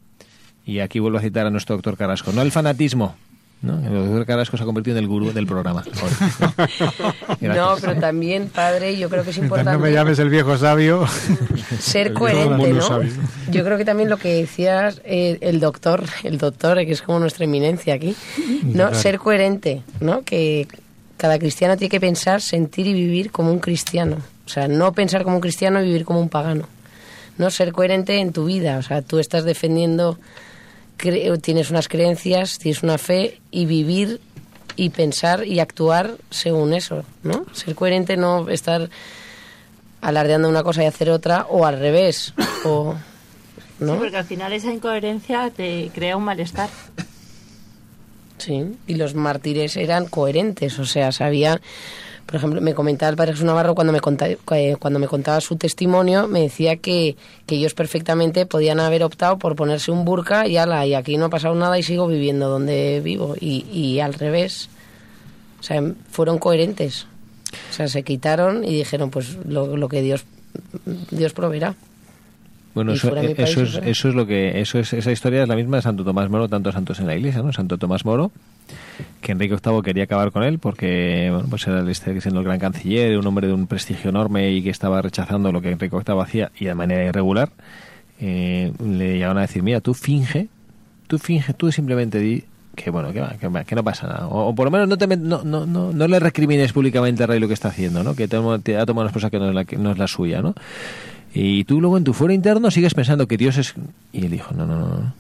y 0.65 0.79
aquí 0.79 1.01
vuelvo 1.01 1.19
a 1.19 1.21
citar 1.21 1.47
a 1.47 1.51
nuestro 1.51 1.77
doctor 1.77 1.99
Carrasco, 1.99 2.33
no 2.33 2.41
el 2.41 2.51
fanatismo, 2.51 3.15
¿no? 3.65 3.79
El 3.79 4.07
doctor 4.07 4.27
Carrasco 4.27 4.57
se 4.57 4.63
ha 4.63 4.67
convertido 4.67 4.97
en 4.97 5.05
el 5.05 5.09
gurú 5.09 5.33
del 5.33 5.47
programa. 5.47 5.85
no, 7.41 7.77
pero 7.81 7.97
también, 7.97 8.49
padre, 8.49 8.97
yo 8.97 9.09
creo 9.09 9.25
que 9.25 9.31
es 9.31 9.39
importante... 9.39 9.73
No 9.73 9.79
me 9.79 9.93
llames 9.93 10.19
el 10.19 10.29
viejo 10.29 10.57
sabio. 10.59 11.07
Ser 11.79 12.13
coherente, 12.15 12.73
¿no? 12.73 13.01
Yo 13.51 13.65
creo 13.65 13.79
que 13.79 13.85
también 13.85 14.11
lo 14.11 14.19
que 14.19 14.35
decías 14.35 15.01
eh, 15.05 15.39
el 15.41 15.61
doctor, 15.61 16.05
el 16.23 16.39
doctor, 16.39 16.77
que 16.85 16.93
es 16.93 17.03
como 17.03 17.19
nuestra 17.19 17.45
eminencia 17.45 17.95
aquí, 17.95 18.15
¿no? 18.63 18.95
Ser 18.95 19.19
coherente, 19.19 19.83
¿no? 20.01 20.23
Que 20.23 20.69
cada 21.17 21.39
cristiano 21.39 21.77
tiene 21.77 21.91
que 21.91 22.01
pensar, 22.01 22.43
sentir 22.43 22.87
y 22.87 22.93
vivir 22.93 23.31
como 23.31 23.51
un 23.51 23.59
cristiano. 23.59 24.19
O 24.47 24.49
sea, 24.49 24.69
no 24.69 24.93
pensar 24.93 25.25
como 25.25 25.37
un 25.37 25.41
cristiano 25.41 25.81
y 25.83 25.87
vivir 25.87 26.05
como 26.05 26.21
un 26.21 26.29
pagano. 26.29 26.69
No 27.39 27.51
ser 27.51 27.73
coherente 27.73 28.19
en 28.19 28.33
tu 28.33 28.45
vida. 28.45 28.79
O 28.79 28.83
sea, 28.83 29.03
tú 29.03 29.19
estás 29.19 29.45
defendiendo 29.45 30.19
tienes 30.97 31.71
unas 31.71 31.89
creencias, 31.89 32.59
tienes 32.59 32.83
una 32.83 32.99
fe 32.99 33.41
y 33.51 33.67
vivir 33.67 34.21
y 34.77 34.91
pensar 34.91 35.47
y 35.47 35.61
actuar 35.61 36.17
según 36.31 36.73
eso, 36.73 37.05
¿no? 37.23 37.47
Ser 37.53 37.75
coherente, 37.75 38.17
no 38.17 38.49
estar 38.49 38.91
alardeando 40.01 40.49
una 40.49 40.63
cosa 40.63 40.83
y 40.83 40.87
hacer 40.87 41.11
otra 41.11 41.47
o 41.49 41.65
al 41.67 41.79
revés, 41.79 42.35
o 42.65 42.95
¿no? 43.81 43.95
Sí, 43.95 43.99
porque 43.99 44.17
al 44.17 44.25
final 44.25 44.53
esa 44.53 44.73
incoherencia 44.73 45.51
te 45.51 45.91
crea 45.95 46.17
un 46.17 46.25
malestar. 46.25 46.69
Sí, 48.39 48.77
y 48.87 48.95
los 48.97 49.15
mártires 49.15 49.77
eran 49.77 50.07
coherentes, 50.07 50.79
o 50.79 50.85
sea, 50.85 51.13
sabían 51.13 51.61
por 52.27 52.37
ejemplo, 52.37 52.61
me 52.61 52.75
comentaba 52.75 53.11
el 53.11 53.17
padre 53.17 53.33
Jesús 53.33 53.45
Navarro 53.45 53.75
cuando 53.75 53.93
me, 53.93 54.01
contaba, 54.01 54.33
cuando 54.79 54.99
me 54.99 55.07
contaba 55.07 55.41
su 55.41 55.57
testimonio, 55.57 56.27
me 56.27 56.41
decía 56.41 56.77
que, 56.77 57.17
que, 57.47 57.57
ellos 57.57 57.75
perfectamente 57.75 58.47
podían 58.47 58.81
haber 58.81 59.03
optado 59.03 59.39
por 59.39 59.57
ponerse 59.57 59.91
un 59.91 60.05
burka 60.05 60.47
y 60.47 60.57
ala, 60.57 60.87
y 60.87 60.95
aquí 60.95 61.17
no 61.17 61.27
ha 61.27 61.31
pasado 61.31 61.55
nada 61.55 61.79
y 61.79 61.83
sigo 61.83 62.07
viviendo 62.07 62.49
donde 62.49 63.01
vivo. 63.05 63.35
Y, 63.39 63.67
y 63.71 64.01
al 64.01 64.15
revés. 64.15 64.69
O 65.61 65.63
sea, 65.63 65.83
fueron 66.11 66.39
coherentes. 66.39 67.07
O 67.71 67.73
sea, 67.73 67.89
se 67.89 68.03
quitaron 68.03 68.65
y 68.65 68.77
dijeron, 68.77 69.11
pues 69.11 69.39
lo, 69.47 69.77
lo 69.77 69.89
que 69.89 70.03
Dios, 70.03 70.25
Dios 71.11 71.33
proveerá. 71.33 71.75
Bueno, 72.75 72.93
eso, 72.93 73.15
eso, 73.17 73.37
país, 73.37 73.57
es, 73.57 73.81
eso 73.85 74.09
es 74.09 74.15
lo 74.15 74.27
que 74.27 74.61
eso 74.61 74.81
es 74.81 74.93
esa 74.93 75.13
historia 75.13 75.43
es 75.43 75.49
la 75.49 75.55
misma 75.55 75.77
de 75.77 75.83
Santo 75.83 76.03
Tomás 76.03 76.29
Moro, 76.29 76.49
tantos 76.49 76.75
santos 76.75 76.99
en 76.99 77.07
la 77.07 77.15
Iglesia, 77.15 77.41
¿no? 77.41 77.53
Santo 77.53 77.79
Tomás 77.79 78.05
Moro, 78.05 78.33
que 79.21 79.33
Enrique 79.33 79.57
VIII 79.63 79.83
quería 79.83 80.05
acabar 80.05 80.31
con 80.31 80.43
él 80.43 80.59
porque 80.59 81.29
bueno, 81.33 81.49
pues 81.49 81.67
era 81.67 81.89
este, 81.91 82.21
siendo 82.21 82.41
el 82.41 82.47
gran 82.47 82.59
canciller, 82.59 83.19
un 83.19 83.27
hombre 83.27 83.47
de 83.47 83.53
un 83.53 83.67
prestigio 83.67 84.11
enorme 84.11 84.53
y 84.53 84.63
que 84.63 84.71
estaba 84.71 85.03
rechazando 85.03 85.53
lo 85.53 85.61
que 85.61 85.71
Enrique 85.71 85.97
VIII 85.97 86.21
hacía 86.21 86.53
y 86.59 86.67
de 86.67 86.75
manera 86.75 87.05
irregular. 87.05 87.51
Eh, 88.21 88.73
le 88.85 89.15
llegaron 89.15 89.39
a 89.39 89.43
decir, 89.43 89.63
mira, 89.63 89.81
tú 89.81 89.95
finge, 89.95 90.49
tú 91.07 91.19
finge, 91.19 91.53
tú 91.55 91.73
simplemente 91.73 92.19
di 92.19 92.45
que 92.75 92.91
bueno, 92.91 93.13
que, 93.13 93.21
va, 93.21 93.35
que, 93.39 93.65
que 93.65 93.75
no 93.75 93.85
pasa 93.85 94.07
nada. 94.07 94.27
O, 94.29 94.55
por 94.55 94.67
lo 94.67 94.71
menos 94.71 94.89
no, 94.89 94.99
te, 94.99 95.07
no, 95.07 95.45
no, 95.45 95.67
no, 95.67 95.93
no 95.93 96.09
le 96.09 96.19
recrimines 96.19 96.73
públicamente 96.73 97.23
al 97.23 97.29
rey 97.29 97.41
lo 97.41 97.49
que 97.49 97.55
está 97.55 97.69
haciendo, 97.69 98.03
¿no? 98.03 98.15
Que 98.15 98.29
te, 98.29 98.37
te 98.63 98.77
ha 98.77 98.87
tomado 98.87 99.03
una 99.03 99.11
esposa 99.11 99.31
que 99.31 99.39
no 99.39 99.49
es 99.49 99.55
la, 99.55 99.65
que 99.65 99.77
no 99.77 99.93
es 99.93 99.99
la 99.99 100.09
suya, 100.09 100.43
¿no? 100.43 100.55
Y 101.33 101.65
tú 101.65 101.81
luego 101.81 101.99
en 101.99 102.05
tu 102.05 102.13
fuero 102.13 102.33
interno 102.33 102.71
sigues 102.71 102.95
pensando 102.95 103.27
que 103.27 103.37
Dios 103.37 103.57
es... 103.59 103.75
Y 104.13 104.25
él 104.25 104.31
dijo, 104.31 104.55
no, 104.55 104.67
no, 104.67 104.79
no, 104.79 105.15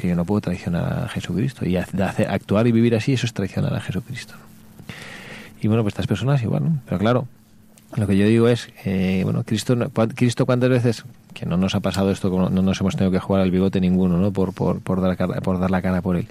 que 0.00 0.08
yo 0.08 0.16
no 0.16 0.24
puedo 0.24 0.40
traicionar 0.40 1.04
a 1.04 1.08
Jesucristo. 1.08 1.66
Y 1.66 1.76
hacer, 1.76 2.28
actuar 2.28 2.66
y 2.66 2.72
vivir 2.72 2.94
así, 2.94 3.12
eso 3.12 3.26
es 3.26 3.34
traicionar 3.34 3.74
a 3.74 3.80
Jesucristo. 3.80 4.34
Y 5.60 5.68
bueno, 5.68 5.82
pues 5.82 5.92
estas 5.92 6.06
personas 6.06 6.42
igual, 6.42 6.64
¿no? 6.64 6.78
Pero 6.86 6.98
claro, 6.98 7.28
lo 7.96 8.06
que 8.06 8.16
yo 8.16 8.26
digo 8.26 8.48
es, 8.48 8.70
eh, 8.84 9.20
bueno, 9.24 9.44
Cristo, 9.44 9.76
Cristo 10.14 10.46
cuántas 10.46 10.70
veces, 10.70 11.04
que 11.34 11.44
no 11.44 11.56
nos 11.56 11.74
ha 11.74 11.80
pasado 11.80 12.10
esto, 12.10 12.30
no 12.30 12.62
nos 12.62 12.80
hemos 12.80 12.96
tenido 12.96 13.12
que 13.12 13.18
jugar 13.18 13.42
al 13.42 13.50
bigote 13.50 13.80
ninguno, 13.80 14.16
¿no? 14.16 14.32
Por, 14.32 14.54
por, 14.54 14.80
por, 14.80 15.00
dar, 15.00 15.16
por 15.42 15.60
dar 15.60 15.70
la 15.70 15.82
cara 15.82 16.00
por 16.00 16.16
él. 16.16 16.26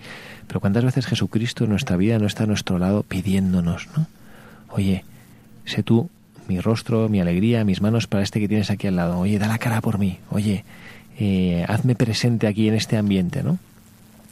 Pero 0.47 0.59
cuántas 0.59 0.83
veces 0.83 1.05
Jesucristo 1.05 1.65
en 1.65 1.69
nuestra 1.69 1.95
vida 1.95 2.17
no 2.17 2.25
está 2.25 2.45
a 2.45 2.47
nuestro 2.47 2.79
lado 2.79 3.03
pidiéndonos, 3.03 3.87
¿no? 3.95 4.07
Oye, 4.69 5.03
sé 5.65 5.83
tú 5.83 6.09
mi 6.47 6.59
rostro, 6.59 7.07
mi 7.09 7.21
alegría, 7.21 7.63
mis 7.63 7.81
manos 7.81 8.07
para 8.07 8.23
este 8.23 8.39
que 8.39 8.47
tienes 8.47 8.71
aquí 8.71 8.87
al 8.87 8.95
lado. 8.95 9.19
Oye, 9.19 9.37
da 9.37 9.47
la 9.47 9.59
cara 9.59 9.81
por 9.81 9.99
mí. 9.99 10.17
Oye, 10.31 10.65
eh, 11.19 11.65
hazme 11.67 11.95
presente 11.95 12.47
aquí 12.47 12.69
en 12.69 12.75
este 12.75 12.97
ambiente, 12.97 13.43
¿no? 13.43 13.59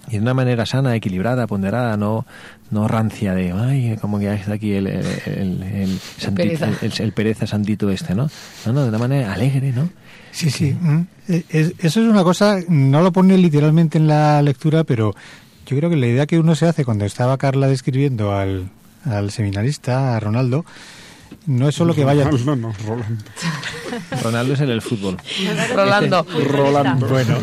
Y 0.08 0.12
de 0.14 0.20
una 0.20 0.34
manera 0.34 0.66
sana, 0.66 0.96
equilibrada, 0.96 1.48
ponderada, 1.48 1.98
no, 1.98 2.26
no 2.72 2.88
rancia 2.88 3.34
de, 3.36 3.52
ay, 3.52 3.98
como 4.00 4.20
que 4.20 4.34
está 4.34 4.54
aquí 4.54 4.72
el, 4.72 4.88
el, 4.88 5.06
el, 5.26 5.64
el, 5.64 6.00
santito, 6.18 6.66
el, 6.82 6.94
el 6.98 7.12
pereza 7.12 7.46
santito 7.46 7.90
este, 7.90 8.16
¿no? 8.16 8.30
No, 8.66 8.72
no, 8.72 8.84
de 8.84 8.90
una 8.90 9.00
manera 9.00 9.34
alegre, 9.34 9.74
¿no? 9.74 9.90
Sí, 10.32 10.50
sí. 10.50 10.78
Es, 11.28 11.74
eso 11.80 12.02
es 12.02 12.08
una 12.08 12.24
cosa, 12.24 12.60
no 12.70 13.02
lo 13.02 13.12
pone 13.12 13.38
literalmente 13.38 13.98
en 13.98 14.08
la 14.08 14.42
lectura, 14.42 14.86
pero 14.86 15.14
yo 15.66 15.76
creo 15.76 15.90
que 15.90 15.98
la 15.98 16.08
idea 16.08 16.26
que 16.26 16.40
uno 16.40 16.56
se 16.56 16.68
hace 16.68 16.86
cuando 16.86 17.04
estaba 17.04 17.38
Carla 17.38 17.68
describiendo 17.68 18.34
al, 18.34 18.70
al 19.04 19.32
seminarista, 19.32 20.16
a 20.16 20.20
Ronaldo, 20.22 20.64
no 21.48 21.70
es 21.70 21.76
solo 21.76 21.96
que 21.96 22.04
vaya. 22.04 22.30
No, 22.30 22.56
no, 22.56 22.74
Rolando. 22.86 23.24
Ronaldo 24.22 24.54
es 24.54 24.60
en 24.60 24.70
el 24.70 24.82
fútbol. 24.82 25.18
Rolando. 25.74 26.26
Rolando. 26.48 27.08
Bueno, 27.08 27.40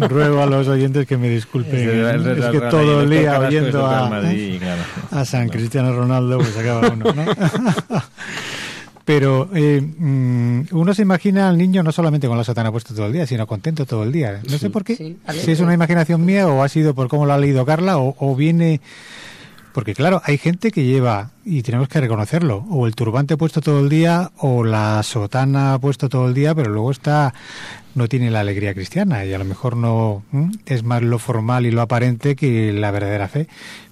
ruego 0.08 0.42
a 0.42 0.46
los 0.46 0.66
oyentes 0.68 1.06
que 1.06 1.18
me 1.18 1.28
disculpen. 1.28 1.74
Es, 1.76 1.86
es, 1.86 2.26
es 2.38 2.50
que 2.50 2.60
todo 2.60 3.02
el 3.02 3.10
día 3.10 3.38
oyendo 3.38 3.86
a, 3.86 4.08
Madrid, 4.08 4.58
claro. 4.58 4.82
a 5.10 5.24
San 5.26 5.50
Cristiano 5.50 5.92
Ronaldo, 5.94 6.38
pues 6.38 6.56
acaba 6.56 6.88
uno, 6.88 7.12
¿no? 7.12 7.24
Pero 9.04 9.50
eh, 9.52 9.82
uno 10.70 10.94
se 10.94 11.02
imagina 11.02 11.48
al 11.48 11.58
niño 11.58 11.82
no 11.82 11.92
solamente 11.92 12.28
con 12.28 12.38
la 12.38 12.44
sotana 12.44 12.70
puesta 12.70 12.94
todo 12.94 13.06
el 13.06 13.12
día, 13.12 13.26
sino 13.26 13.46
contento 13.46 13.84
todo 13.84 14.04
el 14.04 14.12
día. 14.12 14.40
No 14.44 14.50
sí, 14.50 14.58
sé 14.58 14.70
por 14.70 14.84
qué. 14.84 14.96
Sí. 14.96 15.18
Si 15.40 15.50
es 15.50 15.60
una 15.60 15.74
imaginación 15.74 16.24
mía 16.24 16.46
o 16.46 16.62
ha 16.62 16.68
sido 16.68 16.94
por 16.94 17.08
cómo 17.08 17.26
lo 17.26 17.32
ha 17.32 17.38
leído 17.38 17.66
Carla 17.66 17.98
o, 17.98 18.14
o 18.18 18.36
viene 18.36 18.80
porque 19.72 19.94
claro, 19.94 20.20
hay 20.24 20.38
gente 20.38 20.70
que 20.70 20.84
lleva, 20.84 21.30
y 21.44 21.62
tenemos 21.62 21.88
que 21.88 22.00
reconocerlo, 22.00 22.64
o 22.70 22.86
el 22.86 22.94
turbante 22.94 23.36
puesto 23.36 23.60
todo 23.60 23.80
el 23.80 23.88
día, 23.88 24.30
o 24.38 24.64
la 24.64 25.02
sotana 25.02 25.78
puesto 25.80 26.08
todo 26.08 26.28
el 26.28 26.34
día, 26.34 26.54
pero 26.54 26.70
luego 26.70 26.90
está, 26.90 27.32
no 27.94 28.08
tiene 28.08 28.30
la 28.30 28.40
alegría 28.40 28.74
cristiana, 28.74 29.24
y 29.24 29.32
a 29.32 29.38
lo 29.38 29.44
mejor 29.44 29.76
no 29.76 30.22
es 30.66 30.82
más 30.82 31.02
lo 31.02 31.18
formal 31.18 31.66
y 31.66 31.70
lo 31.70 31.82
aparente 31.82 32.36
que 32.36 32.72
la 32.72 32.90
verdadera 32.90 33.28
fe. 33.28 33.48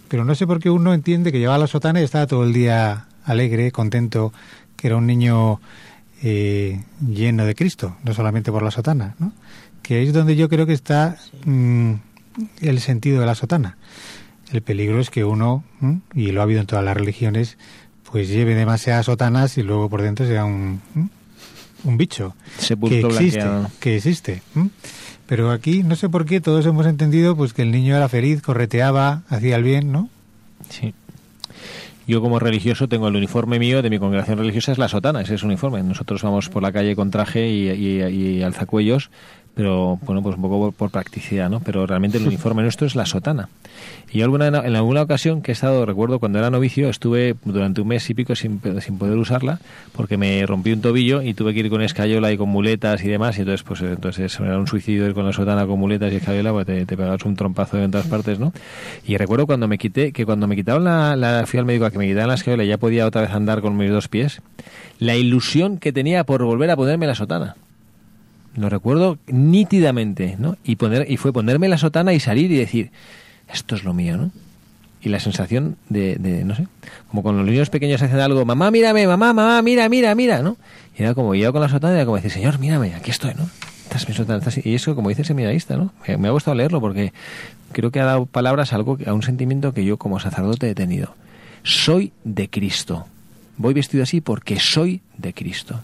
Pero 0.09 0.25
no 0.25 0.35
sé 0.35 0.47
por 0.47 0.59
qué 0.59 0.71
uno 0.71 0.93
entiende 0.93 1.31
que 1.31 1.39
lleva 1.39 1.57
la 1.57 1.69
sotana 1.69 2.01
y 2.01 2.05
está 2.05 2.27
todo 2.27 2.45
el 2.45 2.53
día 2.53 3.07
alegre, 3.25 3.71
contento, 3.71 4.33
que 4.77 4.89
era 4.89 4.97
un 4.97 5.07
niño 5.07 5.61
eh, 6.23 6.83
lleno 7.01 7.45
de 7.45 7.55
Cristo, 7.55 7.97
no 8.03 8.13
solamente 8.13 8.51
por 8.51 8.63
la 8.63 8.71
sotana, 8.71 9.15
¿no? 9.19 9.33
Que 9.83 10.03
es 10.03 10.13
donde 10.13 10.37
yo 10.37 10.49
creo 10.49 10.67
que 10.67 10.73
está 10.73 11.17
mmm, 11.45 11.95
el 12.61 12.81
sentido 12.81 13.21
de 13.21 13.27
la 13.27 13.35
sotana. 13.35 13.77
El 14.53 14.63
peligro 14.63 15.01
es 15.01 15.11
que 15.11 15.25
uno, 15.25 15.65
y 16.15 16.33
lo 16.33 16.41
ha 16.41 16.45
habido 16.45 16.61
en 16.61 16.67
todas 16.67 16.85
las 16.85 16.97
religiones, 16.97 17.57
pues 18.11 18.29
lleve 18.29 18.55
demasiadas 18.55 19.07
sotanas 19.07 19.57
y 19.59 19.63
luego 19.63 19.89
por 19.89 20.03
dentro 20.03 20.27
sea 20.27 20.45
un, 20.45 20.81
un 21.85 21.97
bicho 21.97 22.35
Sepulto 22.59 23.09
que 23.09 23.15
existe, 23.15 23.39
blanqueado. 23.39 23.71
que 23.79 23.97
existe. 23.97 24.43
Pero 25.27 25.53
aquí 25.53 25.85
no 25.85 25.95
sé 25.95 26.09
por 26.09 26.27
qué 26.27 26.41
todos 26.41 26.67
hemos 26.67 26.87
entendido 26.87 27.37
pues 27.37 27.53
que 27.53 27.63
el 27.63 27.71
niño 27.71 27.97
era 27.97 28.09
feliz, 28.09 28.43
correteaba, 28.43 29.23
hacía 29.29 29.57
el 29.57 29.63
bien, 29.63 29.93
¿no? 29.93 30.09
Sí. 30.69 30.95
Yo 32.09 32.21
como 32.21 32.41
religioso 32.41 32.89
tengo 32.89 33.07
el 33.07 33.15
uniforme 33.15 33.61
mío 33.61 33.83
de 33.83 33.91
mi 33.91 34.01
congregación 34.01 34.39
religiosa 34.39 34.73
es 34.73 34.79
la 34.79 34.89
sotana, 34.89 35.21
ese 35.21 35.37
es 35.37 35.45
un 35.45 35.51
uniforme. 35.51 35.81
Nosotros 35.85 36.23
vamos 36.25 36.49
por 36.49 36.61
la 36.61 36.73
calle 36.73 36.97
con 36.97 37.13
traje 37.13 37.49
y, 37.49 37.71
y, 37.71 38.03
y 38.03 38.43
alzacuellos 38.43 39.11
pero 39.55 39.99
bueno, 40.03 40.23
pues 40.23 40.37
un 40.37 40.43
poco 40.43 40.59
por, 40.59 40.73
por, 40.73 40.91
practicidad, 40.91 41.51
¿no? 41.51 41.61
Pero 41.61 41.87
realmente 41.87 42.19
el 42.19 42.27
uniforme 42.27 42.63
nuestro 42.63 42.87
es 42.87 42.95
la 42.95 43.07
sotana. 43.07 43.49
Y 44.13 44.19
yo 44.19 44.25
alguna, 44.25 44.49
en 44.49 44.77
alguna 44.77 45.03
ocasión 45.03 45.43
que 45.43 45.53
he 45.53 45.55
estado, 45.55 45.87
recuerdo 45.87 46.19
cuando 46.19 46.39
era 46.39 46.51
novicio, 46.51 46.89
estuve 46.89 47.37
durante 47.45 47.81
un 47.81 47.89
mes 47.89 48.09
y 48.11 48.15
pico 48.15 48.35
sin, 48.35 48.61
sin 48.81 48.99
poder 48.99 49.17
usarla 49.17 49.61
porque 49.93 50.17
me 50.17 50.45
rompí 50.47 50.73
un 50.73 50.81
tobillo 50.81 51.23
y 51.23 51.35
tuve 51.35 51.55
que 51.55 51.61
ir 51.61 51.71
con 51.71 51.83
escayola 51.83 52.33
y 52.33 52.37
con 52.37 52.49
muletas 52.49 53.05
y 53.05 53.09
demás 53.09 53.39
y 53.39 53.43
entonces 53.43 53.63
pues 53.63 53.81
entonces 53.83 54.39
era 54.41 54.59
un 54.59 54.67
suicidio 54.67 55.07
ir 55.07 55.15
con 55.15 55.25
la 55.25 55.33
sotana 55.33 55.67
con 55.67 55.79
muletas 55.79 56.13
y 56.13 56.17
escayola 56.17 56.65
te, 56.65 56.87
te 56.87 56.97
pegabas 56.97 57.25
un 57.25 57.37
trompazo 57.37 57.79
en 57.79 57.91
todas 57.91 58.07
partes, 58.07 58.39
¿no? 58.39 58.53
Y 59.07 59.17
recuerdo 59.17 59.47
cuando 59.47 59.69
me 59.69 59.79
quité, 59.79 60.13
que 60.13 60.27
cuando 60.27 60.47
me 60.47 60.57
quitaron 60.57 60.85
la, 60.85 61.17
la 61.17 61.47
fui 61.47 61.59
al 61.59 61.65
médico 61.65 61.85
a 61.85 61.91
que 61.91 61.99
me 61.99 62.07
quitaran 62.07 62.29
la 62.29 62.35
escayola 62.35 62.65
y 62.65 62.69
ya 62.69 62.79
podía 62.79 63.07
otra 63.07 63.23
vez 63.23 63.31
andar 63.31 63.61
con 63.61 63.77
mis 63.77 63.91
dos 63.91 64.09
pies, 64.09 64.43
la 64.99 65.17
ilusión 65.17 65.79
que 65.79 65.93
tenía 65.93 66.25
por 66.25 66.43
volver 66.43 66.71
a 66.71 66.77
ponerme 66.77 67.07
la 67.07 67.15
sotana 67.15 67.57
lo 68.57 68.69
recuerdo 68.69 69.19
nítidamente, 69.27 70.37
¿no? 70.39 70.57
Y, 70.65 70.77
poner, 70.77 71.11
y 71.11 71.17
fue 71.17 71.33
ponerme 71.33 71.69
la 71.69 71.79
sotana 71.79 72.13
y 72.13 72.21
salir 72.21 72.51
y 72.51 72.57
decir, 72.57 72.91
esto 73.53 73.75
es 73.75 73.85
lo 73.85 73.95
mío, 73.95 74.17
¿no? 74.17 74.31
Y 75.03 75.09
la 75.09 75.21
sensación 75.21 75.77
de, 75.89 76.17
de 76.17 76.45
no 76.45 76.55
sé, 76.55 76.67
como 77.09 77.23
con 77.23 77.37
los 77.37 77.47
niños 77.47 77.71
pequeños 77.71 78.03
hacen 78.03 78.21
algo, 78.21 78.45
mamá, 78.45 78.71
mírame, 78.71 79.07
mamá, 79.07 79.33
mamá, 79.33 79.63
mira, 79.63 79.89
mira, 79.89 80.15
mira, 80.15 80.43
¿no? 80.43 80.57
Y 80.99 81.03
era 81.03 81.15
como, 81.15 81.35
yo 81.35 81.53
con 81.53 81.63
la 81.63 81.69
sotana 81.69 81.95
era 81.95 82.05
como 82.05 82.17
decir, 82.17 82.31
señor, 82.31 82.59
mírame, 82.59 82.95
aquí 82.95 83.11
estoy, 83.11 83.33
¿no? 83.35 83.49
y 84.65 84.75
eso, 84.75 84.95
como 84.95 85.09
dice 85.09 85.23
el 85.23 85.27
seminarista, 85.27 85.77
¿no? 85.77 85.93
Me, 86.19 86.29
ha 86.29 86.31
gustado 86.31 86.55
leerlo 86.55 86.81
porque 86.81 87.13
creo 87.73 87.91
que 87.91 88.01
ha 88.01 88.05
dado 88.05 88.27
palabras 88.27 88.73
a, 88.73 88.77
algo, 88.77 88.99
a 89.07 89.13
un 89.13 89.23
sentimiento 89.23 89.75
que 89.75 89.85
yo 89.85 89.97
como 89.97 90.21
sacerdote 90.21 90.71
he 90.71 90.75
tenido. 90.75 91.15
Soy 91.63 92.13
de 92.25 92.49
Cristo. 92.49 93.07
Voy 93.57 93.75
vestido 93.75 94.03
así 94.03 94.21
porque 94.21 94.59
soy 94.59 95.03
de 95.19 95.35
Cristo. 95.35 95.81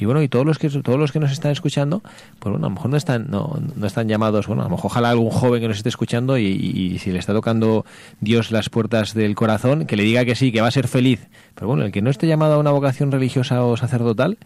Y 0.00 0.06
bueno, 0.06 0.22
y 0.22 0.28
todos 0.28 0.46
los 0.46 0.58
que 0.58 0.68
todos 0.70 0.98
los 0.98 1.12
que 1.12 1.20
nos 1.20 1.30
están 1.30 1.52
escuchando, 1.52 2.00
pues 2.38 2.50
bueno, 2.50 2.66
a 2.66 2.68
lo 2.68 2.74
mejor 2.74 2.90
no 2.90 2.96
están 2.96 3.30
no, 3.30 3.60
no 3.76 3.86
están 3.86 4.08
llamados, 4.08 4.46
bueno, 4.46 4.62
a 4.62 4.64
lo 4.64 4.70
mejor 4.70 4.86
ojalá 4.86 5.10
algún 5.10 5.30
joven 5.30 5.60
que 5.60 5.68
nos 5.68 5.76
esté 5.76 5.88
escuchando 5.90 6.38
y, 6.38 6.98
si 6.98 7.12
le 7.12 7.18
está 7.18 7.32
tocando 7.32 7.84
Dios 8.20 8.50
las 8.50 8.70
puertas 8.70 9.14
del 9.14 9.34
corazón, 9.34 9.86
que 9.86 9.96
le 9.96 10.04
diga 10.04 10.24
que 10.24 10.34
sí, 10.34 10.52
que 10.52 10.60
va 10.60 10.68
a 10.68 10.72
ser 10.72 10.88
feliz. 10.88 11.28
Pero 11.54 11.68
bueno, 11.68 11.84
el 11.84 11.92
que 11.92 12.02
no 12.02 12.10
esté 12.10 12.26
llamado 12.26 12.54
a 12.54 12.58
una 12.58 12.70
vocación 12.70 13.12
religiosa 13.12 13.64
o 13.64 13.76
sacerdotal, 13.76 14.38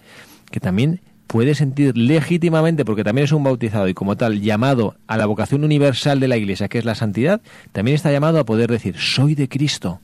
que 0.51 0.61
también 0.61 1.01
puede 1.27 1.55
sentir 1.55 1.97
legítimamente, 1.97 2.85
porque 2.85 3.05
también 3.05 3.25
es 3.25 3.33
un 3.33 3.45
bautizado 3.45 3.89
y 3.89 3.95
como 3.95 4.17
tal 4.17 4.41
llamado 4.41 4.97
a 5.07 5.17
la 5.17 5.27
vocación 5.27 5.65
universal 5.65 6.21
de 6.21 6.29
la 6.29 6.37
Iglesia, 6.37 6.69
que 6.69 6.79
es 6.79 6.85
la 6.85 6.95
santidad, 6.95 7.41
también 7.73 7.95
está 7.95 8.13
llamado 8.13 8.39
a 8.39 8.45
poder 8.45 8.71
decir, 8.71 8.97
soy 8.99 9.35
de 9.35 9.49
Cristo, 9.49 10.01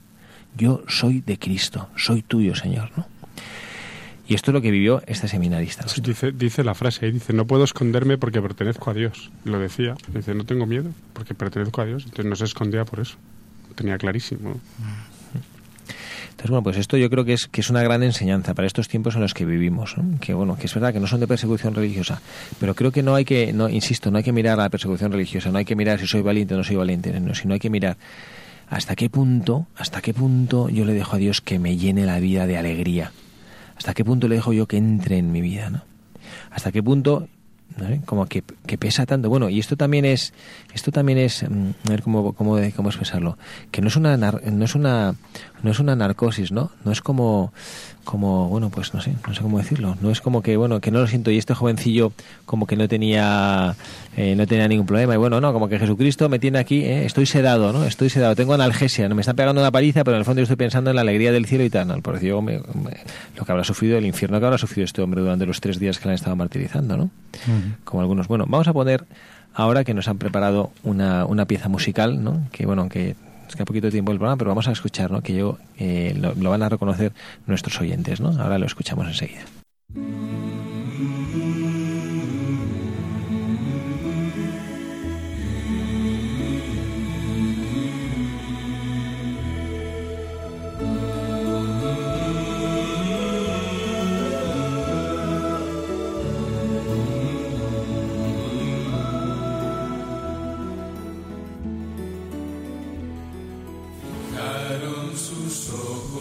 yo 0.57 0.83
soy 0.87 1.21
de 1.21 1.37
Cristo, 1.37 1.89
soy 1.95 2.21
tuyo, 2.21 2.55
Señor, 2.55 2.91
¿no? 2.97 3.05
Y 4.31 4.35
esto 4.35 4.51
es 4.51 4.53
lo 4.53 4.61
que 4.61 4.71
vivió 4.71 5.03
este 5.07 5.27
seminarista. 5.27 5.85
dice, 6.01 6.31
dice 6.31 6.63
la 6.63 6.73
frase, 6.73 7.11
dice, 7.11 7.33
no 7.33 7.45
puedo 7.45 7.65
esconderme 7.65 8.17
porque 8.17 8.41
pertenezco 8.41 8.89
a 8.89 8.93
Dios. 8.93 9.29
Lo 9.43 9.59
decía, 9.59 9.95
dice, 10.13 10.33
no 10.33 10.45
tengo 10.45 10.65
miedo 10.65 10.89
porque 11.11 11.33
pertenezco 11.33 11.81
a 11.81 11.85
Dios. 11.85 12.03
Entonces 12.05 12.27
no 12.27 12.37
se 12.37 12.45
escondía 12.45 12.85
por 12.85 13.01
eso. 13.01 13.17
Lo 13.67 13.75
tenía 13.75 13.97
clarísimo. 13.97 14.51
Entonces, 16.29 16.49
bueno, 16.49 16.63
pues 16.63 16.77
esto 16.77 16.95
yo 16.95 17.09
creo 17.09 17.25
que 17.25 17.33
es, 17.33 17.49
que 17.49 17.59
es 17.59 17.69
una 17.69 17.83
gran 17.83 18.03
enseñanza 18.03 18.53
para 18.53 18.67
estos 18.67 18.87
tiempos 18.87 19.15
en 19.15 19.21
los 19.21 19.33
que 19.33 19.43
vivimos. 19.43 19.95
Que, 20.21 20.33
bueno, 20.33 20.55
que 20.55 20.67
es 20.67 20.73
verdad 20.73 20.93
que 20.93 21.01
no 21.01 21.07
son 21.07 21.19
de 21.19 21.27
persecución 21.27 21.75
religiosa, 21.75 22.21
pero 22.57 22.73
creo 22.73 22.93
que 22.93 23.03
no 23.03 23.15
hay 23.15 23.25
que, 23.25 23.51
no, 23.51 23.67
insisto, 23.67 24.11
no 24.11 24.17
hay 24.17 24.23
que 24.23 24.31
mirar 24.31 24.57
a 24.61 24.63
la 24.63 24.69
persecución 24.69 25.11
religiosa, 25.11 25.51
no 25.51 25.57
hay 25.57 25.65
que 25.65 25.75
mirar 25.75 25.99
si 25.99 26.07
soy 26.07 26.21
valiente 26.21 26.53
o 26.53 26.57
no 26.57 26.63
soy 26.63 26.77
valiente, 26.77 27.19
no, 27.19 27.35
sino 27.35 27.53
hay 27.53 27.59
que 27.59 27.69
mirar 27.69 27.97
hasta 28.69 28.95
qué 28.95 29.09
punto, 29.09 29.67
hasta 29.75 29.99
qué 29.99 30.13
punto 30.13 30.69
yo 30.69 30.85
le 30.85 30.93
dejo 30.93 31.17
a 31.17 31.19
Dios 31.19 31.41
que 31.41 31.59
me 31.59 31.75
llene 31.75 32.05
la 32.05 32.21
vida 32.21 32.47
de 32.47 32.55
alegría 32.55 33.11
¿Hasta 33.81 33.95
qué 33.95 34.05
punto 34.05 34.27
le 34.27 34.35
dejo 34.35 34.53
yo 34.53 34.67
que 34.67 34.77
entre 34.77 35.17
en 35.17 35.31
mi 35.31 35.41
vida? 35.41 35.71
¿no? 35.71 35.81
¿Hasta 36.51 36.71
qué 36.71 36.83
punto 36.83 37.27
como 38.05 38.27
que, 38.27 38.43
pesa 38.77 39.07
tanto. 39.07 39.29
Bueno, 39.29 39.49
y 39.49 39.59
esto 39.59 39.75
también 39.75 40.05
es, 40.05 40.33
esto 40.71 40.91
también 40.91 41.17
es, 41.17 41.43
mm, 41.49 41.69
a 41.87 41.89
ver 41.89 42.03
cómo, 42.03 42.33
cómo, 42.33 42.57
cómo 42.75 42.89
expresarlo, 42.89 43.37
que 43.71 43.81
no 43.81 43.87
es 43.87 43.95
una, 43.95 44.17
no 44.17 44.65
es 44.65 44.75
una, 44.75 45.15
no 45.63 45.71
es 45.71 45.79
una 45.79 45.95
narcosis, 45.95 46.51
¿no? 46.51 46.71
No 46.85 46.91
es 46.91 47.01
como, 47.01 47.53
como, 48.03 48.49
bueno, 48.49 48.69
pues 48.69 48.93
no 48.93 49.01
sé, 49.01 49.13
no 49.27 49.33
sé 49.33 49.41
cómo 49.41 49.57
decirlo. 49.59 49.95
No 50.01 50.11
es 50.11 50.21
como 50.21 50.41
que, 50.41 50.57
bueno, 50.57 50.81
que 50.81 50.91
no 50.91 50.99
lo 50.99 51.07
siento 51.07 51.31
y 51.31 51.37
este 51.37 51.53
jovencillo 51.53 52.13
como 52.45 52.65
que 52.65 52.75
no 52.75 52.87
tenía, 52.87 53.75
eh, 54.17 54.35
no 54.35 54.47
tenía 54.47 54.67
ningún 54.67 54.85
problema 54.85 55.13
y 55.13 55.17
bueno, 55.17 55.39
no, 55.39 55.53
como 55.53 55.69
que 55.69 55.79
Jesucristo 55.79 56.27
me 56.29 56.39
tiene 56.39 56.59
aquí, 56.59 56.83
eh, 56.83 57.05
estoy 57.05 57.25
sedado, 57.25 57.71
¿no? 57.71 57.85
Estoy 57.85 58.09
sedado, 58.09 58.35
tengo 58.35 58.53
analgesia, 58.53 59.07
no 59.07 59.15
me 59.15 59.21
está 59.21 59.33
pegando 59.33 59.61
una 59.61 59.71
paliza, 59.71 60.03
pero 60.03 60.15
en 60.15 60.19
el 60.19 60.25
fondo 60.25 60.39
yo 60.39 60.43
estoy 60.43 60.57
pensando 60.57 60.89
en 60.89 60.95
la 60.95 61.03
alegría 61.03 61.31
del 61.31 61.45
cielo 61.45 61.63
y 61.63 61.69
tal, 61.69 61.87
¿no? 61.87 62.01
Por 62.01 62.15
decir, 62.15 62.31
lo 62.31 63.45
que 63.45 63.51
habrá 63.51 63.63
sufrido 63.63 63.97
el 63.97 64.05
infierno 64.05 64.39
que 64.39 64.45
habrá 64.45 64.57
sufrido 64.57 64.85
este 64.85 65.01
hombre 65.01 65.21
durante 65.21 65.45
los 65.45 65.61
tres 65.61 65.79
días 65.79 65.99
que 65.99 66.05
le 66.05 66.11
han 66.11 66.15
estado 66.15 66.35
martirizando, 66.35 66.97
¿no? 66.97 67.09
Como 67.83 68.01
algunos. 68.01 68.27
Bueno, 68.27 68.45
vamos 68.47 68.67
a 68.67 68.73
poner 68.73 69.05
ahora 69.53 69.83
que 69.83 69.93
nos 69.93 70.07
han 70.07 70.17
preparado 70.17 70.71
una, 70.83 71.25
una 71.25 71.45
pieza 71.45 71.69
musical, 71.69 72.23
¿no? 72.23 72.47
Que 72.51 72.65
bueno, 72.65 72.89
que 72.89 73.15
es 73.51 73.57
que 73.57 73.65
poquito 73.65 73.91
tiempo 73.91 74.11
el 74.11 74.17
programa, 74.17 74.37
pero 74.37 74.49
vamos 74.49 74.67
a 74.67 74.71
escuchar, 74.71 75.11
¿no? 75.11 75.21
Que 75.21 75.33
yo 75.33 75.57
eh, 75.77 76.15
lo, 76.17 76.33
lo, 76.35 76.49
van 76.49 76.63
a 76.63 76.69
reconocer 76.69 77.11
nuestros 77.45 77.79
oyentes, 77.81 78.21
¿no? 78.21 78.29
Ahora 78.41 78.57
lo 78.57 78.65
escuchamos 78.65 79.07
enseguida. 79.07 79.41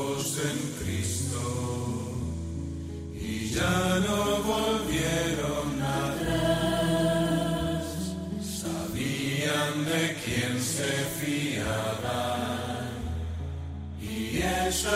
en 0.01 0.59
Cristo 0.83 1.45
y 3.15 3.51
ya 3.51 4.01
no 4.07 4.19
volvieron 4.43 5.83
atrás, 5.83 7.85
sabían 8.43 9.85
de 9.85 10.17
quién 10.25 10.63
se 10.63 10.91
fiaban 11.21 12.89
y 14.01 14.39
eso 14.39 14.89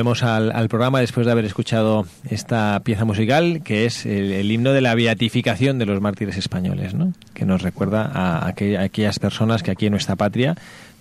volvemos 0.00 0.22
al, 0.22 0.68
programa 0.70 1.00
después 1.00 1.26
de 1.26 1.32
haber 1.32 1.44
escuchado 1.44 2.06
esta 2.30 2.80
pieza 2.82 3.04
musical, 3.04 3.60
que 3.62 3.84
es 3.84 4.06
el, 4.06 4.50
himno 4.50 4.72
de 4.72 4.80
la 4.80 4.94
beatificación 4.94 5.78
de 5.78 5.84
los 5.84 6.00
mártires 6.00 6.38
españoles, 6.38 6.94
¿no? 6.94 7.12
que 7.34 7.44
nos 7.44 7.60
recuerda 7.60 8.10
a, 8.14 8.46
aquellas 8.46 9.18
personas 9.18 9.62
que 9.62 9.70
aquí 9.70 9.84
en 9.84 9.90
nuestra 9.90 10.16
patria 10.16 10.56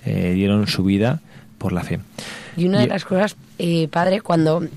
eh, 0.05 0.33
dieron 0.33 0.67
su 0.67 0.83
vida 0.83 1.21
por 1.57 1.71
la 1.71 1.83
fe. 1.83 2.01
Y 2.57 2.65
una 2.65 2.81
de 2.81 2.87
las 2.87 3.05
cosas, 3.05 3.37
eh, 3.57 3.87
padre, 3.87 4.19
cuando, 4.19 4.57
o 4.57 4.67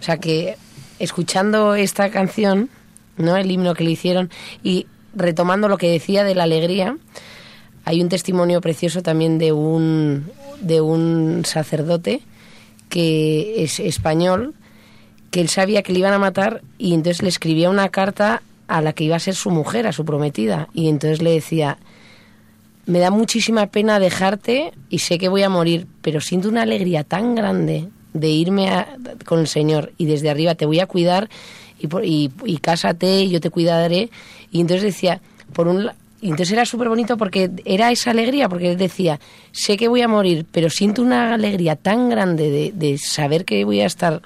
sea, 0.00 0.16
que 0.16 0.56
escuchando 0.98 1.74
esta 1.74 2.08
canción, 2.08 2.70
¿no? 3.18 3.36
El 3.36 3.50
himno 3.50 3.74
que 3.74 3.84
le 3.84 3.90
hicieron 3.90 4.30
y 4.64 4.86
retomando 5.14 5.68
lo 5.68 5.76
que 5.76 5.90
decía 5.90 6.24
de 6.24 6.34
la 6.34 6.44
alegría, 6.44 6.96
hay 7.84 8.00
un 8.00 8.08
testimonio 8.08 8.62
precioso 8.62 9.02
también 9.02 9.36
de 9.36 9.52
un, 9.52 10.30
de 10.62 10.80
un 10.80 11.42
sacerdote 11.44 12.22
que 12.88 13.62
es 13.62 13.80
español, 13.80 14.54
que 15.30 15.40
él 15.40 15.48
sabía 15.48 15.82
que 15.82 15.92
le 15.92 16.00
iban 16.00 16.12
a 16.12 16.18
matar 16.18 16.62
y 16.78 16.94
entonces 16.94 17.22
le 17.22 17.28
escribía 17.28 17.70
una 17.70 17.88
carta 17.88 18.42
a 18.68 18.80
la 18.80 18.92
que 18.92 19.04
iba 19.04 19.16
a 19.16 19.20
ser 19.20 19.34
su 19.34 19.50
mujer, 19.50 19.86
a 19.86 19.92
su 19.92 20.04
prometida, 20.04 20.68
y 20.74 20.88
entonces 20.88 21.22
le 21.22 21.30
decía, 21.30 21.78
me 22.86 22.98
da 23.00 23.10
muchísima 23.10 23.66
pena 23.66 23.98
dejarte 23.98 24.72
y 24.88 25.00
sé 25.00 25.18
que 25.18 25.28
voy 25.28 25.42
a 25.42 25.48
morir, 25.48 25.86
pero 26.02 26.20
siento 26.20 26.48
una 26.48 26.62
alegría 26.62 27.04
tan 27.04 27.34
grande 27.34 27.88
de 28.12 28.28
irme 28.28 28.70
con 29.24 29.40
el 29.40 29.48
Señor 29.48 29.92
y 29.98 30.06
desde 30.06 30.30
arriba 30.30 30.54
te 30.54 30.66
voy 30.66 30.80
a 30.80 30.86
cuidar 30.86 31.28
y, 31.78 31.86
y, 32.02 32.30
y 32.44 32.56
cásate, 32.58 33.28
yo 33.28 33.40
te 33.40 33.50
cuidaré. 33.50 34.10
Y 34.50 34.60
entonces 34.60 34.82
decía, 34.82 35.20
por 35.52 35.68
un 35.68 35.90
y 36.26 36.30
entonces 36.30 36.52
era 36.52 36.64
súper 36.66 36.88
bonito 36.88 37.16
porque 37.16 37.50
era 37.64 37.90
esa 37.90 38.10
alegría, 38.10 38.48
porque 38.48 38.72
él 38.72 38.76
decía, 38.76 39.20
sé 39.52 39.76
que 39.76 39.88
voy 39.88 40.02
a 40.02 40.08
morir, 40.08 40.44
pero 40.50 40.68
siento 40.70 41.02
una 41.02 41.34
alegría 41.34 41.76
tan 41.76 42.08
grande 42.10 42.50
de, 42.50 42.72
de 42.74 42.98
saber 42.98 43.44
que 43.44 43.64
voy 43.64 43.80
a 43.80 43.86
estar, 43.86 44.22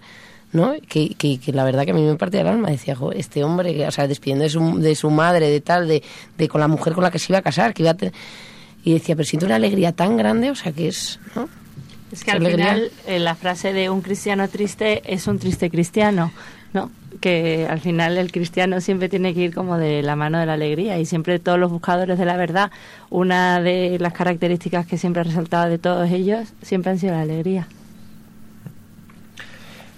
¿no? 0.53 0.73
Que, 0.89 1.15
que, 1.15 1.39
que 1.39 1.53
la 1.53 1.65
verdad 1.65 1.85
que 1.85 1.91
a 1.91 1.95
mí 1.95 2.03
me 2.03 2.17
partía 2.17 2.41
el 2.41 2.47
alma. 2.49 2.71
Decía, 2.71 2.97
"Jo, 2.97 3.13
este 3.13 3.45
hombre, 3.45 3.87
o 3.87 3.91
sea, 3.91 4.09
despidiendo 4.09 4.45
de 4.45 4.51
su, 4.51 4.79
de 4.81 4.95
su 4.95 5.11
madre, 5.11 5.49
de 5.51 5.61
tal, 5.61 5.87
de, 5.87 6.03
de 6.39 6.49
con 6.49 6.61
la 6.61 6.69
mujer 6.69 6.95
con 6.95 7.05
la 7.05 7.11
que 7.11 7.19
se 7.19 7.33
iba 7.33 7.39
a 7.39 7.43
casar, 7.43 7.75
que 7.75 7.83
iba 7.83 7.91
a 7.93 7.95
te- 7.95 8.13
Y 8.85 8.95
decía, 8.95 9.15
pero 9.15 9.27
siento 9.27 9.47
una 9.47 9.57
alegría 9.57 9.93
tan 9.93 10.17
grande, 10.17 10.51
o 10.51 10.55
sea, 10.55 10.73
que 10.73 10.89
es, 10.89 11.21
¿no? 11.37 11.49
Es 12.11 12.25
que 12.25 12.31
al 12.33 12.39
final 12.57 12.91
eh, 13.07 13.19
la 13.21 13.35
frase 13.37 13.73
de 13.73 13.91
un 13.91 14.01
cristiano 14.01 14.49
triste 14.49 15.03
es 15.05 15.27
un 15.29 15.39
triste 15.39 15.71
cristiano, 15.71 16.33
¿no? 16.73 16.91
Que 17.21 17.67
al 17.69 17.81
final 17.81 18.17
el 18.17 18.33
cristiano 18.33 18.81
siempre 18.81 19.09
tiene 19.09 19.35
que 19.35 19.41
ir 19.41 19.55
como 19.55 19.77
de 19.77 20.03
la 20.03 20.17
mano 20.17 20.39
de 20.39 20.47
la 20.47 20.55
alegría 20.55 20.99
y 20.99 21.07
siempre 21.07 21.39
todos 21.39 21.59
los 21.59 21.71
buscadores 21.71 22.19
de 22.19 22.25
la 22.25 22.37
verdad, 22.37 22.71
una 23.11 23.61
de 23.61 23.99
las 23.99 24.13
características 24.13 24.87
que 24.87 24.99
siempre 24.99 25.21
ha 25.21 25.25
resaltado 25.25 25.69
de 25.69 25.79
todos 25.79 26.11
ellos 26.11 26.53
siempre 26.63 26.93
han 26.93 26.99
sido 26.99 27.13
la 27.13 27.23
alegría. 27.23 27.67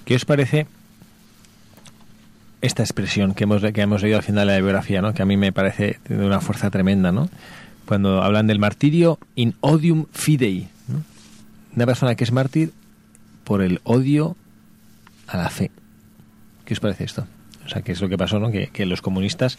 ¿Qué 0.04 0.16
os 0.16 0.24
parece 0.24 0.66
esta 2.60 2.82
expresión 2.82 3.34
que 3.34 3.44
hemos, 3.44 3.60
que 3.60 3.80
hemos 3.80 4.02
leído 4.02 4.16
al 4.16 4.22
final 4.22 4.46
de 4.46 4.54
la 4.54 4.58
biografía, 4.58 5.02
¿no? 5.02 5.12
que 5.12 5.22
a 5.22 5.26
mí 5.26 5.36
me 5.36 5.52
parece 5.52 5.98
de 6.08 6.24
una 6.24 6.40
fuerza 6.40 6.70
tremenda, 6.70 7.12
¿no? 7.12 7.28
cuando 7.86 8.22
hablan 8.22 8.46
del 8.46 8.58
martirio 8.58 9.18
in 9.34 9.54
odium 9.60 10.06
fidei, 10.12 10.68
¿no? 10.88 11.02
una 11.74 11.86
persona 11.86 12.14
que 12.14 12.24
es 12.24 12.32
mártir 12.32 12.72
por 13.44 13.62
el 13.62 13.80
odio 13.84 14.36
a 15.26 15.36
la 15.36 15.50
fe. 15.50 15.70
¿Qué 16.64 16.74
os 16.74 16.80
parece 16.80 17.04
esto? 17.04 17.26
O 17.64 17.68
sea, 17.68 17.82
¿qué 17.82 17.92
es 17.92 18.00
lo 18.00 18.08
que 18.08 18.18
pasó, 18.18 18.40
no? 18.40 18.50
Que, 18.50 18.68
que 18.68 18.86
los 18.86 19.02
comunistas, 19.02 19.56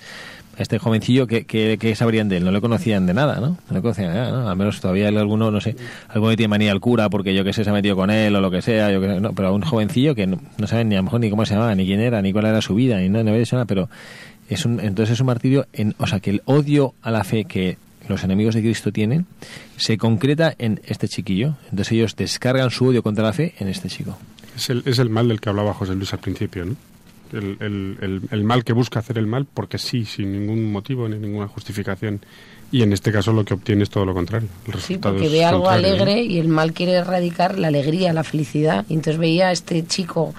este 0.57 0.77
jovencillo, 0.77 1.25
que, 1.25 1.45
que, 1.45 1.77
que 1.77 1.95
sabrían 1.95 2.27
de 2.27 2.37
él? 2.37 2.43
No 2.43 2.51
le 2.51 2.59
conocían 2.59 3.05
de 3.05 3.13
nada, 3.13 3.39
¿no? 3.39 3.57
No 3.69 3.75
le 3.75 3.81
conocían 3.81 4.09
de 4.13 4.19
nada. 4.19 4.51
Al 4.51 4.57
menos 4.57 4.81
todavía 4.81 5.07
hay 5.07 5.15
alguno, 5.15 5.51
no 5.51 5.61
sé, 5.61 5.75
alguno 6.09 6.31
que 6.31 6.37
tiene 6.37 6.49
manía 6.49 6.71
al 6.71 6.81
cura 6.81 7.09
porque 7.09 7.33
yo 7.33 7.43
que 7.43 7.53
sé, 7.53 7.63
se 7.63 7.69
ha 7.69 7.73
metido 7.73 7.95
con 7.95 8.09
él 8.09 8.35
o 8.35 8.41
lo 8.41 8.51
que 8.51 8.61
sea, 8.61 8.91
yo 8.91 8.99
que 8.99 9.07
sé, 9.07 9.21
no, 9.21 9.33
pero 9.33 9.49
a 9.49 9.51
un 9.51 9.61
jovencillo 9.61 10.15
que 10.15 10.27
no, 10.27 10.39
no 10.57 10.67
saben 10.67 10.89
ni 10.89 10.95
a 10.95 10.99
lo 10.99 11.03
mejor 11.03 11.21
ni 11.21 11.29
cómo 11.29 11.45
se 11.45 11.53
llamaba, 11.53 11.73
ni 11.75 11.85
quién 11.85 12.01
era, 12.01 12.21
ni 12.21 12.33
cuál 12.33 12.45
era 12.45 12.61
su 12.61 12.75
vida, 12.75 12.97
ni 12.97 13.07
no, 13.07 13.23
no 13.23 13.29
había 13.29 13.39
dicho 13.39 13.55
nada, 13.55 13.65
pero 13.65 13.89
es 14.49 14.65
un, 14.65 14.81
entonces 14.81 15.13
es 15.13 15.19
un 15.21 15.27
martirio, 15.27 15.67
en, 15.71 15.95
o 15.97 16.05
sea, 16.05 16.19
que 16.19 16.29
el 16.29 16.41
odio 16.45 16.93
a 17.01 17.09
la 17.09 17.23
fe 17.23 17.45
que 17.45 17.77
los 18.09 18.23
enemigos 18.25 18.53
de 18.53 18.61
Cristo 18.61 18.91
tienen 18.91 19.25
se 19.77 19.97
concreta 19.97 20.53
en 20.59 20.81
este 20.85 21.07
chiquillo. 21.07 21.55
Entonces 21.69 21.93
ellos 21.93 22.15
descargan 22.17 22.69
su 22.69 22.87
odio 22.87 23.01
contra 23.01 23.23
la 23.23 23.31
fe 23.31 23.53
en 23.59 23.69
este 23.69 23.87
chico. 23.87 24.17
Es 24.55 24.69
el, 24.69 24.83
es 24.85 24.99
el 24.99 25.09
mal 25.09 25.29
del 25.29 25.39
que 25.39 25.49
hablaba 25.49 25.73
José 25.73 25.95
Luis 25.95 26.11
al 26.13 26.19
principio, 26.19 26.65
¿no? 26.65 26.75
El, 27.33 27.57
el- 27.59 27.97
el- 28.01 28.21
el 28.31 28.43
mal 28.43 28.63
que 28.63 28.73
busca 28.73 28.99
hacer 28.99 29.17
el 29.17 29.27
mal 29.27 29.45
porque 29.51 29.77
sí, 29.77 30.05
sin 30.05 30.31
ningún 30.31 30.71
motivo 30.71 31.09
ni 31.09 31.17
ninguna 31.17 31.47
justificación. 31.47 32.21
Y 32.71 32.81
en 32.81 32.93
este 32.93 33.11
caso 33.11 33.33
lo 33.33 33.43
que 33.45 33.53
obtiene 33.53 33.83
es 33.83 33.89
todo 33.89 34.05
lo 34.05 34.13
contrario. 34.13 34.47
El 34.65 34.73
Sí, 34.73 34.77
resultado 34.77 35.13
porque 35.15 35.27
es 35.27 35.31
ve 35.31 35.45
algo 35.45 35.63
¿no? 35.65 35.69
alegre 35.69 36.23
y 36.23 36.39
el 36.39 36.47
mal 36.47 36.73
quiere 36.73 36.93
erradicar 36.93 37.59
la 37.59 37.67
alegría, 37.67 38.13
la 38.13 38.23
felicidad. 38.23 38.85
Y 38.89 38.93
entonces 38.93 39.19
veía 39.19 39.49
a 39.49 39.51
este 39.51 39.85
chico 39.85 40.33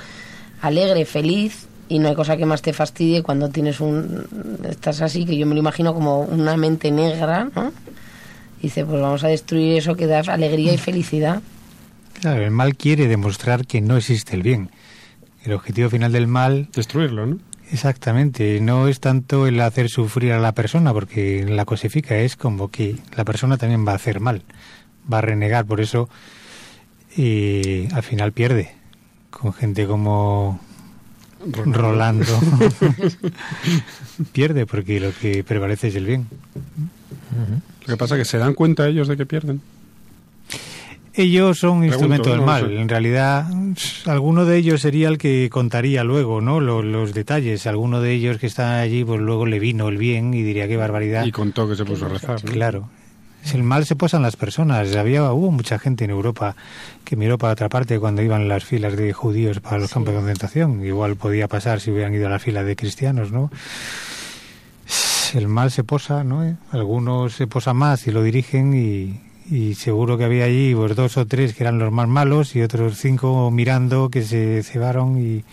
alegre, 0.62 1.04
feliz, 1.04 1.66
y 1.88 1.98
no 1.98 2.08
hay 2.08 2.14
cosa 2.14 2.36
que 2.36 2.46
más 2.46 2.62
te 2.62 2.72
fastidie 2.72 3.22
cuando 3.22 3.50
tienes 3.50 3.78
un... 3.80 4.24
Estás 4.68 5.00
así, 5.02 5.24
que 5.26 5.36
yo 5.36 5.46
me 5.46 5.54
lo 5.54 5.60
imagino 5.60 5.92
como 5.94 6.20
una 6.22 6.56
mente 6.56 6.90
negra, 6.90 7.48
¿no? 7.54 7.72
Dice, 8.62 8.84
pues 8.86 9.00
vamos 9.00 9.22
a 9.22 9.28
destruir 9.28 9.76
eso 9.76 9.94
que 9.94 10.06
da 10.06 10.20
alegría 10.20 10.72
y 10.72 10.78
felicidad. 10.78 11.42
Claro, 12.20 12.42
el 12.42 12.50
mal 12.50 12.76
quiere 12.76 13.06
demostrar 13.08 13.66
que 13.66 13.80
no 13.82 13.96
existe 13.98 14.34
el 14.34 14.42
bien. 14.42 14.70
El 15.44 15.52
objetivo 15.52 15.90
final 15.90 16.12
del 16.12 16.26
mal, 16.26 16.68
Destruirlo, 16.74 17.26
¿no? 17.26 17.38
exactamente, 17.70 18.60
no 18.60 18.88
es 18.88 19.00
tanto 19.00 19.46
el 19.46 19.60
hacer 19.60 19.88
sufrir 19.88 20.32
a 20.32 20.38
la 20.38 20.52
persona, 20.52 20.92
porque 20.92 21.44
la 21.48 21.64
cosifica 21.64 22.16
es 22.16 22.36
como 22.36 22.70
que 22.70 22.96
la 23.16 23.24
persona 23.24 23.56
también 23.56 23.86
va 23.86 23.92
a 23.92 23.96
hacer 23.96 24.20
mal, 24.20 24.42
va 25.12 25.18
a 25.18 25.22
renegar, 25.22 25.66
por 25.66 25.80
eso 25.80 26.08
y 27.16 27.92
al 27.92 28.02
final 28.02 28.32
pierde 28.32 28.72
con 29.30 29.52
gente 29.52 29.86
como 29.86 30.60
Rolando. 31.52 32.24
pierde 34.32 34.66
porque 34.66 35.00
lo 35.00 35.12
que 35.12 35.44
prevalece 35.44 35.88
es 35.88 35.96
el 35.96 36.06
bien. 36.06 36.26
Lo 37.82 37.86
que 37.86 37.96
pasa 37.96 38.14
es 38.14 38.20
que 38.20 38.24
se 38.24 38.38
dan 38.38 38.54
cuenta 38.54 38.88
ellos 38.88 39.08
de 39.08 39.16
que 39.16 39.26
pierden. 39.26 39.60
Ellos 41.16 41.60
son 41.60 41.80
Pregunto, 41.80 41.94
instrumento 41.94 42.30
del 42.30 42.40
no 42.40 42.46
mal. 42.46 42.76
En 42.76 42.88
realidad, 42.88 43.46
alguno 44.06 44.44
de 44.44 44.56
ellos 44.56 44.80
sería 44.80 45.08
el 45.08 45.18
que 45.18 45.48
contaría 45.50 46.02
luego, 46.02 46.40
¿no? 46.40 46.60
Los, 46.60 46.84
los 46.84 47.14
detalles. 47.14 47.66
Alguno 47.68 48.00
de 48.00 48.12
ellos 48.12 48.38
que 48.38 48.48
está 48.48 48.80
allí, 48.80 49.04
pues 49.04 49.20
luego 49.20 49.46
le 49.46 49.60
vino 49.60 49.88
el 49.88 49.96
bien 49.96 50.34
y 50.34 50.42
diría 50.42 50.66
qué 50.66 50.76
barbaridad. 50.76 51.24
Y 51.24 51.30
contó 51.30 51.68
que 51.68 51.76
se 51.76 51.84
puso 51.84 52.06
a 52.06 52.08
rezar. 52.08 52.44
¿no? 52.44 52.50
Claro. 52.50 52.88
El 53.52 53.62
mal 53.62 53.84
se 53.84 53.94
posa 53.94 54.16
en 54.16 54.22
las 54.22 54.36
personas. 54.36 54.96
Había, 54.96 55.30
hubo 55.32 55.50
mucha 55.52 55.78
gente 55.78 56.04
en 56.04 56.10
Europa 56.10 56.56
que 57.04 57.14
miró 57.14 57.38
para 57.38 57.52
otra 57.52 57.68
parte 57.68 58.00
cuando 58.00 58.22
iban 58.22 58.48
las 58.48 58.64
filas 58.64 58.96
de 58.96 59.12
judíos 59.12 59.60
para 59.60 59.78
los 59.78 59.92
campos 59.92 60.14
de 60.14 60.20
concentración. 60.20 60.84
Igual 60.84 61.16
podía 61.16 61.46
pasar 61.46 61.80
si 61.80 61.90
hubieran 61.90 62.14
ido 62.14 62.26
a 62.26 62.30
la 62.30 62.38
fila 62.38 62.64
de 62.64 62.74
cristianos, 62.74 63.30
¿no? 63.32 63.50
El 65.34 65.48
mal 65.48 65.70
se 65.70 65.84
posa, 65.84 66.24
¿no? 66.24 66.44
¿Eh? 66.44 66.56
Algunos 66.70 67.34
se 67.34 67.46
posan 67.46 67.76
más 67.76 68.06
y 68.06 68.12
lo 68.12 68.22
dirigen 68.22 68.72
y, 68.72 69.20
y 69.50 69.74
seguro 69.74 70.16
que 70.18 70.24
había 70.24 70.44
allí 70.44 70.74
pues, 70.74 70.96
dos 70.96 71.16
o 71.16 71.26
tres 71.26 71.54
que 71.54 71.62
eran 71.62 71.78
los 71.78 71.92
más 71.92 72.08
malos 72.08 72.56
y 72.56 72.62
otros 72.62 72.96
cinco 72.98 73.50
mirando 73.50 74.08
que 74.10 74.22
se 74.22 74.62
cebaron 74.62 75.18
y 75.18 75.44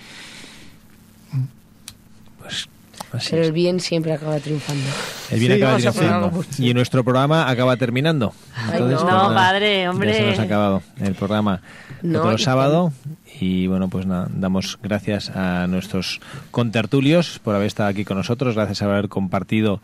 Pues 2.39 2.67
así 3.13 3.29
Pero 3.31 3.41
es. 3.41 3.47
el 3.47 3.53
bien 3.53 3.79
siempre 3.79 4.13
acaba 4.13 4.39
triunfando. 4.39 4.85
El 5.31 5.39
bien 5.39 5.53
Sí, 5.57 5.61
acaba 5.61 5.77
triunfando. 5.77 6.43
Y 6.57 6.73
nuestro 6.73 7.03
programa 7.03 7.49
acaba 7.49 7.75
terminando. 7.77 8.33
Ay, 8.55 8.79
no. 8.81 8.87
pues 8.87 9.03
No, 9.03 9.33
padre, 9.33 9.89
hombre. 9.89 10.11
Ya 10.13 10.17
se 10.17 10.25
nos 10.27 10.39
ha 10.39 10.43
acabado 10.43 10.81
el 11.01 11.13
programa. 11.15 11.61
No, 12.01 12.19
Otro 12.23 12.37
sábado. 12.37 12.93
Y 13.39 13.67
bueno, 13.67 13.89
pues 13.89 14.05
nada, 14.05 14.27
damos 14.33 14.77
gracias 14.81 15.29
a 15.29 15.65
nuestros 15.67 16.21
contertulios 16.51 17.39
por 17.39 17.55
haber 17.55 17.67
estado 17.67 17.89
aquí 17.89 18.05
con 18.05 18.17
nosotros. 18.17 18.55
Gracias 18.55 18.79
por 18.79 18.89
haber 18.89 19.09
compartido 19.09 19.81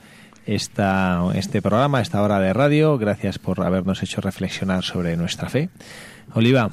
esta, 0.47 1.21
este 1.35 1.61
programa, 1.61 2.01
esta 2.01 2.21
hora 2.21 2.39
de 2.39 2.53
radio. 2.53 2.97
Gracias 2.97 3.37
por 3.37 3.61
habernos 3.61 4.01
hecho 4.01 4.21
reflexionar 4.21 4.83
sobre 4.83 5.15
nuestra 5.17 5.49
fe. 5.49 5.69
Oliva, 6.33 6.71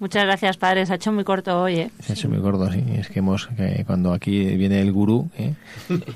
Muchas 0.00 0.24
gracias, 0.24 0.56
padre. 0.56 0.84
Se 0.84 0.92
ha 0.92 0.96
hecho 0.96 1.12
muy 1.12 1.22
corto 1.22 1.62
hoy, 1.62 1.76
¿eh? 1.76 1.90
se 2.00 2.12
ha 2.12 2.14
hecho 2.14 2.28
muy 2.28 2.38
gordo, 2.38 2.70
sí. 2.70 2.82
Es 2.98 3.08
que 3.08 3.20
hemos, 3.20 3.46
que 3.56 3.84
cuando 3.86 4.12
aquí 4.12 4.44
viene 4.56 4.80
el 4.80 4.90
gurú, 4.92 5.30
¿eh? 5.38 5.54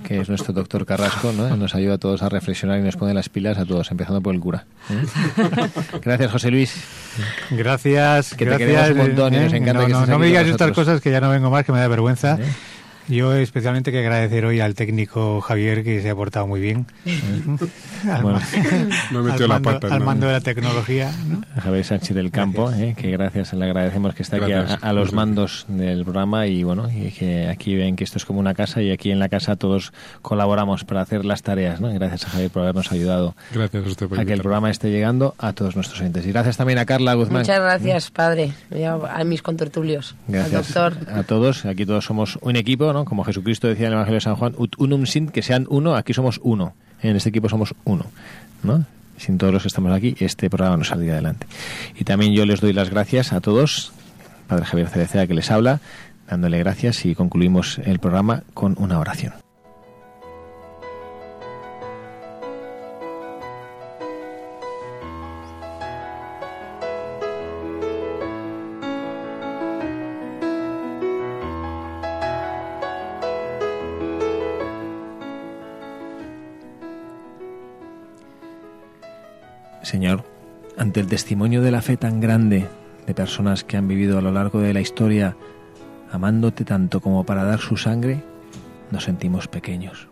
que 0.02 0.20
es 0.20 0.28
nuestro 0.28 0.52
doctor 0.52 0.84
Carrasco, 0.84 1.32
¿no? 1.32 1.56
nos 1.56 1.74
ayuda 1.76 1.94
a 1.94 1.98
todos 1.98 2.22
a 2.22 2.28
reflexionar 2.28 2.80
y 2.80 2.82
nos 2.82 2.96
pone 2.96 3.14
las 3.14 3.28
pilas 3.28 3.56
a 3.56 3.64
todos, 3.64 3.90
empezando 3.90 4.20
por 4.20 4.34
el 4.34 4.40
cura. 4.40 4.66
¿eh? 4.90 5.68
Gracias, 6.02 6.30
José 6.30 6.50
Luis. 6.50 6.84
Gracias, 7.50 8.34
Que 8.34 8.44
te 8.44 8.44
gracias. 8.46 8.68
queremos 8.68 8.90
un 8.90 8.96
montón 8.98 9.34
y 9.34 9.36
¿eh? 9.36 9.40
nos 9.44 9.52
encanta 9.52 9.72
no, 9.80 9.86
que 9.86 9.92
no, 9.92 9.98
estés 10.00 10.08
no 10.08 10.14
aquí 10.16 10.20
me 10.20 10.26
digas 10.26 10.46
estas 10.48 10.72
cosas 10.72 11.00
que 11.00 11.10
ya 11.10 11.20
no 11.20 11.30
vengo 11.30 11.48
más, 11.48 11.64
que 11.64 11.72
me 11.72 11.78
da 11.78 11.88
vergüenza. 11.88 12.36
Yo 13.08 13.34
especialmente 13.34 13.90
que 13.90 13.98
agradecer 14.00 14.44
hoy 14.44 14.60
al 14.60 14.74
técnico 14.74 15.40
Javier 15.40 15.82
que 15.82 16.02
se 16.02 16.10
ha 16.10 16.14
portado 16.14 16.46
muy 16.46 16.60
bien. 16.60 16.86
al, 18.10 18.22
Bueno. 18.22 18.40
No 19.10 19.20
al 19.20 19.24
metió 19.24 19.46
la 19.46 19.54
mando, 19.54 19.80
pata, 19.80 19.94
al 19.94 20.00
¿no? 20.00 20.06
mando 20.06 20.26
de 20.26 20.32
la 20.32 20.40
tecnología. 20.40 21.10
¿no? 21.26 21.42
Javier 21.62 21.84
Sánchez 21.84 22.14
del 22.14 22.30
Campo, 22.30 22.70
¿eh? 22.72 22.94
que 22.96 23.10
gracias, 23.10 23.52
le 23.54 23.64
agradecemos 23.64 24.14
que 24.14 24.22
está 24.22 24.36
aquí 24.36 24.52
a, 24.52 24.60
Gracias. 24.60 24.84
a 24.84 24.92
los 24.92 25.12
mandos 25.12 25.64
del 25.68 26.02
programa 26.04 26.46
y 26.46 26.62
bueno, 26.62 26.90
y 26.90 27.10
que 27.10 27.48
aquí 27.48 27.74
ven 27.76 27.96
que 27.96 28.04
esto 28.04 28.18
es 28.18 28.24
como 28.24 28.40
una 28.40 28.54
casa 28.54 28.82
y 28.82 28.90
aquí 28.90 29.10
en 29.10 29.18
la 29.18 29.28
casa 29.28 29.56
todos 29.56 29.92
colaboramos 30.22 30.84
para 30.84 31.00
hacer 31.00 31.24
las 31.24 31.42
tareas, 31.42 31.80
¿no? 31.80 31.90
Y 31.92 31.98
Gracias 31.98 32.26
a 32.26 32.28
Javier 32.30 32.50
por 32.50 32.62
habernos 32.62 32.92
ayudado 32.92 33.34
Gracias 33.52 33.84
a 33.84 33.88
usted 33.88 34.06
por 34.08 34.20
a 34.20 34.24
que 34.24 34.32
el 34.32 34.40
programa 34.40 34.70
esté 34.70 34.90
llegando 34.90 35.34
a 35.38 35.52
todos 35.52 35.74
nuestros 35.74 36.00
oyentes. 36.00 36.26
Y 36.26 36.32
gracias 36.32 36.56
también 36.56 36.78
a 36.78 36.86
Carla 36.86 37.14
Guzmán. 37.14 37.42
Muchas 37.42 37.58
gracias, 37.60 38.10
padre. 38.10 38.52
A 39.10 39.24
mis 39.24 39.42
contertulios. 39.42 40.14
Gracias 40.28 40.76
Al 40.76 40.92
doctor. 40.92 41.14
a 41.14 41.22
todos. 41.22 41.64
Aquí 41.64 41.86
todos 41.86 42.04
somos 42.04 42.38
un 42.42 42.56
equipo, 42.56 42.92
¿no? 42.92 42.97
Como 43.04 43.24
Jesucristo 43.24 43.68
decía 43.68 43.86
en 43.86 43.92
el 43.92 43.96
Evangelio 43.98 44.16
de 44.16 44.20
San 44.22 44.36
Juan, 44.36 44.54
ut 44.56 44.74
unum 44.78 45.06
sint, 45.06 45.30
que 45.30 45.42
sean 45.42 45.66
uno, 45.70 45.96
aquí 45.96 46.14
somos 46.14 46.40
uno. 46.42 46.74
En 47.02 47.16
este 47.16 47.28
equipo 47.28 47.48
somos 47.48 47.74
uno, 47.84 48.04
¿no? 48.62 48.84
Sin 49.16 49.38
todos 49.38 49.52
los 49.52 49.62
que 49.62 49.68
estamos 49.68 49.92
aquí, 49.92 50.14
este 50.20 50.48
programa 50.48 50.76
no 50.76 50.84
saldría 50.84 51.12
adelante. 51.12 51.46
Y 51.98 52.04
también 52.04 52.32
yo 52.32 52.46
les 52.46 52.60
doy 52.60 52.72
las 52.72 52.90
gracias 52.90 53.32
a 53.32 53.40
todos, 53.40 53.92
Padre 54.46 54.64
Javier 54.64 54.88
Cereceda 54.88 55.26
que 55.26 55.34
les 55.34 55.50
habla, 55.50 55.80
dándole 56.28 56.58
gracias 56.58 57.04
y 57.04 57.14
concluimos 57.14 57.78
el 57.78 57.98
programa 57.98 58.42
con 58.54 58.76
una 58.78 58.98
oración. 58.98 59.47
Señor, 79.88 80.22
ante 80.76 81.00
el 81.00 81.06
testimonio 81.06 81.62
de 81.62 81.70
la 81.70 81.80
fe 81.80 81.96
tan 81.96 82.20
grande 82.20 82.68
de 83.06 83.14
personas 83.14 83.64
que 83.64 83.78
han 83.78 83.88
vivido 83.88 84.18
a 84.18 84.20
lo 84.20 84.30
largo 84.30 84.60
de 84.60 84.74
la 84.74 84.82
historia, 84.82 85.34
amándote 86.12 86.66
tanto 86.66 87.00
como 87.00 87.24
para 87.24 87.42
dar 87.44 87.60
su 87.60 87.78
sangre, 87.78 88.22
nos 88.90 89.04
sentimos 89.04 89.48
pequeños. 89.48 90.08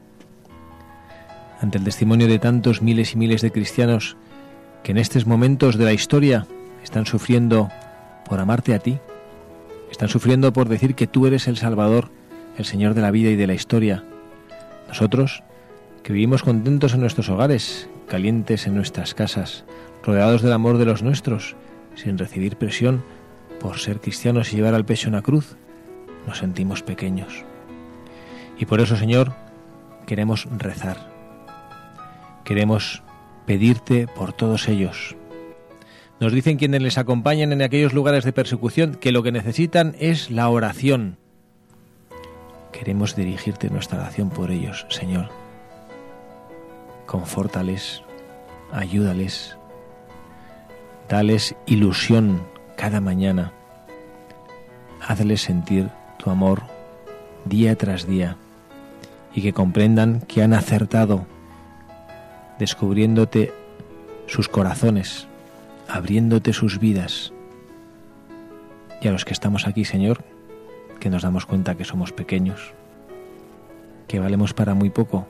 ante 1.61 1.77
el 1.77 1.85
testimonio 1.85 2.27
de 2.27 2.39
tantos 2.39 2.81
miles 2.81 3.12
y 3.12 3.18
miles 3.18 3.43
de 3.43 3.53
cristianos 3.53 4.16
que 4.83 4.93
en 4.93 4.99
estos 4.99 5.27
momentos 5.27 5.77
de 5.77 5.85
la 5.85 5.93
historia 5.93 6.47
están 6.83 7.05
sufriendo 7.05 7.68
por 8.27 8.41
amarte 8.41 8.72
a 8.72 8.79
ti, 8.79 8.99
están 9.91 10.09
sufriendo 10.09 10.55
por 10.55 10.70
decir 10.70 10.95
que 10.95 11.07
tú 11.07 11.27
eres 11.27 11.49
el 11.49 11.59
Salvador, 11.59 12.09
el 12.57 12.64
Señor 12.64 12.95
de 12.95 13.03
la 13.03 13.11
vida 13.11 13.29
y 13.29 13.37
de 13.37 13.47
la 13.47 13.53
historia. 13.53 14.05
Nosotros, 14.89 15.43
que 16.03 16.14
vivimos 16.14 16.43
contentos 16.43 16.95
en 16.95 17.01
nuestros 17.01 17.29
hogares, 17.29 17.91
calientes 18.07 18.67
en 18.67 18.75
nuestras 18.75 19.15
casas, 19.15 19.65
rodeados 20.03 20.43
del 20.43 20.53
amor 20.53 20.79
de 20.79 20.87
los 20.87 21.03
nuestros, 21.03 21.57
sin 21.95 22.19
recibir 22.19 22.57
presión 22.57 23.05
por 23.61 23.79
ser 23.79 24.01
cristianos 24.01 24.53
y 24.53 24.57
llevar 24.57 24.75
al 24.75 24.85
pecho 24.85 25.09
una 25.09 25.23
cruz, 25.23 25.57
nos 26.27 26.39
sentimos 26.39 26.83
pequeños. 26.83 27.45
Y 28.59 28.67
por 28.67 28.81
eso, 28.81 28.97
Señor, 28.97 29.33
queremos 30.07 30.47
rezar. 30.57 30.97
Queremos 32.45 33.03
pedirte 33.47 34.07
por 34.07 34.33
todos 34.33 34.69
ellos. 34.69 35.17
Nos 36.21 36.33
dicen 36.33 36.57
quienes 36.57 36.81
les 36.81 36.99
acompañan 36.99 37.53
en 37.53 37.63
aquellos 37.63 37.93
lugares 37.93 38.25
de 38.25 38.33
persecución 38.33 38.95
que 38.95 39.13
lo 39.13 39.23
que 39.23 39.33
necesitan 39.33 39.95
es 39.99 40.31
la 40.31 40.49
oración. 40.49 41.19
Queremos 42.73 43.17
dirigirte 43.17 43.71
nuestra 43.71 43.99
oración 43.99 44.31
por 44.31 44.51
ellos, 44.51 44.87
Señor. 44.89 45.46
Confórtales, 47.07 48.03
ayúdales, 48.73 49.57
dales 51.09 51.55
ilusión 51.67 52.43
cada 52.77 53.01
mañana. 53.01 53.53
Hazles 55.01 55.43
sentir 55.43 55.89
tu 56.19 56.31
amor 56.31 56.63
día 57.45 57.77
tras 57.77 58.07
día 58.07 58.37
y 59.35 59.43
que 59.43 59.53
comprendan 59.53 60.21
que 60.23 60.43
han 60.43 60.53
acertado 60.53 61.27
descubriéndote 62.59 63.53
sus 64.27 64.49
corazones, 64.49 65.29
abriéndote 65.89 66.53
sus 66.53 66.79
vidas. 66.79 67.33
Y 69.01 69.09
a 69.09 69.13
los 69.13 69.25
que 69.25 69.33
estamos 69.33 69.67
aquí, 69.67 69.85
Señor, 69.85 70.25
que 70.99 71.11
nos 71.11 71.23
damos 71.23 71.47
cuenta 71.47 71.77
que 71.77 71.85
somos 71.85 72.13
pequeños, 72.13 72.73
que 74.09 74.19
valemos 74.19 74.55
para 74.55 74.75
muy 74.75 74.91
poco, 74.91 75.27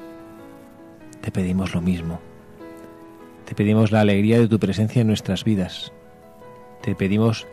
te 1.27 1.33
pedimos 1.33 1.75
lo 1.75 1.81
mismo. 1.81 2.21
Te 3.47 3.57
pedimos 3.57 3.91
la 3.91 4.01
alegría 4.01 4.39
de 4.39 4.47
tu 4.47 4.61
presencia 4.61 5.01
en 5.01 5.09
nuestras 5.09 5.43
vidas. 5.43 5.91
Te 6.83 6.95
pedimos 6.95 7.49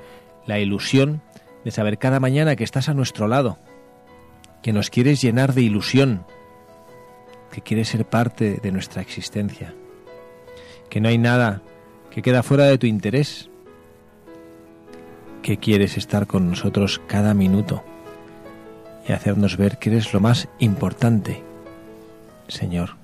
la 0.45 0.59
ilusión 0.59 1.23
de 1.65 1.71
saber 1.71 1.97
cada 1.97 2.19
mañana 2.19 2.55
que 2.55 2.63
estás 2.63 2.87
a 2.87 2.93
nuestro 2.93 3.27
lado, 3.27 3.57
que 4.61 4.73
nos 4.73 4.91
quieres 4.91 5.23
llenar 5.23 5.55
de 5.55 5.63
ilusión, 5.63 6.23
que 7.51 7.61
quieres 7.61 7.87
ser 7.87 8.05
parte 8.05 8.59
de 8.61 8.71
nuestra 8.71 9.01
existencia, 9.01 9.73
que 10.87 11.01
no 11.01 11.09
hay 11.09 11.17
nada 11.17 11.63
que 12.11 12.21
queda 12.21 12.43
fuera 12.43 12.65
de 12.65 12.77
tu 12.77 12.85
interés, 12.85 13.49
que 15.41 15.57
quieres 15.57 15.97
estar 15.97 16.27
con 16.27 16.47
nosotros 16.47 17.01
cada 17.07 17.33
minuto 17.33 17.83
y 19.09 19.13
hacernos 19.13 19.57
ver 19.57 19.79
que 19.79 19.89
eres 19.89 20.13
lo 20.13 20.19
más 20.19 20.47
importante, 20.59 21.41
Señor, 22.47 23.01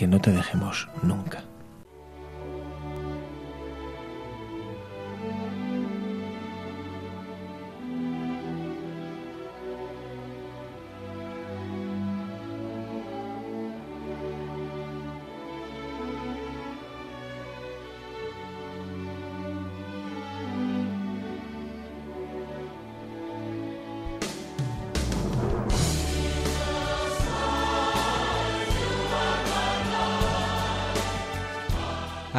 que 0.00 0.06
no 0.06 0.18
te 0.18 0.32
dejemos 0.32 0.88
nunca. 1.02 1.49